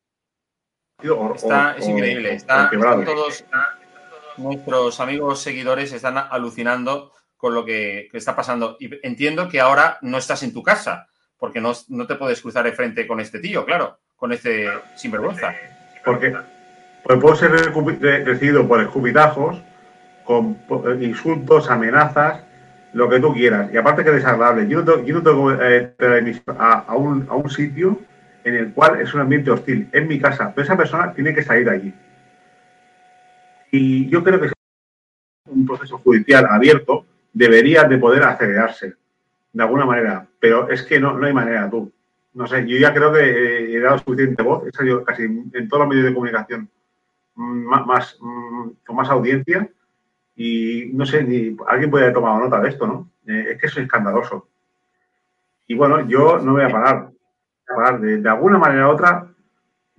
O- 1.09 1.33
Está, 1.33 1.73
o- 1.73 1.77
es 1.77 1.89
increíble. 1.89 2.29
o 2.29 2.33
Está, 2.33 2.69
están 2.71 3.05
todos 3.05 3.45
nuestros 4.39 4.99
amigos 4.99 5.41
seguidores 5.41 5.91
están 5.93 6.17
alucinando 6.17 7.11
con 7.37 7.53
lo 7.53 7.63
que, 7.65 8.09
está 8.13 8.35
pasando. 8.35 8.77
Y 8.79 8.89
entiendo 9.05 9.47
que 9.47 9.59
ahora 9.59 9.97
no 10.01 10.17
estás 10.17 10.43
en 10.43 10.53
tu 10.53 10.63
casa, 10.63 11.07
porque 11.37 11.61
no, 11.61 11.73
no 11.87 12.05
te 12.07 12.15
puedes 12.15 12.41
cruzar 12.41 12.65
de 12.65 12.73
frente 12.73 13.07
con 13.07 13.19
este 13.19 13.39
tío, 13.39 13.65
claro, 13.65 13.99
con 14.15 14.33
este 14.33 14.67
sinvergüenza. 14.95 15.53
Porque 16.03 16.35
pues 17.03 17.19
puedo 17.19 17.35
ser 17.35 17.51
recibido 17.51 18.67
por 18.67 18.81
escupitajos, 18.81 19.61
con 20.25 20.55
po- 20.55 20.91
insultos, 20.95 21.69
amenazas, 21.69 22.43
lo 22.93 23.09
que 23.09 23.19
tú 23.19 23.33
quieras. 23.33 23.69
Y 23.73 23.77
aparte 23.77 24.03
que 24.03 24.09
es 24.09 24.15
desagradable. 24.17 24.67
Yo 24.67 24.81
no, 24.81 25.03
yo 25.03 25.15
no 25.15 25.23
tengo 25.23 25.53
eh, 25.53 25.93
a, 26.57 26.79
a 26.87 26.95
un, 26.95 27.25
a 27.29 27.35
un 27.35 27.49
sitio 27.49 27.99
en 28.43 28.55
el 28.55 28.73
cual 28.73 28.99
es 28.99 29.13
un 29.13 29.21
ambiente 29.21 29.51
hostil. 29.51 29.87
Es 29.91 30.05
mi 30.05 30.19
casa, 30.19 30.51
pero 30.53 30.65
esa 30.65 30.75
persona 30.77 31.13
tiene 31.13 31.33
que 31.33 31.43
salir 31.43 31.65
de 31.65 31.71
allí. 31.71 31.93
Y 33.71 34.09
yo 34.09 34.23
creo 34.23 34.39
que 34.39 34.51
un 35.45 35.65
proceso 35.65 35.97
judicial 35.99 36.47
abierto 36.49 37.05
debería 37.33 37.83
de 37.83 37.97
poder 37.97 38.23
acelerarse 38.23 38.95
de 39.51 39.63
alguna 39.63 39.85
manera, 39.85 40.27
pero 40.39 40.69
es 40.69 40.83
que 40.83 40.99
no, 40.99 41.13
no 41.17 41.25
hay 41.25 41.33
manera 41.33 41.69
tú. 41.69 41.91
No 42.33 42.47
sé, 42.47 42.67
yo 42.67 42.77
ya 42.77 42.93
creo 42.93 43.11
que 43.11 43.21
eh, 43.21 43.75
he 43.75 43.79
dado 43.79 43.97
suficiente 43.97 44.43
voz, 44.43 44.67
he 44.67 44.71
salido 44.71 45.03
casi 45.03 45.23
en 45.23 45.67
todos 45.67 45.81
los 45.81 45.89
medios 45.89 46.05
de 46.05 46.13
comunicación 46.13 46.69
más, 47.35 48.17
mm, 48.19 48.69
con 48.85 48.95
más 48.95 49.09
audiencia 49.09 49.67
y 50.35 50.91
no 50.93 51.05
sé, 51.05 51.23
ni 51.23 51.55
alguien 51.67 51.89
puede 51.89 52.05
haber 52.05 52.13
tomado 52.13 52.39
nota 52.39 52.59
de 52.61 52.69
esto, 52.69 52.87
¿no? 52.87 53.09
Eh, 53.27 53.51
es 53.51 53.57
que 53.59 53.67
es 53.67 53.77
escandaloso. 53.77 54.47
Y 55.67 55.75
bueno, 55.75 56.07
yo 56.07 56.39
no 56.39 56.53
voy 56.53 56.63
a 56.63 56.69
parar. 56.69 57.09
Parar. 57.67 57.99
De, 57.99 58.17
de 58.17 58.29
alguna 58.29 58.57
manera 58.57 58.87
u 58.87 58.91
otra 58.91 59.27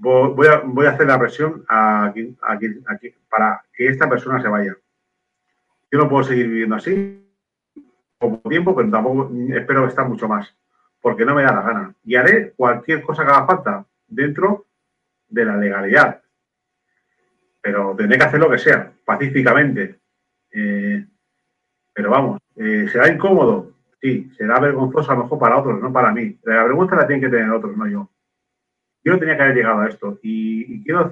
voy 0.01 0.49
a, 0.49 0.63
voy 0.65 0.87
a 0.87 0.91
hacer 0.91 1.07
la 1.07 1.19
presión 1.19 1.65
a 1.69 2.13
para 3.29 3.63
que 3.73 3.89
esta 3.89 4.09
persona 4.09 4.41
se 4.41 4.49
vaya. 4.49 4.77
Yo 5.91 5.99
no 5.99 6.09
puedo 6.09 6.25
seguir 6.25 6.49
viviendo 6.49 6.77
así 6.77 7.27
como 8.19 8.39
tiempo, 8.39 8.75
pero 8.75 8.91
tampoco 8.91 9.31
espero 9.49 9.87
estar 9.87 10.09
mucho 10.09 10.29
más, 10.29 10.55
porque 11.01 11.25
no 11.25 11.35
me 11.35 11.43
da 11.43 11.55
la 11.55 11.63
gana. 11.63 11.95
Y 12.05 12.17
haré 12.17 12.53
cualquier 12.53 13.03
cosa 13.03 13.25
que 13.25 13.31
haga 13.31 13.47
falta 13.47 13.87
dentro 14.07 14.67
de 15.29 15.45
la 15.45 15.57
legalidad. 15.57 16.23
Pero 17.63 17.95
tendré 17.97 18.19
que 18.19 18.25
hacer 18.25 18.41
lo 18.41 18.51
que 18.51 18.59
sea, 18.59 18.93
pacíficamente. 19.05 20.01
Eh, 20.53 21.07
pero 21.93 22.11
vamos, 22.11 22.41
eh, 22.57 22.87
¿será 22.91 23.09
incómodo? 23.09 23.73
Sí, 24.01 24.31
será 24.37 24.59
vergonzoso 24.61 25.13
a 25.13 25.15
lo 25.15 25.25
mejor 25.25 25.39
para 25.39 25.59
otros, 25.59 25.81
no 25.81 25.93
para 25.93 26.13
mí. 26.13 26.39
La 26.45 26.65
vergüenza 26.65 26.97
la 26.97 27.07
tienen 27.07 27.23
que 27.23 27.37
tener 27.37 27.51
otros, 27.51 27.77
no 27.77 27.87
yo. 27.87 28.10
Yo 29.03 29.13
no 29.13 29.19
tenía 29.19 29.37
que 29.37 29.43
haber 29.43 29.57
llegado 29.57 29.81
a 29.81 29.89
esto. 29.89 30.19
Y, 30.23 30.83
quiero 30.85 31.11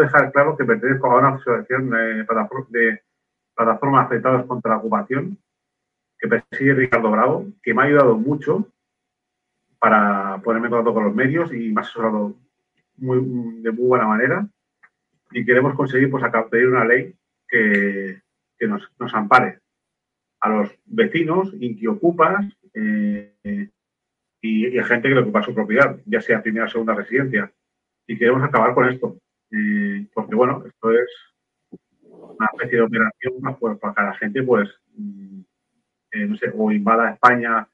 dejar 0.00 0.32
claro 0.32 0.56
que 0.56 0.64
pertenezco 0.64 1.10
a 1.10 1.18
una 1.18 1.28
asociación 1.30 1.90
de 1.90 2.24
plataformas 3.54 4.06
afectadas 4.06 4.44
contra 4.46 4.72
la 4.72 4.78
ocupación 4.78 5.38
que 6.18 6.28
persigue 6.28 6.74
Ricardo 6.74 7.10
Bravo, 7.10 7.46
que 7.62 7.74
me 7.74 7.82
ha 7.82 7.84
ayudado 7.84 8.16
mucho 8.16 8.66
para 9.78 10.40
ponerme 10.42 10.68
en 10.68 10.70
contacto 10.72 10.94
con 10.94 11.04
los 11.04 11.14
medios 11.14 11.52
y 11.52 11.70
me 11.72 11.80
ha 11.80 11.84
asesorado 11.84 12.34
de 12.96 13.70
muy 13.72 13.86
buena 13.86 14.06
manera. 14.06 14.48
Y 15.30 15.44
queremos 15.44 15.74
conseguir 15.74 16.10
pues, 16.10 16.24
pedir 16.50 16.68
una 16.68 16.84
ley 16.84 17.14
que, 17.48 18.22
que 18.58 18.66
nos, 18.66 18.90
nos 18.98 19.14
ampare 19.14 19.60
a 20.40 20.48
los 20.48 20.70
vecinos 20.86 21.50
y 21.58 21.76
que 21.76 21.88
ocupas 21.88 22.46
eh, 22.74 23.70
y, 24.40 24.68
y 24.68 24.78
a 24.78 24.84
gente 24.84 25.08
que 25.08 25.14
le 25.14 25.20
ocupa 25.20 25.42
su 25.42 25.54
propiedad, 25.54 25.98
ya 26.06 26.20
sea 26.20 26.42
primera 26.42 26.66
o 26.66 26.68
segunda 26.68 26.94
residencia. 26.94 27.52
Y 28.06 28.16
queremos 28.16 28.42
acabar 28.42 28.74
con 28.74 28.88
esto. 28.88 29.18
Porque, 30.14 30.34
bueno, 30.34 30.64
esto 30.66 30.92
es 30.92 31.08
una 31.70 32.48
especie 32.52 32.78
de 32.78 32.84
operación 32.84 33.56
pues, 33.58 33.78
para 33.78 33.94
que 33.94 34.02
la 34.02 34.14
gente, 34.14 34.42
pues, 34.42 34.68
mm, 34.96 35.40
eh, 36.12 36.26
no 36.26 36.36
sé, 36.36 36.52
o 36.54 36.72
invada 36.72 37.12
España 37.12 37.68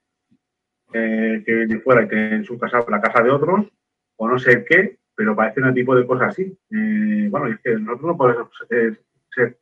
eh, 0.92 1.42
que 1.44 1.54
viene 1.54 1.80
fuera 1.80 2.02
y 2.02 2.08
tiene 2.08 2.36
en 2.36 2.44
su 2.44 2.58
casa 2.58 2.84
la 2.88 3.00
casa 3.00 3.22
de 3.22 3.30
otros, 3.30 3.66
o 4.16 4.28
no 4.28 4.38
sé 4.38 4.64
qué, 4.64 4.98
pero 5.14 5.34
parece 5.34 5.60
un 5.60 5.74
tipo 5.74 5.94
de 5.94 6.06
cosas 6.06 6.28
así. 6.28 6.56
Bueno, 6.68 7.48
y 7.48 7.52
es 7.52 7.60
que 7.60 7.74
nosotros 7.76 8.02
no 8.02 8.16
podemos 8.16 8.48
eh, 8.70 8.96
ser 9.34 9.58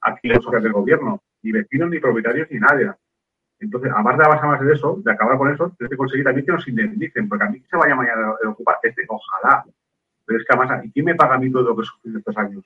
aquí 0.00 0.28
los 0.28 0.42
socios 0.42 0.62
del 0.62 0.72
gobierno, 0.72 1.22
ni 1.42 1.52
vecinos, 1.52 1.90
ni 1.90 1.98
propietarios, 1.98 2.48
ni 2.50 2.58
nadie. 2.58 2.92
Entonces, 3.58 3.90
aparte 3.94 4.18
de 4.20 4.26
avanzar 4.26 4.48
más 4.50 4.60
de 4.60 4.72
eso, 4.74 5.00
de 5.04 5.12
acabar 5.12 5.38
con 5.38 5.52
eso, 5.52 5.70
tienes 5.78 5.90
que 5.90 5.96
conseguir 5.96 6.24
también 6.24 6.44
que 6.46 6.52
nos 6.52 6.68
indemnicen, 6.68 7.28
porque 7.28 7.44
a 7.44 7.48
mí 7.48 7.60
que 7.60 7.68
se 7.68 7.76
vaya 7.76 7.94
mañana 7.94 8.34
el 8.42 8.48
ocupar, 8.48 8.78
este, 8.82 9.04
ojalá. 9.08 9.64
Pero 10.26 10.38
es 10.38 10.44
que 10.46 10.56
además, 10.56 10.84
¿y 10.84 10.92
quién 10.92 11.06
me 11.06 11.14
paga 11.14 11.36
a 11.36 11.38
mí 11.38 11.50
todo 11.50 11.62
lo 11.62 11.76
que 11.76 11.82
he 11.82 11.86
sufrido 11.86 12.18
estos 12.18 12.36
años? 12.36 12.64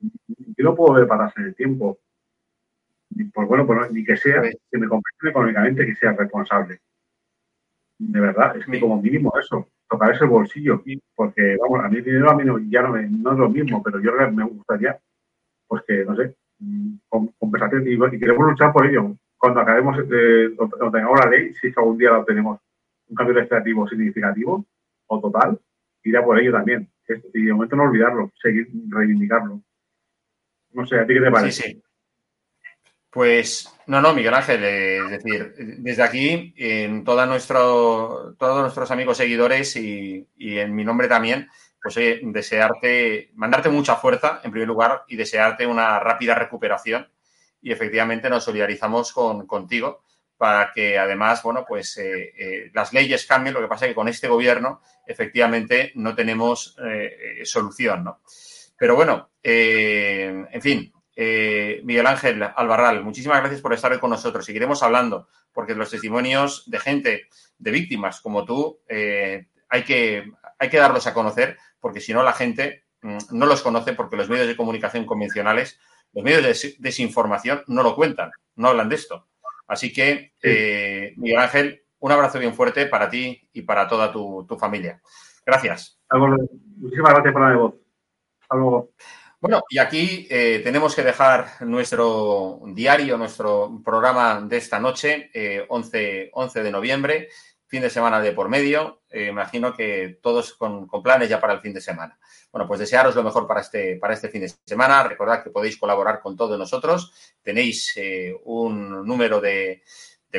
Yo 0.00 0.64
no 0.64 0.74
puedo 0.74 0.94
ver 0.94 1.06
para 1.06 1.32
en 1.36 1.44
el 1.44 1.54
tiempo. 1.54 1.98
Pues 3.34 3.48
bueno, 3.48 3.66
pues 3.66 3.78
no, 3.80 3.88
ni 3.90 4.04
que 4.04 4.16
sea, 4.16 4.42
que 4.42 4.78
me 4.78 4.88
compensen 4.88 5.30
económicamente, 5.30 5.86
que 5.86 5.94
sea 5.94 6.12
responsable. 6.12 6.80
De 7.98 8.20
verdad, 8.20 8.56
es 8.56 8.64
que 8.66 8.80
como 8.80 9.00
mínimo 9.00 9.32
eso, 9.38 9.68
tocar 9.88 10.12
ese 10.14 10.24
bolsillo, 10.24 10.82
porque 11.14 11.56
vamos, 11.60 11.84
a 11.84 11.88
mí 11.88 11.96
el 11.96 12.04
dinero 12.04 12.30
a 12.30 12.34
mí 12.36 12.44
no, 12.44 12.58
ya 12.58 12.82
no, 12.82 12.90
me- 12.90 13.08
no 13.08 13.32
es 13.32 13.38
lo 13.38 13.48
mismo, 13.48 13.82
pero 13.82 13.98
yo 14.00 14.12
me 14.30 14.44
gustaría, 14.44 14.98
pues 15.66 15.82
que, 15.86 16.04
no 16.04 16.14
sé, 16.14 16.36
mm, 16.60 16.94
com- 17.08 17.32
compensación 17.38 17.86
y, 17.88 17.94
y 17.94 18.18
queremos 18.20 18.46
luchar 18.46 18.72
por 18.72 18.86
ello. 18.86 19.16
Cuando 19.38 19.60
acabemos, 19.60 19.96
eh, 20.10 20.48
o- 20.58 20.64
o 20.64 20.90
tengamos 20.90 21.18
la 21.20 21.30
ley, 21.30 21.54
si 21.54 21.68
es 21.68 21.74
que 21.74 21.80
algún 21.80 21.96
día 21.96 22.10
la 22.10 22.18
obtenemos 22.18 22.60
un 23.08 23.14
cambio 23.16 23.34
legislativo 23.36 23.88
significativo 23.88 24.66
o 25.06 25.20
total, 25.20 25.58
irá 26.02 26.22
por 26.24 26.38
ello 26.38 26.52
también. 26.52 26.90
Y 27.32 27.44
de 27.44 27.52
momento 27.54 27.76
no 27.76 27.84
olvidarlo, 27.84 28.32
seguir 28.42 28.68
reivindicarlo. 28.88 29.62
No 30.72 30.86
sé, 30.86 30.98
¿a 31.00 31.06
ti 31.06 31.14
qué 31.14 31.20
te 31.20 31.30
parece? 31.30 31.62
Sí, 31.62 31.72
sí. 31.72 31.82
Pues 33.10 33.74
no, 33.86 34.02
no, 34.02 34.12
Miguel 34.12 34.34
Ángel, 34.34 34.62
eh, 34.62 34.98
es 34.98 35.10
decir, 35.10 35.54
desde 35.78 36.02
aquí, 36.02 36.52
en 36.58 37.04
toda 37.04 37.24
nuestro, 37.24 38.34
todos 38.38 38.60
nuestros 38.60 38.90
amigos 38.90 39.16
seguidores 39.16 39.74
y, 39.76 40.28
y 40.36 40.58
en 40.58 40.74
mi 40.74 40.84
nombre 40.84 41.08
también, 41.08 41.48
pues 41.82 41.96
oye, 41.96 42.20
desearte, 42.22 43.30
mandarte 43.34 43.70
mucha 43.70 43.96
fuerza 43.96 44.40
en 44.44 44.50
primer 44.50 44.68
lugar 44.68 45.04
y 45.08 45.16
desearte 45.16 45.66
una 45.66 45.98
rápida 46.00 46.34
recuperación 46.34 47.08
y 47.60 47.72
efectivamente 47.72 48.30
nos 48.30 48.44
solidarizamos 48.44 49.12
con, 49.12 49.46
contigo 49.46 50.02
para 50.38 50.70
que 50.72 50.96
además, 50.96 51.42
bueno, 51.42 51.64
pues 51.68 51.98
eh, 51.98 52.32
eh, 52.38 52.70
las 52.72 52.92
leyes 52.92 53.26
cambien. 53.26 53.52
Lo 53.52 53.60
que 53.60 53.66
pasa 53.66 53.84
es 53.84 53.90
que 53.90 53.96
con 53.96 54.08
este 54.08 54.28
gobierno 54.28 54.80
efectivamente 55.04 55.90
no 55.96 56.14
tenemos 56.14 56.76
eh, 56.82 57.40
solución, 57.44 58.04
¿no? 58.04 58.20
Pero 58.78 58.94
bueno, 58.94 59.30
en 59.42 60.62
fin, 60.62 60.92
Miguel 61.16 62.06
Ángel 62.06 62.40
Albarral, 62.54 63.02
muchísimas 63.02 63.40
gracias 63.40 63.60
por 63.60 63.74
estar 63.74 63.98
con 63.98 64.10
nosotros. 64.10 64.46
Seguiremos 64.46 64.84
hablando, 64.84 65.26
porque 65.52 65.74
los 65.74 65.90
testimonios 65.90 66.62
de 66.70 66.78
gente, 66.78 67.28
de 67.58 67.70
víctimas 67.72 68.20
como 68.20 68.44
tú, 68.44 68.78
hay, 68.88 69.82
que, 69.84 70.30
hay 70.60 70.68
que 70.68 70.78
darlos 70.78 71.08
a 71.08 71.14
conocer, 71.14 71.58
porque 71.80 72.00
si 72.00 72.14
no 72.14 72.22
la 72.22 72.32
gente 72.32 72.84
mm, 73.02 73.18
no 73.32 73.46
los 73.46 73.62
conoce, 73.62 73.94
porque 73.94 74.16
los 74.16 74.28
medios 74.28 74.46
de 74.46 74.56
comunicación 74.56 75.06
convencionales, 75.06 75.80
los 76.12 76.24
medios 76.24 76.42
de 76.42 76.74
desinformación 76.78 77.62
no 77.66 77.82
lo 77.82 77.94
cuentan, 77.94 78.30
no 78.56 78.68
hablan 78.68 78.88
de 78.88 78.96
esto. 78.96 79.26
Así 79.66 79.92
que, 79.92 80.32
eh, 80.42 81.12
Miguel 81.16 81.38
Ángel, 81.38 81.82
un 82.00 82.12
abrazo 82.12 82.38
bien 82.38 82.54
fuerte 82.54 82.86
para 82.86 83.10
ti 83.10 83.48
y 83.52 83.62
para 83.62 83.86
toda 83.86 84.10
tu, 84.10 84.46
familia. 84.58 85.00
Gracias. 85.44 86.00
Muchísimas 86.76 87.12
gracias 87.12 87.32
por 87.32 87.42
la 87.42 87.56
voz. 87.56 87.74
Hasta 88.40 88.56
luego. 88.56 88.90
Bueno, 89.40 89.62
y 89.68 89.78
aquí 89.78 90.26
eh, 90.30 90.60
tenemos 90.64 90.96
que 90.96 91.04
dejar 91.04 91.46
nuestro 91.60 92.60
diario, 92.66 93.16
nuestro 93.16 93.80
programa 93.84 94.40
de 94.40 94.56
esta 94.56 94.80
noche, 94.80 95.30
11, 95.68 96.22
eh, 96.22 96.30
11 96.32 96.62
de 96.62 96.70
noviembre, 96.72 97.28
fin 97.68 97.82
de 97.82 97.90
semana 97.90 98.20
de 98.20 98.32
por 98.32 98.48
medio. 98.48 99.02
imagino 99.12 99.74
que 99.74 100.18
todos 100.22 100.54
con, 100.54 100.88
planes 101.02 101.28
ya 101.28 101.40
para 101.40 101.52
el 101.52 101.60
fin 101.60 101.74
de 101.74 101.80
semana. 101.80 102.18
Bueno, 102.50 102.66
pues 102.66 102.80
desearos 102.80 103.14
lo 103.14 103.22
mejor 103.22 103.46
para 103.46 103.60
este, 103.60 103.96
para 103.96 104.14
este 104.14 104.30
fin 104.30 104.40
de 104.40 104.48
semana. 104.64 105.02
Recordad 105.02 105.44
que 105.44 105.50
podéis 105.50 105.76
colaborar 105.76 106.20
con 106.20 106.36
todos 106.36 106.58
nosotros. 106.58 107.12
Tenéis 107.42 107.92
eh, 107.96 108.34
un 108.44 109.06
número 109.06 109.40
de, 109.40 109.82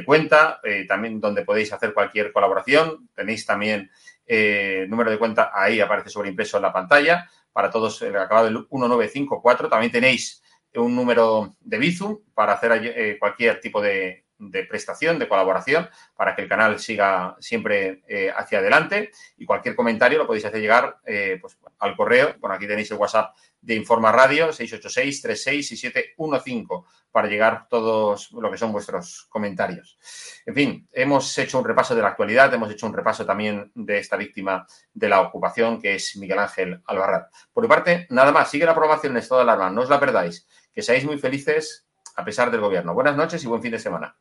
cuenta, 0.06 0.60
eh, 0.64 0.86
también 0.88 1.20
donde 1.20 1.46
podéis 1.46 1.72
hacer 1.72 1.94
cualquier 1.94 2.34
colaboración. 2.34 3.10
Tenéis 3.14 3.46
también 3.46 3.92
eh, 4.26 4.86
número 4.90 5.12
de 5.12 5.20
cuenta, 5.20 5.52
ahí 5.54 5.80
aparece 5.80 6.10
sobreimpreso 6.10 6.58
en 6.58 6.64
la 6.64 6.74
pantalla. 6.74 7.30
Para 7.54 7.70
todos, 7.70 8.02
el 8.02 8.18
acabado 8.18 8.46
del 8.46 8.56
1954. 8.56 9.70
También 9.70 9.92
tenéis 9.92 10.42
un 10.76 10.96
número 10.96 11.56
de 11.60 11.78
Bizum 11.78 12.20
para 12.34 12.54
hacer 12.54 13.18
cualquier 13.20 13.60
tipo 13.60 13.82
de, 13.82 14.26
de 14.40 14.64
prestación, 14.64 15.20
de 15.20 15.28
colaboración, 15.28 15.88
para 16.16 16.36
que 16.36 16.42
el 16.44 16.50
canal 16.50 16.80
siga 16.80 17.36
siempre 17.40 18.02
eh, 18.08 18.32
hacia 18.36 18.58
adelante. 18.60 19.12
Y 19.38 19.46
cualquier 19.46 19.76
comentario 19.76 20.18
lo 20.18 20.26
podéis 20.26 20.46
hacer 20.46 20.62
llegar 20.62 20.98
eh, 21.06 21.38
pues, 21.40 21.60
al 21.80 21.96
correo. 21.96 22.34
Bueno, 22.40 22.56
aquí 22.56 22.66
tenéis 22.66 22.90
el 22.92 22.98
WhatsApp 22.98 23.36
de 23.62 23.76
Informa 23.76 24.12
Radio, 24.12 24.50
686-366715, 24.50 26.86
para 27.12 27.28
llegar 27.28 27.68
todos 27.70 28.32
lo 28.32 28.50
que 28.50 28.58
son 28.58 28.72
vuestros 28.72 29.28
comentarios. 29.30 30.00
En 30.46 30.56
fin, 30.56 30.88
hemos 30.94 31.38
hecho 31.38 31.60
un 31.60 31.66
repaso 31.66 31.94
de 31.94 32.02
la 32.02 32.08
actualidad, 32.10 32.54
hemos 32.54 32.72
hecho 32.72 32.88
un 32.88 32.94
repaso 32.94 33.26
también 33.26 33.72
de 33.76 33.98
esta 33.98 34.16
víctima 34.16 34.66
de 34.94 35.10
la 35.10 35.20
ocupación, 35.22 35.82
que 35.82 35.96
es 35.96 36.16
Miguel 36.16 36.40
Ángel 36.40 36.82
Albarrat. 36.86 37.30
Por 37.52 37.64
mi 37.64 37.68
parte, 37.68 38.08
nada 38.10 38.32
más, 38.32 38.50
sigue 38.50 38.66
la 38.66 38.74
programación 38.74 39.12
en 39.14 39.18
estado 39.18 39.40
de 39.40 39.44
alarma, 39.44 39.70
no 39.70 39.82
os 39.82 39.90
la 39.90 40.00
perdáis. 40.00 40.48
Que 40.72 40.82
seáis 40.82 41.04
muy 41.04 41.18
felices 41.18 41.90
a 42.16 42.24
pesar 42.24 42.52
del 42.52 42.62
gobierno. 42.62 42.94
Buenas 42.94 43.16
noches 43.16 43.44
y 43.44 43.48
buen 43.48 43.62
fin 43.62 43.72
de 43.72 43.80
semana. 43.80 44.16